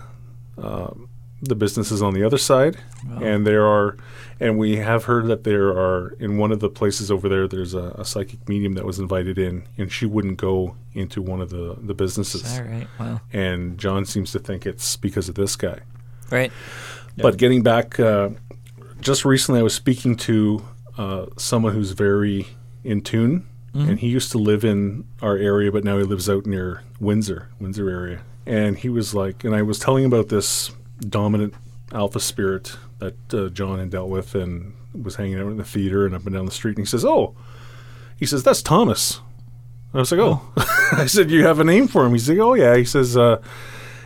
uh, 0.62 0.94
the 1.42 1.56
businesses 1.56 2.02
on 2.02 2.14
the 2.14 2.24
other 2.24 2.38
side, 2.38 2.78
and 3.22 3.46
there 3.46 3.66
are, 3.66 3.96
and 4.40 4.58
we 4.58 4.78
have 4.78 5.06
heard 5.06 5.28
that 5.28 5.44
there 5.44 5.70
are 5.70 6.16
in 6.20 6.38
one 6.38 6.52
of 6.52 6.60
the 6.60 6.70
places 6.70 7.12
over 7.12 7.30
there. 7.30 7.48
There's 7.48 7.74
a, 7.76 7.94
a 7.98 8.04
psychic 8.06 8.50
medium 8.50 8.74
that 8.74 8.86
was 8.86 8.98
invited 9.00 9.38
in, 9.38 9.64
and 9.78 9.92
she 9.92 10.06
wouldn't 10.06 10.38
go 10.38 10.76
into 10.94 11.22
one 11.22 11.42
of 11.42 11.50
the 11.52 11.78
the 11.80 11.94
businesses. 11.94 12.58
All 12.58 12.66
right. 12.66 12.88
Well, 13.00 13.22
And 13.32 13.78
John 13.78 14.04
seems 14.06 14.32
to 14.32 14.40
think 14.40 14.66
it's 14.66 14.98
because 14.98 15.30
of 15.30 15.36
this 15.36 15.56
guy. 15.56 15.80
right. 16.32 16.52
But 17.18 17.38
getting 17.38 17.64
back, 17.64 18.00
uh, 18.00 18.30
just 19.02 19.26
recently 19.26 19.60
I 19.60 19.64
was 19.64 19.74
speaking 19.76 20.16
to 20.18 20.66
uh, 20.98 21.26
someone 21.38 21.74
who's 21.74 21.92
very 21.92 22.48
in 22.84 23.02
tune, 23.02 23.46
and 23.74 24.00
he 24.00 24.08
used 24.08 24.32
to 24.32 24.38
live 24.38 24.64
in 24.64 25.06
our 25.22 25.38
area, 25.38 25.72
but 25.72 25.84
now 25.84 25.98
he 25.98 26.04
lives 26.04 26.30
out 26.30 26.46
near 26.46 26.84
Windsor, 27.00 27.50
Windsor 27.60 27.90
area. 27.90 28.22
And 28.46 28.78
he 28.78 28.90
was 28.90 29.14
like, 29.14 29.44
and 29.44 29.56
I 29.56 29.62
was 29.62 29.78
telling 29.80 30.04
him 30.04 30.12
about 30.12 30.30
this 30.30 30.72
dominant 31.00 31.54
alpha 31.94 32.20
spirit 32.20 32.76
that 33.00 33.34
uh, 33.34 33.50
John 33.50 33.80
had 33.80 33.92
dealt 33.92 34.10
with 34.10 34.36
and 34.36 34.74
was 34.94 35.16
hanging 35.16 35.40
out 35.40 35.48
in 35.48 35.58
the 35.58 35.64
theater 35.64 36.06
and 36.06 36.16
up 36.16 36.26
and 36.26 36.34
down 36.34 36.46
the 36.46 36.52
street. 36.52 36.78
And 36.78 36.86
he 36.86 36.90
says, 36.90 37.06
"Oh," 37.06 37.36
he 38.18 38.26
says, 38.26 38.44
"That's 38.44 38.62
Thomas." 38.62 39.22
I 39.94 40.00
was 40.00 40.12
like, 40.12 40.22
"Oh," 40.22 40.42
I 40.92 41.06
said, 41.06 41.32
"You 41.32 41.46
have 41.46 41.60
a 41.60 41.64
name 41.64 41.88
for 41.88 42.06
him?" 42.06 42.12
He's 42.14 42.30
like, 42.30 42.40
"Oh 42.40 42.54
yeah." 42.56 42.76
He 42.76 42.86
says, 42.86 43.16
uh, 43.16 43.42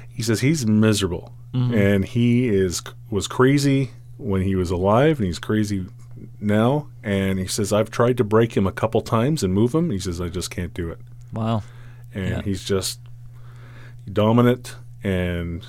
"He 0.10 0.22
says 0.24 0.42
he's 0.42 0.66
miserable." 0.66 1.34
and 1.74 2.04
he 2.04 2.50
is 2.50 2.82
was 3.12 3.28
crazy 3.28 3.92
when 4.18 4.42
he 4.42 4.56
was 4.56 4.72
alive 4.72 5.20
and 5.20 5.28
he's 5.28 5.38
crazy 5.38 5.86
now 6.44 6.88
and 7.04 7.40
he 7.40 7.48
says 7.48 7.72
i've 7.74 7.90
tried 7.90 8.18
to 8.18 8.24
break 8.24 8.56
him 8.58 8.68
a 8.68 8.72
couple 8.72 9.02
times 9.02 9.44
and 9.44 9.54
move 9.54 9.74
him 9.74 9.90
he 9.90 10.00
says 10.00 10.20
i 10.22 10.30
just 10.30 10.50
can't 10.52 10.74
do 10.74 10.90
it 10.90 11.00
Wow. 11.32 11.64
and 12.14 12.30
Yeah. 12.30 12.42
he's 12.42 12.64
just 12.64 13.00
dominant 14.12 14.76
and 15.04 15.66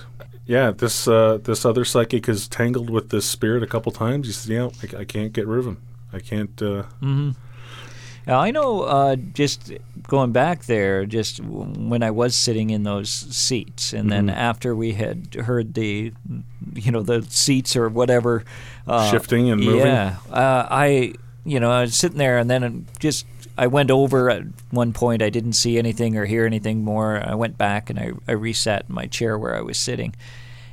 yeah 0.47 0.71
this 0.71 1.07
uh, 1.09 1.39
this 1.43 1.65
other 1.65 1.85
psychic 1.85 2.29
is 2.29 2.49
tangled 2.49 2.91
with 2.91 3.11
this 3.11 3.25
spirit 3.25 3.63
a 3.63 3.67
couple 3.67 3.93
times 3.93 4.27
he 4.27 4.33
says 4.33 4.49
yeah 4.51 4.69
i, 4.99 5.01
I 5.03 5.05
can't 5.05 5.33
get 5.33 5.47
rid 5.47 5.61
of 5.61 5.67
him 5.67 5.81
i 6.13 6.19
can't 6.21 6.61
uh, 6.63 6.85
Now, 8.27 8.41
I 8.41 8.53
know 8.53 8.81
uh, 8.85 9.17
just 9.17 9.71
going 10.09 10.33
back 10.33 10.65
there, 10.65 11.05
just 11.05 11.43
w- 11.43 11.67
when 11.91 12.03
I 12.03 12.11
was 12.11 12.35
sitting 12.35 12.71
in 12.71 12.83
those 12.83 13.11
seats, 13.11 13.93
and 13.93 14.11
then 14.11 14.29
Mm-hmm. 14.29 14.39
after 14.51 14.75
we 14.75 14.93
had 14.95 15.35
heard 15.35 15.75
the, 15.75 16.11
you 16.75 16.91
know, 16.91 17.03
the 17.03 17.23
seats 17.23 17.77
or 17.77 17.89
whatever 17.89 18.45
uh, 18.87 19.11
Shifting 19.11 19.51
and 19.51 19.63
moving? 19.63 19.87
Yeah, 19.87 20.17
uh, 20.31 20.67
I, 20.71 21.15
you 21.45 21.61
know, 21.61 21.71
I 21.71 21.83
was 21.83 21.95
sitting 21.95 22.19
there, 22.19 22.39
and 22.39 22.51
then 22.51 22.87
just 22.99 23.27
I 23.57 23.67
went 23.67 23.91
over 23.91 24.31
at 24.31 24.43
one 24.71 24.93
point. 24.93 25.23
I 25.23 25.31
didn't 25.31 25.55
see 25.55 25.79
anything 25.79 26.17
or 26.17 26.25
hear 26.25 26.45
anything 26.45 26.83
more. 26.83 27.23
I 27.25 27.35
went 27.35 27.57
back 27.57 27.89
and 27.89 27.99
I, 27.99 28.13
I 28.27 28.33
resat 28.33 28.89
in 28.89 28.95
my 28.95 29.07
chair 29.07 29.39
where 29.39 29.57
I 29.57 29.61
was 29.61 29.79
sitting, 29.79 30.15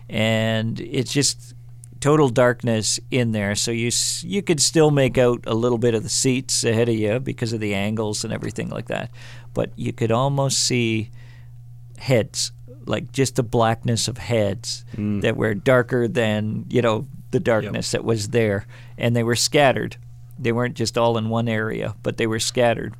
and 0.09 0.79
it's 0.79 1.13
just 1.13 1.53
total 1.99 2.29
darkness 2.29 2.99
in 3.11 3.31
there. 3.31 3.55
So 3.55 3.71
you 3.71 3.91
you 4.23 4.41
could 4.41 4.59
still 4.59 4.91
make 4.91 5.17
out 5.17 5.43
a 5.45 5.53
little 5.53 5.77
bit 5.77 5.93
of 5.93 6.03
the 6.03 6.09
seats 6.09 6.63
ahead 6.63 6.89
of 6.89 6.95
you 6.95 7.19
because 7.19 7.53
of 7.53 7.59
the 7.59 7.73
angles 7.73 8.23
and 8.23 8.33
everything 8.33 8.69
like 8.69 8.87
that, 8.87 9.11
but 9.53 9.71
you 9.75 9.93
could 9.93 10.11
almost 10.11 10.59
see 10.59 11.11
heads, 11.97 12.51
like 12.85 13.11
just 13.11 13.35
the 13.35 13.43
blackness 13.43 14.07
of 14.07 14.17
heads 14.17 14.85
that 15.21 15.37
were 15.37 15.53
darker 15.53 16.07
than 16.07 16.65
you 16.69 16.81
know 16.81 17.07
the 17.31 17.39
darkness 17.39 17.91
that 17.91 18.03
was 18.03 18.29
there, 18.29 18.65
and 18.97 19.15
they 19.15 19.23
were 19.23 19.35
scattered. 19.35 19.97
They 20.37 20.51
weren't 20.51 20.75
just 20.75 20.97
all 20.97 21.17
in 21.17 21.29
one 21.29 21.47
area, 21.47 21.95
but 22.03 22.17
they 22.17 22.27
were 22.27 22.39
scattered. 22.39 22.93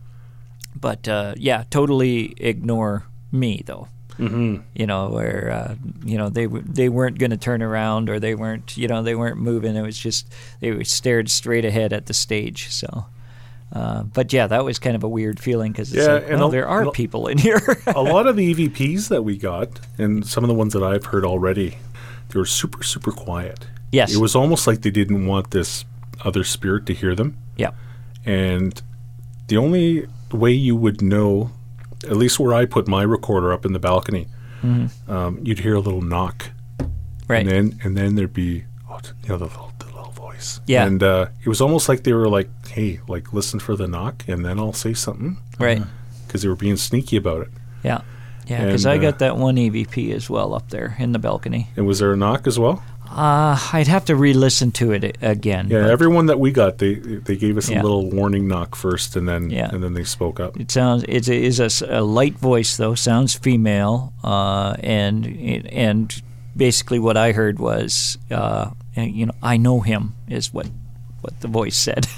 But 0.76 1.08
uh, 1.08 1.34
yeah, 1.38 1.63
totally 1.70 2.34
ignore 2.38 3.06
me 3.32 3.63
though. 3.65 3.88
Mm-hmm. 4.17 4.58
You 4.76 4.86
know, 4.86 5.10
where 5.10 5.50
uh, 5.52 5.76
you 6.06 6.17
know 6.17 6.30
they 6.30 6.46
w- 6.46 6.63
they 6.65 6.89
weren't 6.89 7.17
going 7.17 7.32
to 7.32 7.38
turn 7.38 7.62
around 7.62 8.10
or 8.10 8.20
they 8.20 8.36
weren't 8.36 8.78
you 8.78 8.88
know 8.88 9.02
they 9.02 9.15
weren't 9.15 9.38
moving. 9.38 9.76
It 9.76 9.82
was 9.82 9.98
just 9.98 10.32
they 10.60 10.84
stared 10.84 11.30
straight 11.30 11.65
ahead 11.65 11.94
at 11.94 12.06
the 12.06 12.13
stage. 12.13 12.70
So. 12.70 13.06
Uh, 13.74 14.04
but 14.04 14.34
yeah, 14.34 14.48
that 14.48 14.66
was 14.66 14.80
kind 14.80 14.96
of 14.98 15.04
a 15.04 15.08
weird 15.08 15.40
feeling 15.40 15.72
because 15.72 15.94
Yeah, 15.94 16.06
like, 16.16 16.24
and 16.30 16.40
well, 16.40 16.50
a- 16.50 16.52
there 16.52 16.68
are 16.68 16.92
people 16.92 17.28
in 17.28 17.38
here. 17.38 17.62
a 17.88 18.02
lot 18.04 18.28
of 18.28 18.36
the 18.36 18.54
evps 18.54 19.08
that 19.08 19.24
we 19.24 19.38
got 19.38 19.80
and 19.98 20.26
some 20.28 20.44
of 20.44 20.48
the 20.50 20.54
ones 20.54 20.74
that 20.74 20.84
i've 20.84 21.06
heard 21.06 21.24
already 21.24 21.78
they 22.30 22.38
were 22.40 22.46
super 22.46 22.84
super 22.84 23.12
quiet 23.14 23.68
Yes. 23.94 24.14
it 24.14 24.20
was 24.20 24.36
almost 24.36 24.68
like 24.68 24.82
they 24.82 24.92
didn't 24.92 25.26
want 25.26 25.52
this 25.52 25.86
other 26.26 26.44
spirit 26.44 26.86
to 26.88 26.94
hear 26.94 27.16
them 27.16 27.38
yeah, 27.58 27.72
and 28.26 28.82
the 29.48 29.58
only 29.58 30.08
way 30.32 30.52
you 30.52 30.76
would 30.76 31.02
know, 31.02 31.52
at 32.04 32.16
least 32.18 32.40
where 32.40 32.54
I 32.54 32.66
put 32.66 32.88
my 32.88 33.04
recorder 33.04 33.52
up 33.54 33.66
in 33.66 33.74
the 33.74 33.80
balcony, 33.80 34.28
um, 35.08 35.40
you'd 35.44 35.60
hear 35.60 35.76
a 35.76 35.80
little 35.80 36.02
knock, 36.02 36.52
Mm-hmm. 36.80 37.32
right. 37.34 37.48
and 37.48 37.50
then 37.50 37.80
and 37.84 37.98
then 37.98 38.16
there'd 38.16 38.34
be 38.34 38.64
oh, 38.90 39.00
you 39.24 39.30
know 39.30 39.38
the 39.38 39.46
little, 39.46 39.71
the 40.42 40.48
little 40.50 40.60
voice, 40.60 40.62
Yeah. 40.68 40.86
and 40.86 41.04
uh, 41.04 41.26
it 41.44 41.50
was 41.50 41.62
almost 41.62 41.90
like 41.90 42.04
they 42.04 42.14
were 42.14 42.30
like, 42.30 42.50
hey, 42.68 43.00
like 43.08 43.34
listen 43.34 43.60
for 43.60 43.76
the 43.76 43.88
knock, 43.88 44.24
and 44.28 44.46
then 44.46 44.60
I'll 44.60 44.74
say 44.74 44.94
something, 44.94 45.38
right. 45.60 45.82
because 46.28 46.42
they 46.42 46.50
were 46.50 46.56
being 46.56 46.78
sneaky 46.78 47.18
about 47.18 47.42
it. 47.42 47.50
Yeah. 47.84 48.02
Yeah, 48.48 48.66
because 48.66 48.86
I 48.86 48.96
uh, 48.98 49.02
got 49.02 49.20
that 49.20 49.38
one 49.38 49.56
EVP 49.56 50.14
as 50.14 50.30
well 50.30 50.54
up 50.54 50.70
there 50.70 50.96
in 51.00 51.12
the 51.14 51.20
balcony. 51.20 51.68
And 51.78 51.86
was 51.88 52.00
there 52.00 52.12
a 52.12 52.18
knock 52.18 52.48
as 52.48 52.58
well? 52.60 52.84
Uh, 53.08 53.58
I'd 53.74 53.88
have 53.88 54.06
to 54.06 54.16
re-listen 54.16 54.72
to 54.72 54.92
it 54.94 55.18
again. 55.22 55.68
Yeah, 55.70 55.88
everyone 55.90 56.26
that 56.28 56.40
we 56.40 56.52
got, 56.52 56.78
they 56.78 56.96
they 56.96 57.36
gave 57.38 57.58
us 57.58 57.70
Yeah. 57.70 57.82
a 57.82 57.84
little 57.84 58.10
warning 58.10 58.48
knock 58.48 58.76
first, 58.76 59.16
and 59.16 59.28
then 59.28 59.50
Yeah. 59.50 59.70
and 59.72 59.84
then 59.84 59.94
they 59.94 60.04
spoke 60.06 60.40
up. 60.40 60.58
It 60.60 60.72
sounds 60.72 61.04
it 61.08 61.28
is 61.30 61.60
a 61.82 62.02
light 62.02 62.40
voice 62.40 62.78
though. 62.78 62.96
Sounds 62.96 63.36
female, 63.36 64.14
uh, 64.24 64.76
and 64.80 65.26
and 65.72 66.22
basically 66.56 67.00
what 67.00 67.16
I 67.18 67.34
heard 67.34 67.60
was, 67.60 68.18
uh, 68.32 68.70
you 68.96 69.26
know, 69.26 69.34
I 69.42 69.58
know 69.58 69.80
him 69.82 70.16
is 70.28 70.54
what 70.54 70.68
what 71.22 71.40
the 71.42 71.48
voice 71.48 71.78
said. 71.78 72.08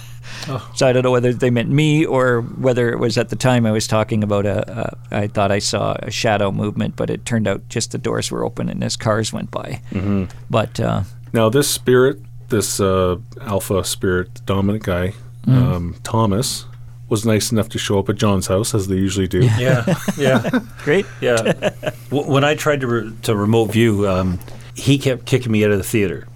So 0.76 0.88
I 0.88 0.92
don't 0.94 1.04
know 1.04 1.12
whether 1.12 1.32
they 1.34 1.50
meant 1.52 1.70
me 1.70 2.06
or 2.06 2.42
whether 2.42 2.90
it 2.92 2.98
was 3.00 3.18
at 3.18 3.30
the 3.30 3.36
time 3.36 3.66
I 3.66 3.72
was 3.72 3.88
talking 3.88 4.24
about 4.24 4.46
a. 4.46 4.98
a 5.12 5.18
I 5.24 5.28
thought 5.28 5.52
I 5.52 5.60
saw 5.60 5.94
a 6.00 6.12
shadow 6.12 6.52
movement, 6.52 6.96
but 6.96 7.10
it 7.10 7.26
turned 7.26 7.48
out 7.48 7.68
just 7.70 7.92
the 7.92 7.98
doors 7.98 8.32
were 8.32 8.44
open 8.44 8.68
and 8.70 8.82
his 8.84 8.98
cars 8.98 9.32
went 9.32 9.52
by. 9.52 9.80
Mm-hmm. 9.92 10.26
But 10.50 10.80
uh, 10.80 11.04
Now, 11.34 11.50
this 11.50 11.70
spirit, 11.70 12.20
this 12.50 12.80
uh, 12.80 13.18
alpha 13.42 13.84
spirit 13.84 14.42
dominant 14.46 14.84
guy, 14.84 15.14
Mm. 15.46 15.54
um, 15.56 15.96
Thomas, 16.04 16.66
was 17.10 17.26
nice 17.26 17.52
enough 17.52 17.70
to 17.70 17.78
show 17.78 18.00
up 18.00 18.10
at 18.10 18.16
John's 18.16 18.48
house 18.48 18.74
as 18.74 18.88
they 18.88 18.96
usually 18.96 19.28
do. 19.28 19.42
Yeah, 19.58 19.86
yeah, 20.18 20.50
great. 20.84 21.06
yeah. 21.22 21.72
When 22.10 22.44
I 22.44 22.56
tried 22.56 22.82
to 22.82 22.88
re- 22.88 23.14
to 23.24 23.36
remote 23.36 23.72
view, 23.72 24.08
um, 24.10 24.40
he 24.74 24.98
kept 24.98 25.26
kicking 25.26 25.52
me 25.52 25.64
out 25.64 25.72
of 25.72 25.78
the 25.78 25.84
theater. 25.84 26.28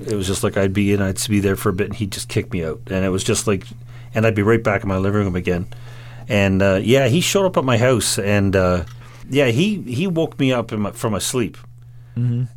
It 0.00 0.14
was 0.14 0.26
just 0.26 0.42
like 0.42 0.56
I'd 0.56 0.72
be 0.72 0.92
in, 0.92 1.00
I'd 1.02 1.24
be 1.28 1.40
there 1.40 1.56
for 1.56 1.70
a 1.70 1.72
bit, 1.72 1.88
and 1.88 1.96
he'd 1.96 2.12
just 2.12 2.28
kick 2.28 2.52
me 2.52 2.64
out, 2.64 2.80
and 2.88 3.04
it 3.04 3.10
was 3.10 3.24
just 3.24 3.46
like, 3.46 3.64
and 4.14 4.26
I'd 4.26 4.34
be 4.34 4.42
right 4.42 4.62
back 4.62 4.82
in 4.82 4.88
my 4.88 4.98
living 4.98 5.22
room 5.22 5.36
again. 5.36 5.66
And 6.28 6.60
uh, 6.62 6.80
yeah, 6.82 7.08
he 7.08 7.20
showed 7.20 7.46
up 7.46 7.56
at 7.56 7.64
my 7.64 7.78
house, 7.78 8.18
and 8.18 8.54
uh, 8.56 8.84
yeah, 9.30 9.46
he 9.46 9.82
he 9.82 10.06
woke 10.06 10.38
me 10.38 10.52
up 10.52 10.72
in 10.72 10.80
my, 10.80 10.90
from 10.92 11.12
my 11.12 11.18
sleep. 11.18 11.56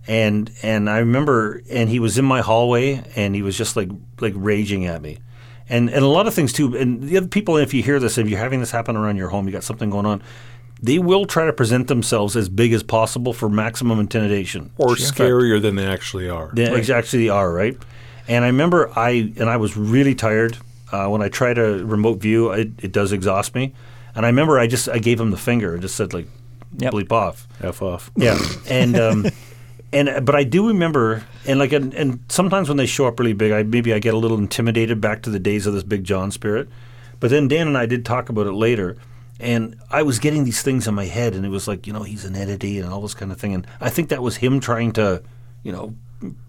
And 0.07 0.51
and 0.63 0.89
I 0.89 0.99
remember, 0.99 1.61
and 1.69 1.89
he 1.89 1.99
was 1.99 2.17
in 2.17 2.25
my 2.25 2.41
hallway, 2.41 3.03
and 3.15 3.35
he 3.35 3.41
was 3.41 3.57
just 3.57 3.75
like 3.75 3.89
like 4.21 4.33
raging 4.35 4.85
at 4.85 5.01
me, 5.01 5.19
and 5.67 5.89
and 5.89 6.03
a 6.03 6.07
lot 6.07 6.27
of 6.27 6.33
things 6.33 6.53
too. 6.53 6.75
And 6.77 7.03
the 7.03 7.17
other 7.17 7.27
people, 7.27 7.57
if 7.57 7.73
you 7.73 7.83
hear 7.83 7.99
this, 7.99 8.17
if 8.17 8.29
you're 8.29 8.39
having 8.39 8.61
this 8.61 8.71
happen 8.71 8.95
around 8.95 9.17
your 9.17 9.29
home, 9.29 9.47
you 9.47 9.51
got 9.51 9.63
something 9.63 9.89
going 9.89 10.05
on, 10.05 10.23
they 10.81 10.99
will 10.99 11.25
try 11.25 11.45
to 11.45 11.53
present 11.53 11.87
themselves 11.87 12.35
as 12.35 12.49
big 12.49 12.73
as 12.73 12.83
possible 12.83 13.33
for 13.33 13.49
maximum 13.49 13.99
intimidation. 13.99 14.71
Or 14.77 14.89
scarier 14.95 15.61
than 15.61 15.75
they 15.75 15.85
actually 15.85 16.29
are. 16.29 16.49
They 16.53 16.65
actually 16.91 17.29
are 17.29 17.51
right. 17.51 17.77
And 18.27 18.43
I 18.45 18.47
remember 18.47 18.91
I 18.97 19.33
and 19.37 19.49
I 19.49 19.57
was 19.57 19.75
really 19.75 20.15
tired 20.15 20.57
uh, 20.91 21.07
when 21.07 21.21
I 21.21 21.29
try 21.29 21.53
to 21.53 21.85
remote 21.85 22.19
view. 22.19 22.51
It, 22.51 22.69
it 22.79 22.91
does 22.91 23.11
exhaust 23.11 23.55
me, 23.55 23.73
and 24.15 24.25
I 24.25 24.29
remember 24.29 24.59
I 24.59 24.67
just 24.67 24.87
I 24.87 24.99
gave 24.99 25.19
him 25.19 25.31
the 25.31 25.37
finger 25.37 25.73
and 25.73 25.81
just 25.81 25.95
said 25.95 26.13
like, 26.13 26.27
Yep. 26.77 26.93
bleep 26.93 27.11
off. 27.11 27.47
F 27.61 27.81
off. 27.81 28.11
Yeah, 28.15 28.37
and 28.69 28.95
um, 28.97 29.25
and 29.91 30.25
but 30.25 30.35
I 30.35 30.43
do 30.43 30.67
remember, 30.67 31.23
and 31.47 31.57
like, 31.59 31.71
and, 31.73 31.93
and 31.95 32.19
sometimes 32.29 32.67
when 32.69 32.77
they 32.77 32.85
show 32.85 33.07
up 33.07 33.19
really 33.19 33.33
big, 33.33 33.51
I 33.51 33.63
maybe 33.63 33.93
I 33.93 33.99
get 33.99 34.13
a 34.13 34.17
little 34.17 34.37
intimidated 34.37 35.01
back 35.01 35.23
to 35.23 35.29
the 35.31 35.39
days 35.39 35.65
of 35.65 35.73
this 35.73 35.83
Big 35.83 36.03
John 36.03 36.29
spirit. 36.31 36.69
But 37.19 37.31
then 37.31 37.47
Dan 37.47 37.67
and 37.67 37.77
I 37.77 37.85
did 37.85 38.05
talk 38.05 38.29
about 38.29 38.47
it 38.47 38.53
later, 38.53 38.95
and 39.39 39.75
I 39.89 40.03
was 40.03 40.19
getting 40.19 40.43
these 40.43 40.61
things 40.61 40.87
in 40.87 40.93
my 40.93 41.05
head, 41.05 41.33
and 41.35 41.45
it 41.45 41.49
was 41.49 41.67
like, 41.67 41.87
you 41.87 41.93
know, 41.93 42.03
he's 42.03 42.25
an 42.25 42.35
entity 42.35 42.79
and 42.79 42.91
all 42.91 43.01
this 43.01 43.13
kind 43.13 43.31
of 43.31 43.39
thing, 43.39 43.53
and 43.53 43.65
I 43.79 43.89
think 43.89 44.09
that 44.09 44.21
was 44.21 44.37
him 44.37 44.59
trying 44.59 44.91
to, 44.93 45.23
you 45.63 45.71
know. 45.71 45.95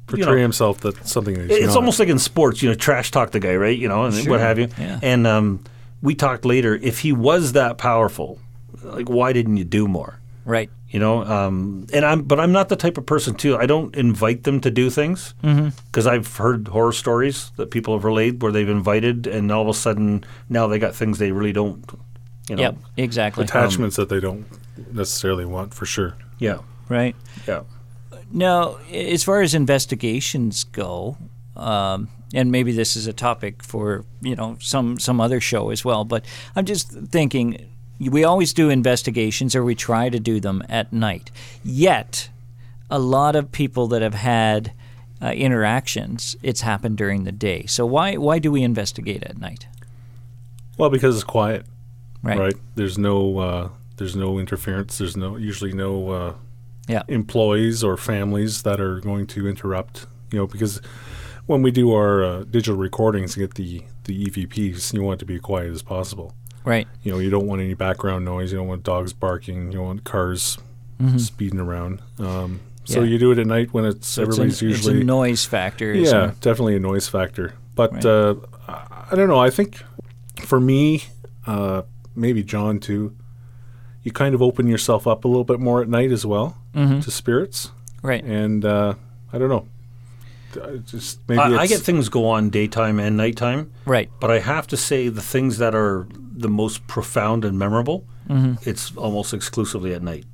Portray 0.08 0.18
you 0.18 0.26
know, 0.26 0.42
himself 0.42 0.80
that 0.80 1.06
something 1.06 1.34
that 1.34 1.48
he's 1.48 1.58
it's 1.58 1.66
not. 1.68 1.76
almost 1.76 2.00
like 2.00 2.08
in 2.08 2.18
sports, 2.18 2.60
you 2.60 2.68
know, 2.68 2.74
trash 2.74 3.12
talk 3.12 3.30
the 3.30 3.38
guy, 3.38 3.54
right? 3.54 3.78
You 3.78 3.86
know, 3.86 4.04
and 4.06 4.14
Sure, 4.16 4.32
what 4.32 4.40
have 4.40 4.58
you. 4.58 4.66
yeah. 4.76 4.98
And 5.00 5.24
um, 5.28 5.62
we 6.02 6.16
talked 6.16 6.44
later. 6.44 6.74
If 6.74 6.98
he 6.98 7.12
was 7.12 7.52
that 7.52 7.78
powerful, 7.78 8.40
like, 8.82 9.08
why 9.08 9.32
didn't 9.32 9.58
you 9.58 9.64
do 9.64 9.86
more? 9.86 10.18
Right. 10.44 10.68
You 10.88 10.98
know, 10.98 11.22
um, 11.24 11.86
and 11.92 12.04
I'm, 12.04 12.22
but 12.22 12.40
I'm 12.40 12.50
not 12.50 12.68
the 12.68 12.74
type 12.74 12.98
of 12.98 13.06
person 13.06 13.36
too. 13.36 13.56
I 13.56 13.66
don't 13.66 13.94
invite 13.94 14.42
them 14.42 14.60
to 14.62 14.70
do 14.72 14.90
things 14.90 15.34
because 15.40 16.08
I've 16.08 16.38
heard 16.38 16.66
horror 16.66 16.92
stories 16.92 17.52
that 17.54 17.70
people 17.70 17.94
have 17.94 18.02
relayed 18.04 18.42
where 18.42 18.50
they've 18.50 18.68
invited, 18.68 19.28
and 19.28 19.52
all 19.52 19.62
of 19.62 19.68
a 19.68 19.74
sudden 19.74 20.24
now 20.48 20.66
they 20.66 20.80
got 20.80 20.96
things 20.96 21.18
they 21.18 21.30
really 21.30 21.52
don't. 21.52 21.84
You 22.50 22.56
know, 22.56 22.62
Yep. 22.62 22.76
Exactly. 22.96 23.44
attachments 23.44 23.94
that 23.94 24.08
they 24.08 24.18
don't 24.18 24.44
necessarily 24.92 25.44
want 25.44 25.72
for 25.72 25.86
sure. 25.86 26.16
Yeah, 26.40 26.58
right? 26.88 27.14
yeah. 27.46 27.62
Now, 28.32 28.78
as 28.92 29.22
far 29.22 29.40
as 29.42 29.54
investigations 29.54 30.64
go, 30.64 31.16
um, 31.56 32.08
and 32.34 32.50
maybe 32.50 32.72
this 32.72 32.96
is 32.96 33.06
a 33.06 33.12
topic 33.12 33.62
for 33.62 34.04
you 34.20 34.34
know 34.34 34.56
some 34.60 34.98
some 34.98 35.20
other 35.20 35.40
show 35.40 35.70
as 35.70 35.84
well, 35.84 36.04
but 36.04 36.24
I'm 36.56 36.64
just 36.64 36.90
thinking 36.90 37.68
we 38.00 38.24
always 38.24 38.52
do 38.52 38.68
investigations 38.68 39.54
or 39.54 39.62
we 39.62 39.76
try 39.76 40.08
to 40.08 40.18
do 40.18 40.40
them 40.40 40.64
at 40.68 40.92
night. 40.92 41.30
Yet, 41.62 42.30
a 42.90 42.98
lot 42.98 43.36
of 43.36 43.52
people 43.52 43.86
that 43.88 44.02
have 44.02 44.14
had 44.14 44.72
uh, 45.22 45.28
interactions, 45.28 46.34
it's 46.42 46.62
happened 46.62 46.96
during 46.96 47.22
the 47.24 47.32
day. 47.32 47.66
So 47.66 47.86
why 47.86 48.16
why 48.16 48.40
do 48.40 48.50
we 48.50 48.64
investigate 48.64 49.22
at 49.22 49.38
night? 49.38 49.68
Well, 50.78 50.90
because 50.90 51.14
it's 51.14 51.24
quiet, 51.24 51.66
Right. 52.22 52.38
right? 52.38 52.54
There's 52.74 52.98
no 52.98 53.38
uh, 53.38 53.68
there's 53.96 54.14
no 54.16 54.38
interference. 54.38 54.98
There's 54.98 55.16
no 55.16 55.36
usually 55.36 55.72
no 55.72 56.10
uh, 56.10 56.34
Yeah. 56.88 57.02
employees 57.08 57.82
or 57.84 57.96
families 57.96 58.62
that 58.62 58.80
are 58.80 59.00
going 59.00 59.26
to 59.28 59.46
interrupt. 59.48 60.06
You 60.30 60.38
know, 60.40 60.46
because 60.46 60.80
when 61.46 61.62
we 61.62 61.70
do 61.70 61.92
our 61.92 62.22
uh, 62.24 62.44
digital 62.44 62.76
recordings, 62.76 63.34
get 63.34 63.54
the 63.54 63.82
the 64.04 64.24
EVPs, 64.26 64.92
you 64.92 65.02
want 65.02 65.18
it 65.18 65.20
to 65.20 65.26
be 65.26 65.38
quiet 65.38 65.70
as 65.72 65.82
possible. 65.82 66.34
Right. 66.64 66.86
You 67.02 67.12
know, 67.12 67.18
you 67.18 67.30
don't 67.30 67.46
want 67.46 67.62
any 67.62 67.74
background 67.74 68.24
noise. 68.24 68.52
You 68.52 68.58
don't 68.58 68.68
want 68.68 68.82
dogs 68.82 69.12
barking. 69.14 69.66
You 69.72 69.78
don't 69.78 69.86
want 69.86 70.04
cars 70.04 70.58
speeding 71.16 71.58
around. 71.60 72.02
Um, 72.18 72.60
so 72.84 72.96
Mm-hmm. 72.96 73.04
Yeah. 73.04 73.10
you 73.12 73.18
do 73.18 73.30
it 73.32 73.38
at 73.38 73.46
night 73.46 73.72
when 73.72 73.84
it's 73.86 74.06
So 74.08 74.22
it's, 74.22 74.32
everybody's 74.32 74.62
a, 74.62 74.64
usually 74.66 74.94
it's 74.96 75.02
a 75.02 75.04
noise 75.06 75.44
factor. 75.46 75.94
yeah, 75.94 76.32
definitely 76.40 76.76
a 76.76 76.80
noise 76.80 77.08
factor. 77.08 77.54
But 77.74 77.92
Right. 77.94 78.04
uh, 78.04 78.34
I 78.68 79.06
I 79.12 79.16
don't 79.16 79.28
know. 79.28 79.38
I 79.38 79.50
think 79.50 79.82
for 80.44 80.60
me, 80.60 81.04
uh, 81.46 81.82
maybe 82.14 82.42
John 82.42 82.78
too, 82.80 83.16
you 84.02 84.12
kind 84.12 84.34
of 84.34 84.42
open 84.42 84.66
yourself 84.66 85.06
up 85.06 85.24
a 85.24 85.28
little 85.28 85.44
bit 85.44 85.60
more 85.60 85.82
at 85.82 85.88
night 85.88 86.10
as 86.12 86.24
well 86.26 86.56
Mm-hmm. 86.74 87.00
to 87.00 87.10
spirits, 87.10 87.70
Right. 88.02 88.22
and 88.24 88.64
uh, 88.64 88.94
I 89.32 89.38
don't 89.38 89.48
know. 89.48 89.66
Uh, 90.60 90.76
Just 90.78 91.18
maybe 91.28 91.40
I, 91.40 91.62
I 91.62 91.66
get 91.66 91.80
things 91.80 92.08
go 92.08 92.26
on 92.28 92.50
daytime 92.50 92.98
and 93.00 93.16
nighttime, 93.16 93.70
Right. 93.84 94.08
but 94.20 94.30
I 94.30 94.38
have 94.38 94.66
to 94.68 94.76
say 94.76 95.08
the 95.08 95.20
things 95.22 95.58
that 95.58 95.74
are 95.74 96.06
the 96.12 96.48
most 96.48 96.86
profound 96.86 97.44
and 97.44 97.58
memorable, 97.58 98.04
Mm-hmm. 98.28 98.68
it's 98.68 98.96
almost 98.96 99.34
exclusively 99.34 99.92
at 99.94 100.02
night. 100.02 100.24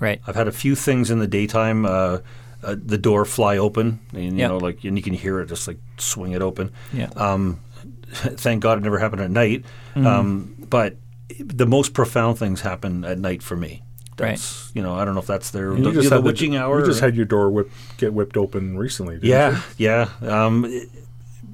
Right. 0.00 0.20
I've 0.26 0.34
had 0.34 0.48
a 0.48 0.52
few 0.52 0.74
things 0.74 1.10
in 1.12 1.20
the 1.20 1.28
daytime. 1.28 1.86
Uh, 1.86 2.18
uh, 2.64 2.74
the 2.84 2.98
door 2.98 3.24
fly 3.24 3.56
open, 3.58 4.00
and 4.12 4.22
you 4.32 4.38
Yeah. 4.40 4.48
know, 4.48 4.56
like, 4.58 4.82
and 4.84 4.96
you 4.96 5.02
can 5.02 5.14
hear 5.14 5.38
it 5.40 5.46
just 5.48 5.68
like 5.68 5.78
swing 5.98 6.32
it 6.32 6.42
open. 6.42 6.72
Yeah. 6.92 7.10
Um, 7.14 7.60
thank 8.12 8.62
God 8.62 8.78
it 8.78 8.80
never 8.82 8.98
happened 8.98 9.22
at 9.22 9.30
night. 9.30 9.64
Mm-hmm. 9.94 10.06
Um, 10.06 10.54
but 10.70 10.96
the 11.38 11.66
most 11.66 11.94
profound 11.94 12.38
things 12.38 12.60
happen 12.60 13.04
at 13.04 13.18
night 13.18 13.42
for 13.42 13.56
me. 13.56 13.82
Right. 14.18 14.40
You 14.74 14.82
know, 14.82 14.94
I 14.94 15.04
don't 15.04 15.14
know 15.14 15.20
if 15.20 15.26
that's 15.26 15.50
their 15.50 15.70
the, 15.74 15.80
you 15.80 15.92
just 15.92 16.08
the 16.10 16.16
had 16.16 16.24
witching 16.24 16.52
the, 16.52 16.58
hour. 16.58 16.80
You 16.80 16.86
just 16.86 17.02
or- 17.02 17.06
had 17.06 17.16
your 17.16 17.24
door 17.24 17.50
whip, 17.50 17.70
get 17.96 18.12
whipped 18.14 18.36
open 18.36 18.78
recently. 18.78 19.14
Didn't 19.16 19.28
yeah, 19.28 19.60
You? 19.76 19.88
yeah. 19.88 20.08
Um, 20.46 20.64
it- 20.66 20.88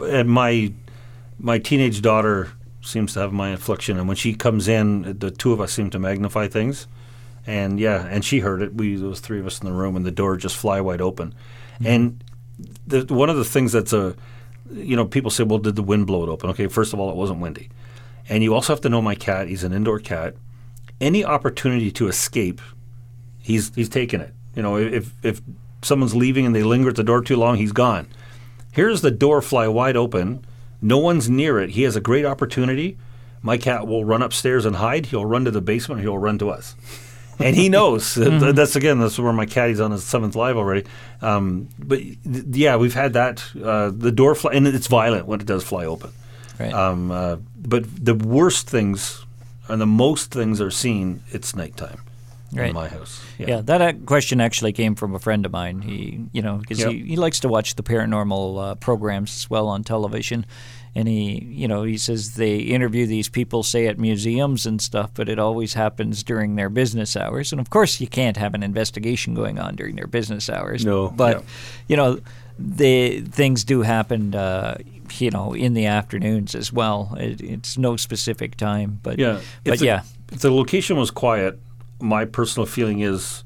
and 0.03 0.29
my 0.31 0.73
my 1.39 1.59
teenage 1.59 2.01
daughter 2.03 2.53
seems 2.83 3.13
to 3.15 3.21
have 3.21 3.33
my 3.33 3.51
affliction, 3.51 3.99
and 3.99 4.07
when 4.09 4.17
she 4.17 4.35
comes 4.35 4.69
in, 4.69 5.19
the 5.19 5.31
two 5.31 5.53
of 5.53 5.61
us 5.61 5.73
seem 5.73 5.91
to 5.91 5.99
magnify 5.99 6.49
things. 6.49 6.87
And 7.47 7.81
yeah, 7.81 8.07
and 8.07 8.25
she 8.25 8.41
heard 8.41 8.63
it. 8.63 8.75
We 8.75 8.97
there 8.97 9.09
was 9.09 9.21
three 9.21 9.41
of 9.41 9.47
us 9.47 9.59
in 9.61 9.67
the 9.67 9.73
room, 9.73 9.97
and 9.97 10.05
the 10.07 10.11
door 10.11 10.37
just 10.37 10.57
fly 10.57 10.81
wide 10.81 11.01
open. 11.01 11.35
And 11.85 12.23
the, 12.87 13.05
one 13.13 13.31
of 13.31 13.37
the 13.37 13.45
things 13.45 13.73
that's 13.73 13.93
a, 13.95 14.15
you 14.71 14.95
know, 14.97 15.07
people 15.07 15.31
say, 15.31 15.45
well, 15.45 15.59
did 15.59 15.77
the 15.77 15.83
wind 15.83 16.07
blow 16.07 16.23
it 16.23 16.29
open? 16.29 16.51
Okay, 16.51 16.67
first 16.67 16.93
of 16.93 17.01
all, 17.01 17.11
it 17.11 17.17
wasn't 17.17 17.41
windy, 17.41 17.71
and 18.29 18.43
you 18.43 18.55
also 18.55 18.73
have 18.73 18.81
to 18.83 18.89
know 18.89 19.03
my 19.03 19.15
cat. 19.15 19.49
He's 19.49 19.65
an 19.65 19.73
indoor 19.73 19.99
cat. 19.99 20.35
Any 21.01 21.25
opportunity 21.25 21.91
to 21.93 22.09
escape, 22.09 22.61
he's 23.39 23.75
he's 23.75 23.89
taken 23.89 24.21
it. 24.21 24.35
You 24.55 24.63
know, 24.63 24.77
if 24.77 25.13
if 25.23 25.41
someone's 25.83 26.15
leaving 26.15 26.45
and 26.47 26.55
they 26.55 26.63
linger 26.63 26.91
at 26.91 26.97
the 26.97 27.03
door 27.05 27.23
too 27.23 27.37
long, 27.37 27.57
he's 27.57 27.73
gone. 27.73 28.07
Here's 28.73 29.01
the 29.01 29.11
door 29.11 29.41
fly 29.43 29.67
wide 29.69 29.97
open. 29.97 30.45
No 30.83 30.99
one's 30.99 31.29
near 31.29 31.59
it. 31.59 31.71
He 31.71 31.83
has 31.83 31.97
a 31.97 32.01
great 32.01 32.25
opportunity. 32.25 32.97
My 33.43 33.57
cat 33.57 33.87
will 33.87 34.05
run 34.05 34.23
upstairs 34.23 34.65
and 34.67 34.77
hide. 34.77 35.07
He'll 35.07 35.25
run 35.27 35.45
to 35.47 35.51
the 35.51 35.61
basement. 35.63 36.03
He'll 36.03 36.19
run 36.19 36.39
to 36.39 36.51
us. 36.51 36.77
And 37.39 37.57
he 37.57 37.69
knows. 37.77 38.15
Th- 38.15 38.55
That's 38.55 38.77
again. 38.77 38.99
That's 38.99 39.19
where 39.19 39.33
my 39.33 39.47
cat. 39.47 39.71
He's 39.71 39.81
on 39.81 39.91
his 39.91 40.05
seventh 40.05 40.37
live 40.37 40.57
already. 40.59 40.85
Um, 41.23 41.69
but 41.79 42.01
yeah, 42.55 42.77
we've 42.77 42.95
had 42.95 43.15
that. 43.15 43.43
Uh, 43.63 43.91
the 43.95 44.13
door 44.13 44.35
fly, 44.35 44.53
and 44.53 44.67
it's 44.67 44.87
violent 44.89 45.27
when 45.27 45.41
it 45.41 45.47
does 45.47 45.65
fly 45.65 45.87
open. 45.87 46.11
Right. 46.61 46.73
Um, 46.73 47.11
uh, 47.11 47.37
but 47.57 47.85
the 48.05 48.15
worst 48.15 48.69
things 48.69 49.25
and 49.69 49.81
the 49.81 49.87
most 49.87 50.31
things 50.31 50.61
are 50.61 50.71
seen. 50.71 51.23
It's 51.31 51.55
nighttime 51.57 52.01
Right. 52.53 52.69
in 52.71 52.75
my 52.75 52.89
house. 52.89 53.23
Yeah, 53.39 53.61
that 53.63 53.81
uh, 53.81 53.93
question 54.05 54.41
actually 54.41 54.73
came 54.73 54.95
from 54.97 55.15
a 55.15 55.19
friend 55.21 55.47
of 55.47 55.53
mine. 55.53 55.83
He, 55.83 56.21
you 56.33 56.43
know, 56.43 56.57
because 56.57 56.81
Yep. 56.81 56.91
he, 56.91 56.99
he 57.11 57.17
likes 57.17 57.39
to 57.41 57.49
watch 57.49 57.77
the 57.77 57.83
paranormal 57.85 58.71
uh, 58.73 58.75
programs 58.75 59.31
as 59.37 59.49
well 59.49 59.69
on 59.69 59.85
television, 59.85 60.45
and 60.97 61.07
he, 61.07 61.45
you 61.45 61.69
know, 61.69 61.85
he 61.85 61.97
says 61.97 62.35
they 62.35 62.57
interview 62.59 63.07
these 63.07 63.29
people, 63.29 63.63
say 63.63 63.87
at 63.87 63.99
museums 64.01 64.67
and 64.67 64.83
stuff, 64.83 65.11
but 65.15 65.29
it 65.29 65.39
always 65.39 65.75
happens 65.75 66.25
during 66.25 66.57
their 66.57 66.69
business 66.69 67.17
hours. 67.17 67.53
And 67.53 67.61
of 67.61 67.71
course, 67.71 68.01
you 68.01 68.09
can't 68.09 68.37
have 68.37 68.55
an 68.55 68.65
investigation 68.65 69.33
going 69.35 69.61
on 69.61 69.77
during 69.77 69.95
their 69.95 70.09
business 70.09 70.51
hours. 70.51 70.85
No. 70.85 71.09
but 71.11 71.37
Yeah. 71.37 71.43
you 71.87 71.97
know, 71.97 72.19
the 72.59 73.21
things 73.21 73.63
do 73.63 73.83
happen. 73.83 74.35
Uh, 74.35 74.79
you 75.19 75.31
know, 75.31 75.53
in 75.55 75.75
the 75.75 75.87
afternoons 75.87 76.55
as 76.55 76.73
well. 76.73 77.17
It, 77.19 77.41
it's 77.41 77.79
no 77.79 77.97
specific 77.97 78.57
time, 78.57 79.01
but 79.03 79.19
Yeah. 79.19 79.41
but 79.65 79.75
if 79.75 79.81
the, 79.81 79.87
yeah, 79.87 80.03
If 80.33 80.41
the 80.41 80.51
location 80.51 80.97
was 80.97 81.11
quiet, 81.11 81.59
my 82.01 82.25
personal 82.25 82.67
feeling 82.67 83.01
is 83.01 83.45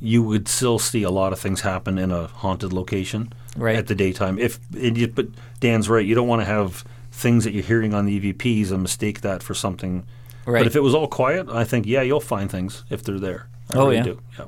you 0.00 0.22
would 0.22 0.46
still 0.48 0.78
see 0.78 1.02
a 1.02 1.10
lot 1.10 1.32
of 1.32 1.38
things 1.38 1.62
happen 1.62 1.96
in 1.98 2.10
a 2.10 2.26
haunted 2.26 2.72
location 2.72 3.32
Right. 3.56 3.76
at 3.76 3.86
the 3.86 3.94
daytime. 3.94 4.38
If 4.38 4.58
and 4.74 4.96
you, 4.98 5.08
but 5.08 5.28
Dan's 5.60 5.88
right. 5.88 6.04
You 6.04 6.14
don't 6.14 6.28
want 6.28 6.42
to 6.42 6.46
have 6.46 6.84
things 7.10 7.44
that 7.44 7.52
you're 7.54 7.62
hearing 7.64 7.94
on 7.94 8.04
the 8.04 8.20
EVPs 8.20 8.70
and 8.70 8.82
mistake 8.82 9.22
that 9.22 9.42
for 9.42 9.54
something. 9.54 10.04
Right. 10.44 10.60
But 10.60 10.66
if 10.66 10.76
it 10.76 10.82
was 10.82 10.94
all 10.94 11.08
quiet, 11.08 11.48
I 11.48 11.64
think 11.64 11.86
yeah, 11.86 12.02
you'll 12.02 12.20
find 12.20 12.50
things 12.50 12.84
if 12.90 13.02
they're 13.02 13.18
there. 13.18 13.48
I 13.70 13.76
Oh, 13.76 13.84
really 13.84 13.96
yeah. 13.96 14.02
do. 14.02 14.20
Yeah. 14.38 14.44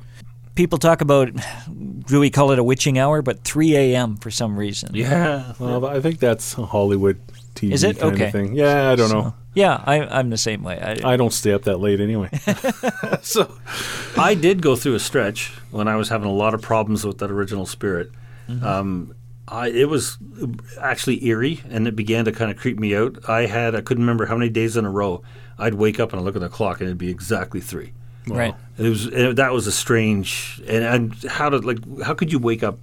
People 0.58 0.76
talk 0.78 1.00
about 1.00 1.30
do 2.08 2.18
we 2.18 2.30
call 2.30 2.50
it 2.50 2.58
a 2.58 2.64
witching 2.64 2.98
hour 2.98 3.22
but 3.22 3.44
3 3.44 3.76
a.m 3.76 4.16
for 4.16 4.30
some 4.30 4.58
reason 4.58 4.90
Yeah. 4.92 5.52
Well, 5.60 5.86
I 5.86 6.00
think 6.00 6.18
that's 6.18 6.54
Hollywood 6.54 7.20
TV 7.54 7.72
Is 7.72 7.84
it? 7.84 7.98
kind 8.00 8.14
Okay. 8.14 8.26
of 8.26 8.32
thing. 8.32 8.56
Yeah, 8.56 8.90
I 8.90 8.96
don't 8.96 9.10
know. 9.10 9.34
yeah 9.54 9.82
I, 9.86 10.00
i'm 10.18 10.30
the 10.30 10.36
same 10.36 10.64
way 10.64 10.76
I, 10.80 11.12
I 11.12 11.16
don't 11.16 11.32
stay 11.32 11.52
up 11.52 11.62
that 11.62 11.78
late 11.78 12.00
anyway. 12.00 12.30
so 13.22 13.40
I 14.16 14.34
did 14.34 14.60
go 14.60 14.74
through 14.74 14.96
a 14.96 15.00
stretch 15.00 15.52
when 15.70 15.86
I 15.86 15.94
was 15.94 16.08
having 16.08 16.28
a 16.28 16.32
lot 16.44 16.54
of 16.54 16.60
problems 16.60 17.06
with 17.06 17.18
that 17.18 17.30
original 17.30 17.64
spirit. 17.66 18.10
Um, 18.62 19.14
I, 19.46 19.68
it 19.68 19.88
was 19.88 20.18
actually 20.80 21.24
eerie, 21.26 21.60
and 21.70 21.86
it 21.86 21.94
began 21.96 22.24
to 22.24 22.32
kind 22.32 22.50
of 22.50 22.56
creep 22.56 22.78
me 22.78 22.96
out. 22.96 23.18
I 23.28 23.46
had 23.46 23.74
I 23.74 23.80
couldn't 23.82 24.02
remember 24.02 24.26
how 24.26 24.36
many 24.36 24.50
days 24.50 24.76
in 24.76 24.84
a 24.84 24.90
row 24.90 25.22
I'd 25.58 25.74
wake 25.74 26.00
up 26.00 26.12
and 26.12 26.20
I 26.20 26.24
look 26.24 26.34
at 26.34 26.40
the 26.42 26.48
clock, 26.48 26.80
and 26.80 26.88
it'd 26.88 26.98
be 26.98 27.10
exactly 27.10 27.60
three. 27.60 27.92
Right 28.36 28.54
It 28.76 28.88
was 28.88 29.06
it, 29.06 29.36
that 29.36 29.52
was 29.52 29.66
a 29.66 29.72
strange 29.72 30.60
and, 30.66 30.84
and 30.84 31.14
how 31.24 31.50
did 31.50 31.64
like 31.64 31.78
how 32.02 32.14
could 32.14 32.32
you 32.32 32.38
wake 32.38 32.62
up 32.62 32.78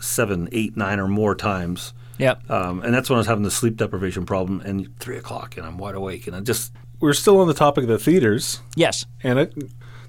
seven, 0.00 0.48
eight, 0.52 0.76
nine 0.76 1.00
or 1.00 1.08
more 1.08 1.34
times? 1.34 1.94
yeah 2.18 2.34
Um, 2.48 2.82
and 2.82 2.92
that's 2.94 3.08
when 3.08 3.16
I 3.16 3.20
was 3.20 3.26
having 3.26 3.44
the 3.44 3.50
sleep 3.50 3.76
deprivation 3.76 4.26
problem. 4.26 4.60
And 4.60 4.96
three 4.98 5.16
o'clock, 5.16 5.56
and 5.56 5.66
I'm 5.66 5.78
wide 5.78 5.94
awake, 5.94 6.26
and 6.26 6.36
I 6.36 6.40
just 6.40 6.72
we're 7.00 7.14
still 7.14 7.40
on 7.40 7.48
the 7.48 7.54
topic 7.54 7.84
of 7.84 7.88
the 7.88 7.98
theaters, 7.98 8.60
yes 8.76 9.06
and 9.22 9.38
it, 9.38 9.54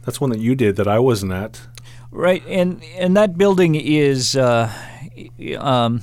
that's 0.03 0.19
one 0.21 0.29
that 0.31 0.39
you 0.39 0.55
did 0.55 0.75
that 0.75 0.87
I 0.87 0.99
wasn't 0.99 1.31
at. 1.33 1.61
right 2.11 2.43
and 2.47 2.83
and 2.97 3.15
that 3.17 3.37
building 3.37 3.75
is 3.75 4.35
uh, 4.35 4.71
um, 5.59 6.01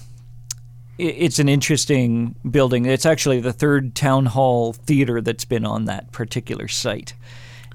it's 0.99 1.39
an 1.39 1.49
interesting 1.49 2.35
building 2.51 2.85
it's 2.85 3.07
actually 3.07 3.41
the 3.41 3.53
third 3.53 3.95
town 3.95 4.27
hall 4.27 4.73
theater 4.73 5.21
that's 5.21 5.45
been 5.45 5.65
on 5.65 5.85
that 5.87 6.13
particular 6.13 6.69
site 6.69 7.15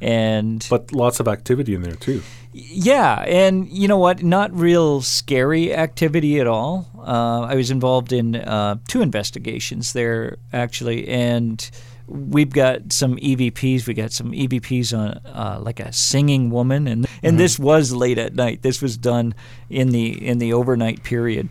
and 0.02 0.66
But 0.70 0.92
lots 0.92 1.20
of 1.20 1.28
activity 1.28 1.74
in 1.76 1.82
there 1.82 1.96
too. 1.96 2.22
Yeah, 2.54 3.22
and 3.28 3.70
you 3.70 3.88
know 3.88 4.00
what? 4.00 4.24
Not 4.24 4.52
real 4.52 5.02
scary 5.02 5.76
activity 5.76 6.40
at 6.40 6.48
all. 6.48 6.90
Uh, 6.98 7.42
I 7.42 7.56
was 7.56 7.70
involved 7.70 8.12
in 8.12 8.36
uh, 8.36 8.78
two 8.88 9.02
investigations 9.02 9.94
there 9.94 10.38
actually, 10.52 11.08
and 11.08 11.70
we've 12.08 12.50
got 12.50 12.92
some 12.94 13.18
EVPs. 13.18 13.86
We 13.86 13.94
got 13.94 14.12
some 14.12 14.32
EVPs 14.32 14.98
on 14.98 15.10
uh, 15.26 15.60
like 15.62 15.80
a 15.80 15.94
singing 15.94 16.50
woman, 16.50 16.88
and 16.88 17.06
and 17.22 17.40
this 17.40 17.60
was 17.60 17.92
late 17.92 18.18
at 18.18 18.34
night. 18.34 18.64
This 18.64 18.82
was 18.82 18.98
done 18.98 19.36
in 19.70 19.90
the 19.90 20.26
in 20.26 20.40
the 20.40 20.54
overnight 20.54 21.04
period, 21.04 21.50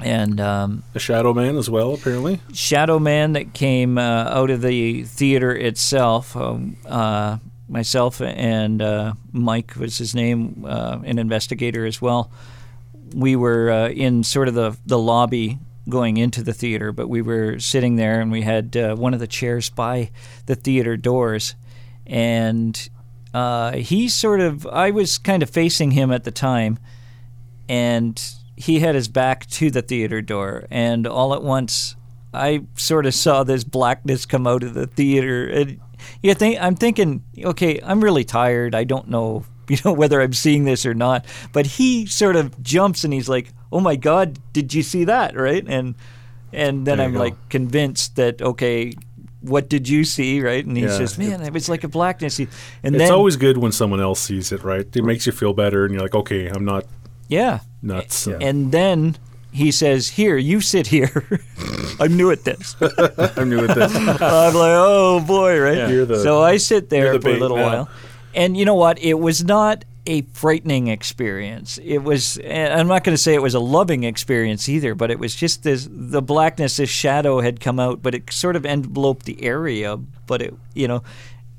and. 0.00 0.40
Um, 0.40 0.84
The 0.94 1.00
Shadow 1.00 1.34
Man 1.34 1.56
as 1.56 1.68
well, 1.68 1.92
apparently. 1.92 2.40
Shadow 2.52 2.98
Man 2.98 3.34
that 3.34 3.52
came 3.52 3.98
uh, 3.98 4.24
out 4.30 4.50
of 4.50 4.62
the 4.62 5.02
theater 5.04 5.54
itself. 5.54 6.34
Um, 6.36 6.76
uh, 6.86 7.38
myself 7.68 8.20
and 8.20 8.82
uh, 8.82 9.14
Mike 9.32 9.74
was 9.76 9.98
his 9.98 10.14
name, 10.14 10.64
uh, 10.66 10.98
an 11.04 11.18
investigator 11.18 11.86
as 11.86 12.00
well. 12.00 12.30
We 13.14 13.36
were 13.36 13.70
uh, 13.70 13.88
in 13.90 14.24
sort 14.24 14.48
of 14.48 14.54
the 14.54 14.76
the 14.86 14.98
lobby 14.98 15.58
going 15.88 16.16
into 16.16 16.42
the 16.42 16.52
theater, 16.52 16.92
but 16.92 17.08
we 17.08 17.22
were 17.22 17.58
sitting 17.58 17.96
there 17.96 18.20
and 18.20 18.32
we 18.32 18.42
had 18.42 18.76
uh, 18.76 18.94
one 18.96 19.14
of 19.14 19.20
the 19.20 19.26
chairs 19.26 19.70
by 19.70 20.10
the 20.46 20.54
theater 20.54 20.96
doors, 20.96 21.54
and 22.06 22.88
uh, 23.34 23.72
he 23.72 24.08
sort 24.08 24.40
of, 24.40 24.66
I 24.66 24.90
was 24.90 25.18
kind 25.18 25.42
of 25.42 25.50
facing 25.50 25.90
him 25.90 26.12
at 26.12 26.24
the 26.24 26.30
time, 26.30 26.78
and 27.68 28.22
he 28.56 28.80
had 28.80 28.94
his 28.94 29.08
back 29.08 29.46
to 29.46 29.70
the 29.70 29.82
theater 29.82 30.22
door, 30.22 30.66
and 30.70 31.06
all 31.06 31.34
at 31.34 31.42
once, 31.42 31.96
I 32.32 32.62
sort 32.76 33.06
of 33.06 33.14
saw 33.14 33.44
this 33.44 33.64
blackness 33.64 34.24
come 34.24 34.46
out 34.46 34.62
of 34.62 34.74
the 34.74 34.86
theater, 34.86 35.66
you 36.22 36.34
think 36.34 36.58
I'm 36.60 36.74
thinking, 36.76 37.22
okay, 37.38 37.80
I'm 37.82 38.02
really 38.02 38.24
tired. 38.24 38.74
I 38.74 38.84
don't 38.84 39.08
know, 39.08 39.44
you 39.68 39.76
know, 39.84 39.92
whether 39.92 40.20
I'm 40.20 40.32
seeing 40.34 40.64
this 40.64 40.84
or 40.86 40.94
not. 40.94 41.24
But 41.52 41.66
he 41.66 42.06
sort 42.06 42.36
of 42.36 42.62
jumps 42.62 43.04
and 43.04 43.12
he's 43.12 43.28
like, 43.28 43.52
"Oh 43.72 43.80
my 43.80 43.96
God, 43.96 44.38
did 44.52 44.74
you 44.74 44.82
see 44.82 45.04
that?" 45.04 45.36
Right? 45.36 45.64
And 45.66 45.94
and 46.52 46.86
then 46.86 47.00
I'm 47.00 47.12
go. 47.14 47.18
like 47.20 47.34
convinced 47.48 48.16
that 48.16 48.40
okay, 48.42 48.92
what 49.40 49.68
did 49.68 49.88
you 49.88 50.04
see? 50.04 50.40
Right? 50.40 50.64
And 50.64 50.76
he's 50.76 50.92
Yeah, 50.92 50.98
just, 50.98 51.18
man, 51.18 51.42
it 51.42 51.52
was 51.52 51.68
like 51.68 51.84
a 51.84 51.88
blackness. 51.88 52.36
He- 52.38 52.48
And 52.82 52.94
It's 52.94 53.02
then 53.04 53.12
always 53.12 53.36
good 53.36 53.58
when 53.58 53.72
someone 53.72 54.00
else 54.00 54.20
sees 54.20 54.52
it, 54.52 54.62
right? 54.64 54.86
It 54.96 55.04
makes 55.04 55.26
you 55.26 55.32
feel 55.32 55.52
better, 55.52 55.84
and 55.84 55.92
you're 55.92 56.02
like, 56.02 56.14
okay, 56.14 56.48
I'm 56.48 56.64
not 56.64 56.84
yeah. 57.28 57.60
nuts. 57.82 58.26
And 58.26 58.70
then 58.72 59.16
he 59.54 59.70
says, 59.70 60.08
"Here, 60.10 60.36
you 60.36 60.60
sit 60.60 60.88
here." 60.88 61.40
I'm 62.00 62.16
new 62.16 62.30
at 62.30 62.44
this. 62.44 62.76
I'm 63.36 63.48
new 63.48 63.64
at 63.64 63.74
this. 63.74 63.94
I'm 63.96 64.54
like, 64.54 64.74
oh 64.76 65.22
boy, 65.26 65.58
right? 65.60 65.88
You're 65.88 66.04
the- 66.06 66.22
so 66.22 66.42
I 66.42 66.58
sit 66.58 66.90
there 66.90 67.12
the 67.12 67.20
for 67.20 67.30
a 67.30 67.38
little 67.38 67.56
now. 67.56 67.64
while, 67.64 67.88
and 68.34 68.56
you 68.56 68.64
know 68.64 68.74
what? 68.74 68.98
It 68.98 69.14
was 69.14 69.44
not 69.44 69.84
a 70.06 70.20
frightening 70.32 70.88
experience. 70.88 71.78
It 71.82 71.98
was. 71.98 72.38
I'm 72.44 72.88
not 72.88 73.04
going 73.04 73.14
to 73.14 73.22
say 73.22 73.32
it 73.34 73.42
was 73.42 73.54
a 73.54 73.60
loving 73.60 74.02
experience 74.04 74.68
either, 74.68 74.94
but 74.94 75.10
it 75.10 75.18
was 75.18 75.34
just 75.34 75.62
this 75.62 75.88
the 75.90 76.20
blackness, 76.20 76.76
this 76.76 76.90
shadow 76.90 77.40
had 77.40 77.60
come 77.60 77.78
out, 77.80 78.02
but 78.02 78.14
it 78.14 78.32
sort 78.32 78.56
of 78.56 78.66
enveloped 78.66 79.24
the 79.24 79.42
area, 79.42 79.96
but 80.26 80.42
it, 80.42 80.54
you 80.74 80.88
know. 80.88 81.02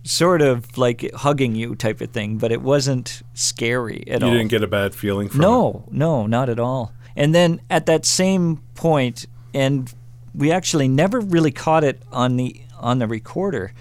Sort 0.07 0.43
of 0.43 0.77
like 0.77 1.11
hugging 1.15 1.55
you 1.55 1.73
type 1.73 1.99
of 1.99 2.11
thing, 2.11 2.37
but 2.37 2.51
it 2.51 2.61
wasn't 2.61 3.23
scary 3.33 4.03
at 4.07 4.21
You 4.21 4.27
all. 4.27 4.33
You 4.33 4.37
didn't 4.37 4.51
get 4.51 4.61
a 4.61 4.67
bad 4.67 4.93
feeling 4.93 5.29
from 5.29 5.41
it. 5.41 5.43
No, 5.43 5.83
no, 5.89 6.27
not 6.27 6.47
at 6.47 6.59
all. 6.59 6.93
And 7.15 7.33
then 7.33 7.61
at 7.69 7.85
that 7.85 8.05
same 8.05 8.57
point, 8.75 9.25
and 9.53 9.93
we 10.33 10.51
actually 10.51 10.87
never 10.87 11.19
really 11.19 11.51
caught 11.51 11.83
it 11.83 12.01
on 12.11 12.37
the 12.37 12.61
on 12.77 12.99
the 12.99 13.07
recorder, 13.07 13.73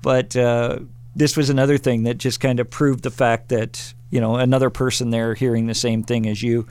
but 0.00 0.34
uh, 0.34 0.78
this 1.14 1.36
was 1.36 1.50
another 1.50 1.76
thing 1.76 2.04
that 2.04 2.16
just 2.16 2.40
kind 2.40 2.60
of 2.60 2.70
proved 2.70 3.02
the 3.02 3.10
fact 3.10 3.50
that 3.50 3.92
you 4.10 4.20
know 4.20 4.36
another 4.36 4.70
person 4.70 5.10
there 5.10 5.34
hearing 5.34 5.66
the 5.66 5.74
same 5.74 6.02
thing 6.02 6.26
as 6.26 6.42
you. 6.42 6.66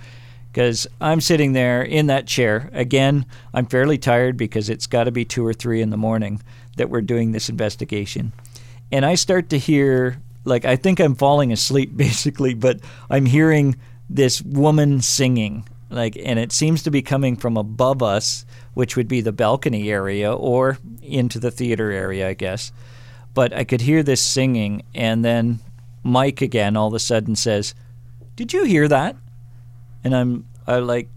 Because 0.52 0.88
I'm 1.00 1.22
sitting 1.22 1.54
there 1.54 1.84
in 1.84 2.08
that 2.08 2.26
chair 2.26 2.72
again. 2.74 3.28
I'm 3.54 3.68
fairly 3.68 4.00
tired 4.00 4.38
because 4.38 4.72
it's 4.72 4.88
got 4.88 5.04
to 5.04 5.12
be 5.12 5.24
two 5.24 5.46
or 5.46 5.54
three 5.54 5.82
in 5.82 5.92
the 5.92 5.98
morning 5.98 6.42
that 6.78 6.90
we're 6.90 7.02
doing 7.02 7.32
this 7.32 7.48
investigation 7.48 8.34
and 8.92 9.06
I 9.06 9.16
start 9.16 9.50
to 9.50 9.58
hear 9.58 10.22
like 10.46 10.66
I 10.66 10.76
think 10.76 11.00
I'm 11.00 11.16
falling 11.16 11.52
asleep 11.52 11.92
basically, 11.98 12.54
but 12.54 12.80
I'm 13.10 13.26
hearing 13.26 13.76
this 14.10 14.42
woman 14.42 15.02
singing 15.02 15.68
like 15.90 16.18
and 16.24 16.38
it 16.40 16.52
seems 16.52 16.84
to 16.84 16.92
be 16.92 17.02
coming 17.02 17.36
from 17.36 17.58
above 17.58 18.04
us, 18.04 18.46
which 18.74 18.96
would 18.96 19.08
be 19.08 19.22
the 19.22 19.32
balcony 19.32 19.92
area 19.92 20.34
or 20.34 20.78
into 21.02 21.40
the 21.40 21.52
theater 21.52 21.92
area, 21.92 22.28
I 22.30 22.34
guess. 22.34 22.72
But 23.34 23.54
I 23.54 23.64
could 23.64 23.82
hear 23.82 24.04
this 24.04 24.22
singing 24.22 24.84
and 24.94 25.24
then 25.24 25.60
Mike 26.04 26.42
again 26.42 26.76
all 26.76 26.88
of 26.88 26.94
a 26.94 27.00
sudden 27.00 27.36
says, 27.36 27.74
"Did 28.36 28.54
you 28.54 28.64
hear 28.64 28.88
that?" 28.88 29.16
And 30.04 30.16
I'm 30.16 30.46
I 30.66 30.80
like 30.80 31.10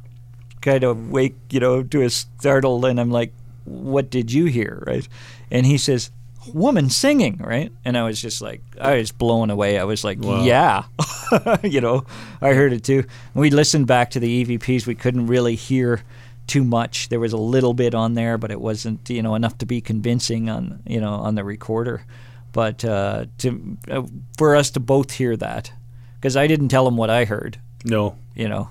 kind 0.61 0.85
of 0.85 1.11
wake, 1.11 1.37
you 1.51 1.61
know, 1.61 1.83
to 1.83 2.03
a 2.03 2.11
startle, 2.11 2.85
and 2.85 3.01
I'm 3.01 3.11
like, 3.11 3.33
"What 3.65 4.11
did 4.11 4.33
you 4.33 4.47
hear?" 4.47 4.83
Right? 4.87 5.09
And 5.51 5.67
he 5.67 5.79
says, 5.79 6.11
"Woman 6.55 6.91
singing," 6.91 7.39
right? 7.39 7.71
And 7.85 7.97
I 7.97 8.05
was 8.05 8.21
just 8.21 8.41
like, 8.43 8.63
I 8.81 8.97
was 8.97 9.13
blown 9.13 9.51
away. 9.51 9.79
I 9.79 9.85
was 9.85 10.05
like, 10.05 10.19
"Yeah," 10.23 10.85
you 11.63 11.81
know, 11.81 12.05
I 12.41 12.53
heard 12.55 12.73
it 12.73 12.85
too. 12.85 13.05
We 13.35 13.51
listened 13.51 13.87
back 13.87 14.11
to 14.11 14.21
the 14.21 14.45
EVPs. 14.45 14.87
We 14.87 14.95
couldn't 14.95 15.27
really 15.27 15.55
hear 15.55 16.03
too 16.47 16.65
much. 16.65 17.09
There 17.11 17.21
was 17.21 17.33
a 17.33 17.37
little 17.37 17.75
bit 17.75 17.95
on 17.95 18.15
there, 18.15 18.37
but 18.39 18.51
it 18.51 18.61
wasn't, 18.61 19.09
you 19.09 19.23
know, 19.23 19.35
enough 19.37 19.57
to 19.59 19.67
be 19.67 19.81
convincing 19.81 20.51
on, 20.51 20.83
you 20.87 21.01
know, 21.01 21.13
on 21.13 21.35
the 21.37 21.45
recorder. 21.45 22.05
But 22.53 22.85
uh, 22.85 23.27
to 23.39 23.77
uh, 23.89 24.03
for 24.37 24.57
us 24.57 24.71
to 24.73 24.81
both 24.81 25.13
hear 25.13 25.37
that, 25.37 25.73
because 26.17 26.37
I 26.37 26.47
didn't 26.49 26.69
tell 26.69 26.89
him 26.89 26.97
what 26.97 27.09
I 27.11 27.25
heard 27.25 27.59
No. 27.85 28.17
you 28.35 28.49
know. 28.49 28.71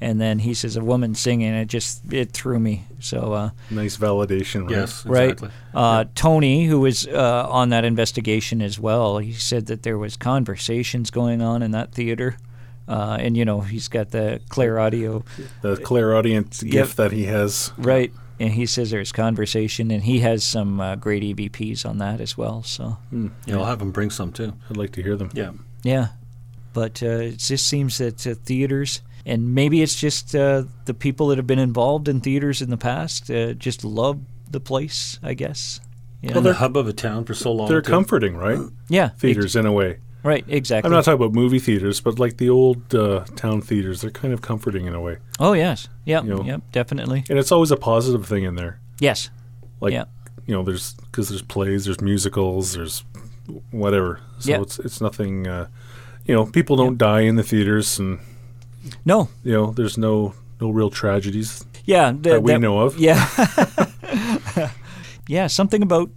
And 0.00 0.20
then 0.20 0.38
he 0.38 0.54
says 0.54 0.76
a 0.76 0.84
woman 0.84 1.16
singing. 1.16 1.52
It 1.52 1.66
just 1.66 2.12
it 2.12 2.30
threw 2.30 2.60
me. 2.60 2.84
So 3.00 3.32
uh, 3.32 3.50
Nice 3.70 3.96
validation, 3.96 4.62
right? 4.62 4.70
Yes, 4.70 5.04
right, 5.04 5.30
exactly. 5.32 5.50
uh, 5.74 6.04
Tony, 6.14 6.66
who 6.66 6.78
was 6.80 7.06
uh, 7.08 7.48
on 7.50 7.70
that 7.70 7.84
investigation 7.84 8.62
as 8.62 8.78
well, 8.78 9.18
he 9.18 9.32
said 9.32 9.66
that 9.66 9.82
there 9.82 9.98
was 9.98 10.16
conversations 10.16 11.10
going 11.10 11.42
on 11.42 11.62
in 11.62 11.72
that 11.72 11.90
theater, 11.92 12.36
uh, 12.86 13.16
and 13.20 13.36
you 13.36 13.44
know 13.44 13.60
he's 13.60 13.88
got 13.88 14.10
the 14.12 14.40
clear 14.48 14.78
audio, 14.78 15.24
The 15.62 15.76
clairaudient 15.76 16.60
gift 16.70 16.96
that 16.96 17.10
he 17.10 17.24
has. 17.24 17.72
right? 17.76 18.12
And 18.40 18.52
he 18.52 18.66
says 18.66 18.92
there's 18.92 19.10
conversation, 19.10 19.90
and 19.90 20.04
he 20.04 20.20
has 20.20 20.44
some 20.44 20.80
uh, 20.80 20.94
great 20.94 21.24
EVPs 21.24 21.84
on 21.84 21.98
that 21.98 22.20
as 22.20 22.38
well. 22.38 22.62
So 22.62 22.98
Yeah, 23.10 23.56
I'll 23.56 23.64
have 23.64 23.82
him 23.82 23.90
bring 23.90 24.10
some 24.10 24.30
too. 24.32 24.52
I'd 24.70 24.76
like 24.76 24.92
to 24.92 25.02
hear 25.02 25.16
them. 25.16 25.30
Yeah. 25.34 25.50
yeah, 25.82 26.08
but 26.72 27.02
uh, 27.02 27.06
it 27.34 27.38
just 27.38 27.66
seems 27.66 27.98
that 27.98 28.24
uh, 28.24 28.34
theaters. 28.44 29.02
And 29.28 29.54
maybe 29.54 29.82
it's 29.82 29.94
just 29.94 30.34
uh, 30.34 30.64
the 30.86 30.94
people 30.94 31.28
that 31.28 31.36
have 31.38 31.46
been 31.46 31.58
involved 31.58 32.08
in 32.08 32.20
theaters 32.20 32.62
in 32.62 32.70
the 32.70 32.76
past 32.78 33.30
uh, 33.30 33.52
just 33.52 33.84
love 33.84 34.18
the 34.50 34.58
place, 34.60 35.18
I 35.22 35.34
guess. 35.34 35.80
You 36.22 36.30
know? 36.30 36.38
And 36.38 36.46
the 36.46 36.54
hub 36.54 36.76
of 36.76 36.88
a 36.88 36.92
town 36.92 37.24
for 37.26 37.34
so 37.34 37.52
long. 37.52 37.68
They're 37.68 37.82
too. 37.82 37.90
comforting, 37.92 38.36
right? 38.36 38.58
yeah, 38.88 39.10
Theaters, 39.10 39.54
in 39.54 39.66
a 39.66 39.72
way. 39.72 39.98
right? 40.22 40.44
Exactly. 40.48 40.88
I'm 40.88 40.92
not 40.92 41.04
talking 41.04 41.20
about 41.20 41.34
movie 41.34 41.58
theaters, 41.58 42.00
but 42.00 42.18
like 42.18 42.38
the 42.38 42.48
old 42.48 42.94
uh, 42.94 43.24
town 43.36 43.60
theaters, 43.60 44.00
they're 44.00 44.10
kind 44.10 44.32
of 44.34 44.40
comforting 44.40 44.86
in 44.86 44.94
a 44.94 45.00
way. 45.00 45.18
oh 45.38 45.52
yes, 45.52 45.88
yep, 46.06 46.24
You 46.24 46.30
know. 46.36 46.42
yep, 46.44 46.62
definitely. 46.72 47.24
And 47.28 47.38
it's 47.38 47.52
always 47.52 47.70
a 47.70 47.76
positive 47.76 48.26
thing 48.26 48.44
in 48.44 48.54
there. 48.56 48.80
Yes, 48.98 49.30
Like, 49.80 49.92
Yeah. 49.92 50.04
you 50.46 50.54
know, 50.54 50.62
there's 50.64 50.94
because 50.94 51.28
there's 51.28 51.42
plays, 51.42 51.84
there's 51.84 52.00
musicals, 52.00 52.72
there's 52.72 53.04
whatever. 53.70 54.20
So 54.38 54.50
Yeah. 54.52 54.62
it's 54.62 54.78
it's 54.80 55.00
nothing. 55.00 55.46
Uh, 55.46 55.68
you 56.24 56.34
know, 56.34 56.46
people 56.46 56.76
don't 56.76 56.98
die 56.98 57.20
in 57.20 57.36
the 57.36 57.42
theaters, 57.44 57.98
and 57.98 58.18
no, 59.04 59.28
you 59.44 59.52
know, 59.52 59.72
there's 59.72 59.98
no 59.98 60.34
no 60.60 60.70
real 60.70 60.90
tragedies 60.90 61.64
yeah, 61.84 62.10
th- 62.10 62.22
that 62.22 62.42
we 62.42 62.58
know 62.58 62.80
of. 62.80 62.98
Yeah, 62.98 63.24
yeah, 65.26 65.46
something 65.46 65.82
about 65.82 66.10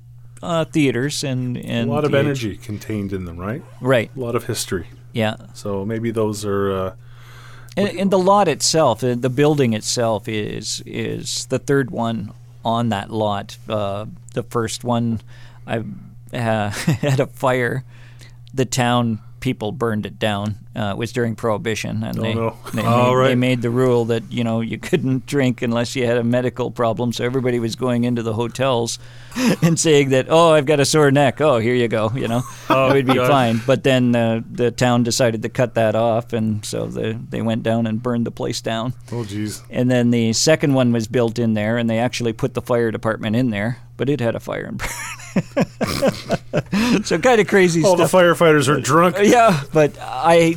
uh, 0.44 0.66
theaters 0.66 1.24
and 1.24 1.58
A 1.58 1.86
lot 1.86 2.04
of 2.04 2.14
energy 2.14 2.58
contained 2.58 3.14
in 3.14 3.26
them, 3.26 3.38
right? 3.38 3.64
right? 3.80 4.12
A 4.16 4.20
lot 4.20 4.36
of 4.36 4.46
history. 4.46 4.88
Yeah, 5.14 5.36
So 5.54 5.86
maybe 5.86 6.12
those 6.12 6.46
are. 6.46 6.72
Uh, 6.72 6.96
and, 7.78 7.90
and 8.00 8.12
the 8.12 8.20
lot 8.20 8.48
itself, 8.48 9.04
uh, 9.04 9.16
the 9.16 9.30
building 9.30 9.74
itself, 9.74 10.28
is 10.28 10.82
is 10.86 11.46
the 11.48 11.60
third 11.60 11.92
one 11.92 12.34
on 12.64 12.90
that 12.90 13.10
lot. 13.10 13.58
Uh, 13.68 14.06
the 14.34 14.44
first 14.44 14.84
one, 14.84 15.22
I 15.66 15.84
uh, 16.34 16.70
had 16.70 17.20
a 17.20 17.28
fire. 17.28 17.84
The 18.54 18.66
town 18.66 19.20
people 19.42 19.74
burned 19.74 20.06
it 20.06 20.18
down. 20.18 20.56
Uh, 20.74 20.92
it 20.92 20.98
was 20.98 21.12
during 21.12 21.36
Prohibition, 21.36 22.02
and 22.04 22.18
Oh, 22.18 22.22
they 22.22 22.34
no. 22.34 22.58
they, 22.74 22.82
made, 22.82 22.88
right. 23.14 23.28
they 23.28 23.36
made 23.36 23.62
the 23.62 23.70
rule 23.70 24.06
that 24.06 24.24
you 24.32 24.46
know 24.46 24.62
you 24.62 24.78
couldn't 24.90 25.26
drink 25.26 25.62
unless 25.62 25.96
you 25.98 26.06
had 26.06 26.16
a 26.18 26.24
medical 26.24 26.72
problem. 26.72 27.12
So 27.12 27.26
everybody 27.26 27.60
was 27.60 27.76
going 27.76 28.06
into 28.06 28.24
the 28.24 28.34
hotels 28.34 28.98
and 29.62 29.78
saying 29.78 30.10
that, 30.12 30.28
oh, 30.30 30.52
I've 30.54 30.66
got 30.66 30.80
a 30.80 30.86
sore 30.86 31.12
neck. 31.12 31.42
Oh, 31.42 31.60
here 31.60 31.76
you 31.76 31.90
go. 31.90 32.10
You 32.16 32.30
know, 32.30 32.42
Oh, 32.70 32.90
it 32.92 32.94
would 32.94 33.08
be 33.08 33.16
God. 33.16 33.28
fine. 33.28 33.62
But 33.68 33.84
then 33.84 34.16
uh, 34.16 34.42
the 34.50 34.72
town 34.72 35.04
decided 35.04 35.42
to 35.42 35.50
cut 35.50 35.74
that 35.76 35.96
off, 35.96 36.32
and 36.32 36.64
so 36.66 36.86
the, 36.86 37.20
they 37.30 37.42
went 37.42 37.64
down 37.64 37.86
and 37.88 38.02
burned 38.02 38.26
the 38.26 38.32
place 38.32 38.62
down. 38.62 38.94
oh, 39.12 39.26
geez. 39.26 39.62
And 39.70 39.92
then 39.92 40.12
the 40.12 40.32
second 40.34 40.74
one 40.74 40.92
was 40.94 41.08
built 41.10 41.38
in 41.38 41.54
there, 41.54 41.78
and 41.78 41.90
they 41.90 42.00
actually 42.00 42.32
put 42.34 42.54
the 42.54 42.62
fire 42.62 42.92
department 42.92 43.36
in 43.36 43.50
there, 43.50 43.80
but 43.98 44.08
it 44.10 44.22
had 44.22 44.36
a 44.36 44.40
fire 44.40 44.66
and 44.66 44.78
burn. 44.78 44.88
so 47.04 47.18
kind 47.20 47.40
of 47.42 47.48
crazy 47.48 47.84
All 47.84 47.96
the 47.96 48.04
firefighters 48.06 48.68
are 48.68 48.80
drunk. 48.80 49.16
yeah, 49.22 49.64
but 49.74 49.96
I 50.00 50.56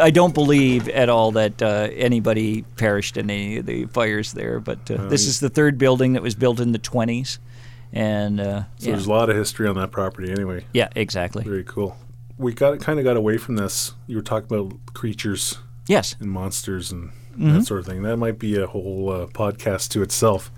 I 0.00 0.10
don't 0.10 0.34
believe 0.34 0.88
at 0.88 1.08
all 1.08 1.32
that 1.32 1.60
uh, 1.62 1.88
anybody 1.92 2.62
perished 2.76 3.16
in 3.16 3.30
any 3.30 3.58
of 3.58 3.66
the 3.66 3.86
fires 3.86 4.32
there. 4.32 4.60
But 4.60 4.90
uh, 4.90 5.08
this 5.08 5.26
is 5.26 5.40
the 5.40 5.50
third 5.50 5.78
building 5.78 6.14
that 6.14 6.22
was 6.22 6.34
built 6.34 6.60
in 6.60 6.72
the 6.72 6.78
20s, 6.78 7.38
and 7.92 8.40
uh, 8.40 8.62
So 8.78 8.86
yeah. 8.86 8.92
there's 8.92 9.06
a 9.06 9.10
lot 9.10 9.30
of 9.30 9.36
history 9.36 9.68
on 9.68 9.76
that 9.76 9.90
property 9.90 10.30
anyway. 10.30 10.64
yeah, 10.72 10.88
exactly. 10.96 11.44
Very 11.44 11.64
cool. 11.64 11.96
We 12.38 12.52
got 12.52 12.80
kind 12.80 12.98
of 12.98 13.04
got 13.04 13.16
away 13.16 13.36
from 13.38 13.56
this. 13.56 13.94
You 14.06 14.16
were 14.16 14.22
talking 14.22 14.46
about 14.56 14.72
creatures 14.94 15.58
Yes, 15.86 16.16
and 16.18 16.30
monsters 16.30 16.90
and 16.90 17.10
Mm-hmm. 17.34 17.54
that 17.54 17.66
sort 17.66 17.80
of 17.80 17.86
thing. 17.86 18.02
That 18.02 18.16
might 18.16 18.38
be 18.38 18.56
a 18.56 18.66
whole 18.66 19.10
uh, 19.10 19.26
podcast 19.26 19.90
to 19.90 20.02
itself. 20.02 20.50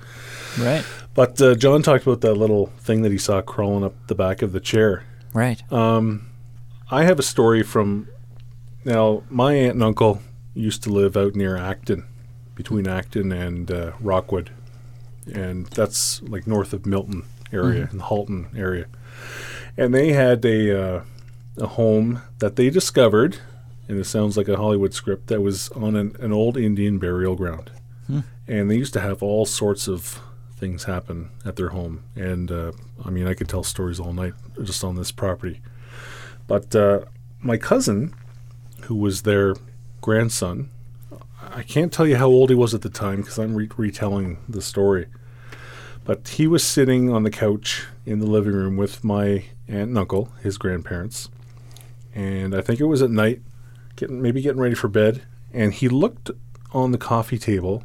right, 0.58 0.84
But 1.14 1.40
uh, 1.40 1.54
John 1.54 1.82
talked 1.82 2.06
about 2.06 2.20
that 2.22 2.34
little 2.34 2.66
thing 2.78 3.02
that 3.02 3.12
he 3.12 3.18
saw 3.18 3.40
crawling 3.42 3.84
up 3.84 3.94
the 4.06 4.14
back 4.14 4.42
of 4.42 4.52
the 4.52 4.60
chair. 4.60 5.04
right. 5.32 5.62
I 6.88 7.02
have 7.04 7.18
a 7.18 7.22
story 7.22 7.62
from 7.64 8.08
now. 8.84 9.24
My 9.28 9.54
aunt 9.54 9.74
and 9.74 9.82
uncle 9.82 10.22
used 10.54 10.82
to 10.84 10.90
live 10.90 11.16
out 11.16 11.34
near 11.34 11.56
Acton, 11.56 12.04
between 12.54 12.86
Acton 12.86 13.32
and 13.32 13.70
uh, 13.70 13.92
Rockwood, 14.00 14.50
and 15.32 15.66
that's 15.66 16.22
like 16.22 16.46
north 16.46 16.72
of 16.72 16.86
Milton 16.86 17.24
area 17.52 17.88
in 17.90 17.98
the 17.98 18.04
Halton 18.04 18.48
area. 18.56 18.86
And 19.76 19.92
they 19.92 20.12
had 20.12 20.44
a 20.44 20.80
uh, 20.98 21.02
a 21.58 21.66
home 21.66 22.22
that 22.38 22.56
they 22.56 22.70
discovered, 22.70 23.38
and 23.88 23.98
it 23.98 24.04
sounds 24.04 24.36
like 24.36 24.48
a 24.48 24.56
Hollywood 24.56 24.94
script, 24.94 25.28
that 25.28 25.40
was 25.40 25.68
on 25.70 25.96
an, 25.96 26.16
an 26.20 26.32
old 26.32 26.56
Indian 26.56 26.98
burial 26.98 27.34
ground. 27.36 27.70
And 28.48 28.70
they 28.70 28.76
used 28.76 28.92
to 28.92 29.00
have 29.00 29.22
all 29.22 29.46
sorts 29.46 29.88
of 29.88 30.20
things 30.56 30.84
happen 30.84 31.30
at 31.44 31.56
their 31.56 31.70
home. 31.70 32.04
And 32.14 32.50
uh, 32.50 32.72
I 33.04 33.10
mean, 33.10 33.26
I 33.26 33.34
could 33.34 33.48
tell 33.48 33.62
stories 33.64 33.98
all 33.98 34.12
night 34.12 34.34
just 34.62 34.84
on 34.84 34.96
this 34.96 35.12
property. 35.12 35.60
But 36.46 36.74
uh, 36.74 37.00
my 37.40 37.56
cousin, 37.56 38.14
who 38.84 38.94
was 38.94 39.22
their 39.22 39.56
grandson, 40.00 40.70
I 41.42 41.62
can't 41.62 41.92
tell 41.92 42.06
you 42.06 42.16
how 42.16 42.26
old 42.26 42.50
he 42.50 42.56
was 42.56 42.74
at 42.74 42.82
the 42.82 42.88
time 42.88 43.16
because 43.16 43.38
I'm 43.38 43.54
re- 43.54 43.68
retelling 43.76 44.38
the 44.48 44.62
story. 44.62 45.06
But 46.04 46.28
he 46.28 46.46
was 46.46 46.62
sitting 46.62 47.10
on 47.10 47.24
the 47.24 47.30
couch 47.30 47.86
in 48.04 48.20
the 48.20 48.26
living 48.26 48.52
room 48.52 48.76
with 48.76 49.02
my 49.02 49.46
aunt 49.66 49.88
and 49.88 49.98
uncle, 49.98 50.32
his 50.42 50.56
grandparents. 50.58 51.28
And 52.14 52.54
I 52.54 52.60
think 52.60 52.78
it 52.78 52.84
was 52.84 53.02
at 53.02 53.10
night, 53.10 53.42
getting 53.96 54.22
maybe 54.22 54.40
getting 54.40 54.60
ready 54.60 54.74
for 54.74 54.88
bed. 54.88 55.22
And 55.52 55.72
he 55.72 55.88
looked 55.88 56.30
on 56.72 56.92
the 56.92 56.98
coffee 56.98 57.38
table 57.38 57.82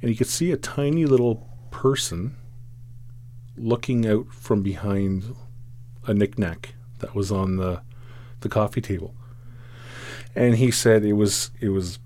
and 0.00 0.08
he 0.08 0.16
could 0.16 0.26
see 0.26 0.50
a 0.50 0.56
tiny 0.56 1.06
little 1.06 1.48
person 1.70 2.36
looking 3.56 4.06
out 4.06 4.26
from 4.32 4.62
behind 4.62 5.34
a 6.06 6.12
knickknack 6.12 6.74
that 6.98 7.14
was 7.14 7.30
on 7.30 7.56
the 7.56 7.82
the 8.40 8.48
coffee 8.48 8.80
table. 8.80 9.14
And 10.34 10.56
he 10.56 10.70
said 10.70 11.04
it 11.04 11.12
was 11.12 11.50
it 11.60 11.68
was 11.68 11.98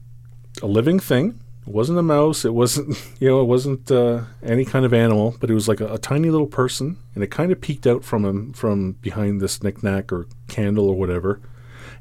a 0.63 0.67
living 0.67 1.01
thing. 1.01 1.41
It 1.67 1.73
wasn't 1.73 1.99
a 1.99 2.03
mouse. 2.03 2.45
It 2.45 2.55
wasn't 2.55 2.97
you 3.21 3.29
know 3.29 3.41
it 3.41 3.47
wasn't 3.47 3.91
uh, 3.91 4.25
any 4.43 4.65
kind 4.65 4.85
of 4.85 4.93
animal, 4.93 5.37
but 5.41 5.51
it 5.51 5.55
was 5.55 5.69
like 5.69 5.81
a, 5.81 5.95
a 5.95 5.99
tiny 5.99 6.31
little 6.31 6.47
person, 6.47 6.99
and 7.15 7.25
it 7.25 7.31
kind 7.31 7.51
of 7.51 7.61
peeked 7.61 7.87
out 7.87 8.05
from 8.05 8.25
him 8.25 8.53
from 8.53 8.93
behind 8.93 9.41
this 9.41 9.63
knickknack 9.63 10.13
or 10.13 10.27
candle 10.49 10.89
or 10.89 10.97
whatever, 10.97 11.41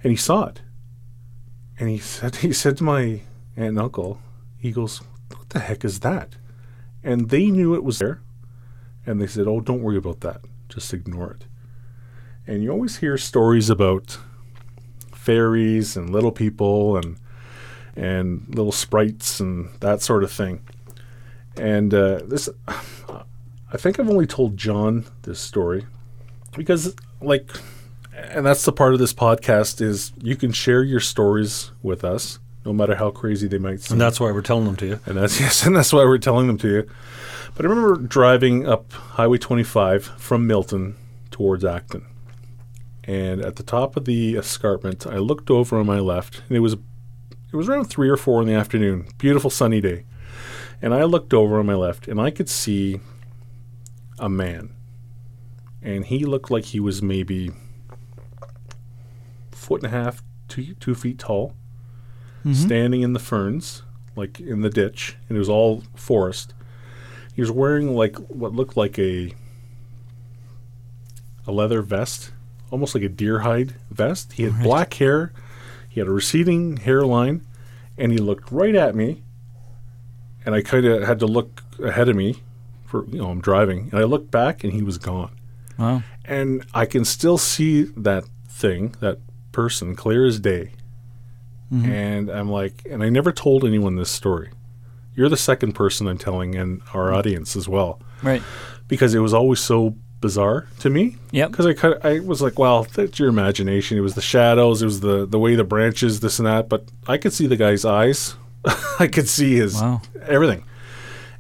and 0.04 0.12
he 0.12 0.18
saw 0.18 0.46
it. 0.46 0.62
And 1.78 1.90
he 1.90 1.98
said 1.98 2.38
he 2.38 2.54
said 2.54 2.78
to 2.78 2.84
my 2.84 3.02
aunt 3.02 3.22
and 3.58 3.80
uncle, 3.80 4.20
he 4.58 4.72
goes, 4.72 5.02
"What 5.30 5.50
the 5.50 5.60
heck 5.60 5.84
is 5.84 6.00
that?" 6.02 6.36
And 7.04 7.30
they 7.30 7.48
knew 7.48 7.76
it 7.76 7.84
was 7.84 8.00
there, 8.00 8.22
and 9.06 9.22
they 9.22 9.28
said, 9.28 9.48
"Oh, 9.48 9.60
don't 9.60 9.82
worry 9.82 9.98
about 9.98 10.22
that. 10.22 10.42
Just 10.70 10.94
ignore 10.94 11.32
it." 11.32 11.46
And 12.48 12.64
you 12.64 12.72
always 12.72 12.98
hear 12.98 13.18
stories 13.18 13.70
about 13.70 14.18
fairies 15.14 15.98
and 15.98 16.10
little 16.10 16.32
people 16.32 16.98
and 16.98 17.18
and 17.96 18.46
little 18.50 18.72
sprites 18.72 19.40
and 19.40 19.70
that 19.80 20.02
sort 20.02 20.24
of 20.24 20.32
thing. 20.32 20.62
And 21.58 21.94
uh, 21.94 22.20
this, 22.26 22.50
I 22.68 23.78
think 23.78 24.00
I've 24.00 24.10
only 24.10 24.28
told 24.28 24.58
John 24.58 25.06
this 25.24 25.40
story 25.40 25.86
because, 26.56 26.96
like, 27.22 27.50
and 28.16 28.46
that's 28.46 28.64
the 28.64 28.72
part 28.72 28.94
of 28.94 29.00
this 29.00 29.14
podcast 29.14 29.82
is 29.82 30.14
you 30.22 30.36
can 30.36 30.52
share 30.52 30.84
your 30.84 31.00
stories 31.00 31.72
with 31.84 32.04
us, 32.04 32.40
no 32.66 32.74
matter 32.74 32.96
how 32.96 33.12
crazy 33.12 33.48
they 33.48 33.58
might 33.58 33.82
seem. 33.82 33.96
And 33.96 34.02
that's 34.02 34.20
why 34.20 34.32
we're 34.32 34.42
telling 34.42 34.66
them 34.66 34.76
to 34.78 34.86
you. 34.86 35.00
And 35.06 35.18
that's 35.18 35.40
yes, 35.40 35.66
and 35.66 35.76
that's 35.76 35.92
why 35.92 36.04
we're 36.04 36.18
telling 36.18 36.48
them 36.48 36.58
to 36.60 36.68
you. 36.70 36.90
But 37.56 37.66
I 37.66 37.70
remember 37.70 37.96
driving 37.98 38.68
up 38.68 38.92
Highway 38.92 39.38
25 39.38 40.06
from 40.18 40.48
Milton 40.48 40.96
towards 41.32 41.64
Acton. 41.66 42.06
And 43.04 43.42
at 43.42 43.58
the 43.58 43.64
top 43.64 43.96
of 43.96 44.06
the 44.06 44.36
escarpment, 44.36 45.06
I 45.06 45.18
looked 45.18 45.52
over 45.52 45.78
on 45.78 45.86
my 45.86 46.00
left, 46.00 46.42
and 46.48 46.58
it 46.58 46.62
was 46.62 46.74
it 46.74 47.56
was 47.56 47.70
around 47.70 47.86
three 47.86 48.10
or 48.10 48.18
four 48.18 48.42
in 48.42 48.48
the 48.48 48.54
afternoon, 48.54 49.08
beautiful 49.18 49.50
sunny 49.50 49.80
day. 49.80 50.06
And 50.82 50.94
I 50.94 51.04
looked 51.04 51.34
over 51.34 51.60
on 51.60 51.66
my 51.66 51.76
left, 51.76 52.08
and 52.08 52.20
I 52.20 52.32
could 52.32 52.50
see 52.50 53.00
a 54.18 54.28
man, 54.28 54.74
and 55.82 56.06
he 56.06 56.26
looked 56.26 56.50
like 56.50 56.66
he 56.66 56.80
was 56.80 57.02
maybe 57.02 57.52
foot 59.66 59.84
and 59.84 59.94
a 59.94 60.04
half, 60.04 60.24
two 60.48 60.76
two 60.76 60.94
feet 60.94 61.18
tall, 61.18 61.54
mm-hmm. 62.42 62.54
standing 62.54 63.02
in 63.02 63.14
the 63.14 63.20
ferns, 63.20 63.82
like 64.16 64.40
in 64.40 64.62
the 64.62 64.70
ditch, 64.70 65.18
and 65.28 65.36
it 65.36 65.40
was 65.40 65.50
all 65.50 65.84
forest. 65.96 66.54
He 67.34 67.42
was 67.42 67.52
wearing 67.52 67.96
like 67.96 68.16
what 68.18 68.54
looked 68.54 68.78
like 68.78 69.00
a 69.00 69.34
a 71.48 71.52
leather 71.52 71.82
vest, 71.82 72.32
almost 72.72 72.94
like 72.94 73.04
a 73.04 73.10
deer 73.10 73.40
hide 73.40 73.74
vest. 73.90 74.34
He 74.34 74.44
had 74.44 74.62
black 74.62 74.94
hair, 74.96 75.34
he 75.90 76.00
had 76.00 76.08
a 76.08 76.12
receding 76.12 76.78
hairline, 76.78 77.46
and 77.98 78.12
he 78.12 78.18
looked 78.20 78.52
right 78.52 78.76
at 78.76 78.96
me. 78.96 79.24
And 80.46 80.54
I 80.54 80.62
kind 80.62 80.86
of 80.86 81.02
had 81.04 81.20
to 81.20 81.26
look 81.26 81.64
ahead 81.84 82.08
of 82.08 82.16
me 82.16 82.44
for 82.86 83.06
you 83.08 83.18
know 83.18 83.30
I'm 83.32 83.42
driving, 83.42 83.90
and 83.92 84.00
I 84.00 84.04
looked 84.04 84.30
back, 84.30 84.64
and 84.64 84.72
he 84.72 84.84
was 84.84 85.00
gone. 85.00 85.32
Wow. 85.80 86.04
And 86.24 86.66
I 86.74 86.86
can 86.86 87.04
still 87.04 87.38
see 87.38 87.84
that 87.98 88.26
thing, 88.48 88.96
that 89.00 89.20
person, 89.56 89.96
clear 89.96 90.26
as 90.26 90.40
day. 90.40 90.72
And 91.72 92.30
I'm 92.30 92.50
like, 92.50 92.86
and 92.90 93.04
I 93.04 93.10
never 93.10 93.32
told 93.34 93.66
anyone 93.66 93.96
this 93.98 94.10
story. 94.12 94.50
You're 95.14 95.28
the 95.30 95.36
second 95.38 95.74
person 95.74 96.08
I'm 96.08 96.18
telling, 96.18 96.56
and 96.56 96.82
our 96.94 97.14
audience 97.14 97.56
as 97.58 97.68
well, 97.68 98.00
Right. 98.24 98.42
because 98.88 99.14
it 99.14 99.20
was 99.20 99.34
always 99.34 99.60
so 99.60 99.96
bizarre 100.22 100.68
to 100.80 100.90
me. 100.90 101.18
Yep. 101.32 101.52
Because 101.52 101.66
I 101.66 101.74
kind 101.74 101.94
of, 101.96 102.06
I 102.06 102.20
was 102.20 102.42
like, 102.42 102.58
well, 102.58 102.84
that's 102.94 103.20
your 103.20 103.28
imagination. 103.28 103.98
It 103.98 104.02
was 104.02 104.16
the 104.16 104.22
shadows, 104.22 104.82
it 104.82 104.86
was 104.86 105.02
the 105.02 105.26
the 105.26 105.38
way 105.40 105.56
the 105.56 105.66
branches, 105.66 106.20
this 106.22 106.40
and 106.40 106.46
that. 106.46 106.70
But 106.70 106.86
I 107.08 107.18
could 107.18 107.34
see 107.34 107.46
the 107.48 107.58
guy's 107.58 107.84
eyes. 107.84 108.36
I 109.00 109.08
could 109.08 109.28
see 109.28 109.56
his 109.56 109.76
Wow. 109.76 110.02
everything. 110.28 110.64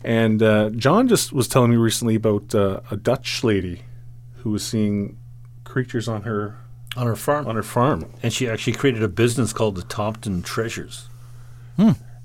And 0.04 0.44
uh, 0.44 0.70
John 0.72 1.08
just 1.08 1.32
was 1.32 1.48
telling 1.48 1.72
me 1.72 1.78
recently 1.78 2.16
about 2.16 2.54
uh, 2.54 2.82
a 2.92 2.98
Dutch 2.98 3.42
lady 3.44 3.84
who 4.38 4.50
was 4.52 4.66
seeing 4.66 5.18
creatures 5.64 6.08
on 6.10 6.24
her 6.24 6.58
On 6.98 7.06
her 7.08 7.16
farm. 7.16 7.48
on 7.48 7.56
her 7.56 7.64
farm. 7.64 8.06
and 8.24 8.32
she 8.32 8.48
actually 8.50 8.74
created 8.74 9.04
a 9.04 9.08
business 9.08 9.52
called 9.54 9.76
the 9.76 9.84
Tompton 9.84 10.42
Treasures. 10.42 11.10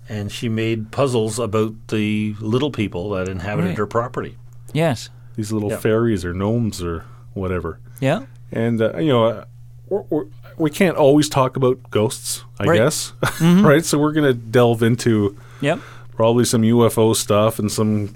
And 0.08 0.32
she 0.32 0.48
made 0.48 0.90
puzzles 0.90 1.38
about 1.38 1.74
the 1.88 2.34
little 2.40 2.70
people 2.72 3.10
that 3.10 3.28
inhabited 3.28 3.68
Right. 3.68 3.78
her 3.78 3.86
property. 3.86 4.36
Yes. 4.72 5.08
These 5.36 5.52
little 5.52 5.70
Yeah. 5.70 5.76
fairies 5.76 6.24
or 6.24 6.34
gnomes 6.34 6.82
or 6.82 7.04
whatever. 7.34 7.78
Yeah. 8.00 8.24
And 8.50 8.80
uh, 8.82 8.96
you 8.98 9.08
know, 9.08 9.24
uh, 9.24 9.44
we're, 9.88 10.02
we're, 10.10 10.24
we 10.56 10.70
can't 10.70 10.96
always 10.96 11.28
talk 11.28 11.56
about 11.56 11.78
ghosts, 11.90 12.44
I 12.58 12.64
Right. 12.64 12.76
guess, 12.78 13.12
right? 13.40 13.84
So 13.84 13.98
we're 13.98 14.12
gonna 14.12 14.34
delve 14.34 14.82
into 14.82 15.36
Yep. 15.60 15.78
probably 16.16 16.44
some 16.44 16.62
UFO 16.62 17.14
stuff 17.14 17.58
and 17.60 17.70
some 17.70 18.14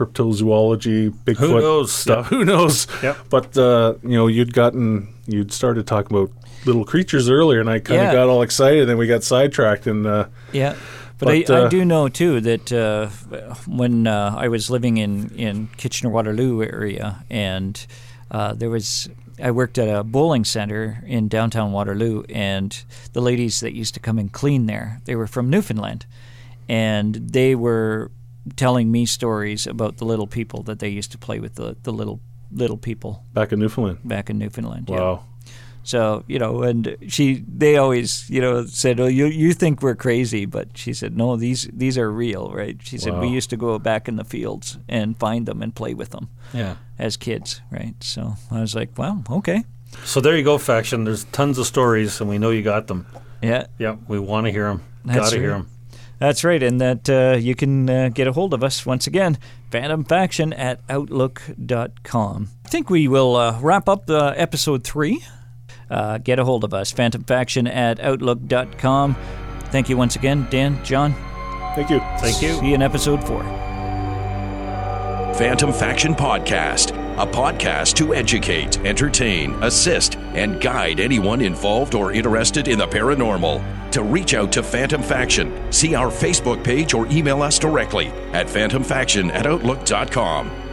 cryptozoology, 0.00 1.10
Bigfoot 1.24 1.60
knows? 1.60 1.92
stuff. 1.92 2.26
Who 2.28 2.44
knows? 2.44 2.86
Yep. 3.02 3.16
But 3.30 3.56
uh, 3.56 3.94
you 4.02 4.10
know, 4.10 4.26
you'd 4.26 4.52
gotten 4.52 5.08
you'd 5.26 5.52
started 5.52 5.86
talking 5.86 6.16
about 6.16 6.30
little 6.66 6.84
creatures 6.84 7.30
earlier, 7.30 7.60
and 7.60 7.70
I 7.70 7.78
kind 7.78 8.00
of 8.00 8.06
Yeah. 8.06 8.12
got 8.12 8.28
all 8.28 8.42
excited, 8.42 8.80
and 8.80 8.90
then 8.90 8.98
we 8.98 9.06
got 9.06 9.22
sidetracked. 9.22 9.86
And 9.86 10.06
uh, 10.06 10.26
Yeah. 10.52 10.74
But, 11.18 11.26
But, 11.26 11.50
I, 11.50 11.54
I 11.54 11.60
uh, 11.64 11.68
do 11.68 11.84
know 11.84 12.08
too 12.08 12.40
that 12.40 12.72
uh, 12.72 13.08
when 13.66 14.06
uh, 14.06 14.34
I 14.38 14.48
was 14.48 14.70
living 14.70 14.96
in 14.96 15.30
in 15.36 15.68
Kitchener 15.76 16.10
Waterloo 16.10 16.62
area, 16.62 17.24
and 17.30 17.86
uh, 18.30 18.54
there 18.54 18.70
was 18.70 19.08
I 19.42 19.50
worked 19.50 19.78
at 19.78 19.88
a 19.88 20.02
bowling 20.04 20.44
center 20.44 21.02
in 21.06 21.28
downtown 21.28 21.72
Waterloo, 21.72 22.24
and 22.28 22.82
the 23.12 23.20
ladies 23.20 23.60
that 23.60 23.72
used 23.74 23.94
to 23.94 24.00
come 24.00 24.18
and 24.18 24.32
clean 24.32 24.66
there, 24.66 25.00
they 25.04 25.14
were 25.16 25.26
from 25.26 25.48
Newfoundland, 25.50 26.06
and 26.68 27.14
they 27.14 27.54
were 27.54 28.10
telling 28.56 28.90
me 28.90 29.06
stories 29.06 29.66
about 29.66 29.96
the 29.96 30.04
little 30.04 30.26
people 30.26 30.62
that 30.64 30.78
they 30.78 30.88
used 30.88 31.12
to 31.12 31.18
play 31.18 31.40
with 31.40 31.54
the 31.54 31.76
the 31.82 31.92
little 31.92 32.18
little 32.52 32.76
people 32.78 33.22
back 33.32 33.52
in 33.52 33.58
Newfoundland, 33.58 33.98
back 34.04 34.30
in 34.30 34.38
Newfoundland. 34.38 34.88
yeah. 34.88 35.00
wow, 35.00 35.20
So 35.82 36.24
you 36.28 36.38
know, 36.38 36.62
and 36.62 36.96
she, 37.08 37.44
they 37.58 37.76
always, 37.78 38.28
you 38.28 38.40
know, 38.40 38.66
said, 38.66 39.00
"Oh, 39.00 39.06
you 39.08 39.26
you 39.26 39.54
think 39.54 39.82
we're 39.82 39.96
crazy," 39.96 40.46
but 40.46 40.66
she 40.76 40.92
said, 40.94 41.16
"No, 41.16 41.36
these 41.36 41.68
these 41.78 42.00
are 42.00 42.10
real, 42.10 42.50
right?" 42.52 42.76
She 42.82 42.98
said, 42.98 43.12
"We 43.20 43.28
used 43.36 43.50
to 43.50 43.56
go 43.56 43.78
back 43.78 44.08
in 44.08 44.16
the 44.16 44.24
fields 44.24 44.78
and 44.88 45.16
find 45.18 45.46
them 45.46 45.62
and 45.62 45.72
play 45.74 45.94
with 45.94 46.10
them 46.10 46.28
Yeah. 46.54 46.74
as 46.98 47.16
kids, 47.16 47.62
right?" 47.70 47.94
So 48.02 48.34
I 48.50 48.60
was 48.60 48.74
like, 48.74 48.98
"Wow, 48.98 49.22
okay, 49.30 49.64
So 50.04 50.20
there 50.20 50.36
you 50.36 50.44
go, 50.44 50.58
faction. 50.58 51.04
There's 51.04 51.24
tons 51.32 51.58
of 51.58 51.66
stories, 51.66 52.20
and 52.20 52.30
we 52.30 52.38
know 52.38 52.50
you 52.52 52.62
got 52.62 52.86
them. 52.86 53.06
yeah, 53.42 53.66
Yeah, 53.78 53.96
we 54.08 54.18
want 54.18 54.46
to 54.46 54.52
hear 54.52 54.66
them. 54.68 54.80
Got 55.06 55.30
to 55.32 55.38
hear 55.38 55.50
them. 55.50 55.66
That's 56.20 56.44
right." 56.44 56.62
And 56.62 56.80
that 56.80 57.10
uh, 57.10 57.36
you 57.38 57.56
can 57.56 57.90
uh, 57.90 58.08
get 58.10 58.28
a 58.28 58.32
hold 58.32 58.54
of 58.54 58.62
us 58.62 58.86
once 58.86 59.08
again, 59.08 59.38
Phantom 59.70 60.04
Faction 60.04 60.52
at 60.52 60.80
outlook.com. 60.88 62.48
I 62.64 62.68
think 62.68 62.88
we 62.90 63.08
will 63.08 63.34
uh, 63.34 63.58
wrap 63.60 63.88
up 63.88 64.08
uh, 64.08 64.34
episode 64.36 64.84
three. 64.84 65.24
Uh, 65.90 66.18
get 66.18 66.38
a 66.38 66.44
hold 66.44 66.62
of 66.62 66.72
us, 66.72 66.92
Phantom 66.92 67.24
Faction 67.24 67.66
at 67.66 67.98
outlook.com. 67.98 69.16
Thank 69.72 69.88
you 69.88 69.96
once 69.96 70.14
again, 70.14 70.46
Dan, 70.50 70.82
John. 70.84 71.14
thank 71.74 71.90
you, 71.90 71.98
Thank 72.18 72.40
you. 72.42 72.54
See 72.54 72.68
you 72.68 72.74
in 72.74 72.82
episode 72.82 73.24
four. 73.24 73.69
Phantom 75.34 75.72
Faction 75.72 76.14
Podcast, 76.14 76.90
a 77.16 77.26
podcast 77.26 77.94
to 77.96 78.14
educate, 78.14 78.78
entertain, 78.84 79.52
assist, 79.62 80.16
and 80.16 80.60
guide 80.60 81.00
anyone 81.00 81.40
involved 81.40 81.94
or 81.94 82.12
interested 82.12 82.68
in 82.68 82.78
the 82.78 82.86
paranormal. 82.86 83.90
To 83.92 84.02
reach 84.02 84.34
out 84.34 84.52
to 84.52 84.62
Phantom 84.62 85.02
Faction, 85.02 85.72
see 85.72 85.94
our 85.94 86.08
Facebook 86.10 86.62
page 86.62 86.92
or 86.92 87.06
email 87.06 87.42
us 87.42 87.58
directly 87.58 88.08
at 88.32 88.48
phantomfaction 88.48 89.32
at 89.32 89.46
outlook.com. 89.46 90.69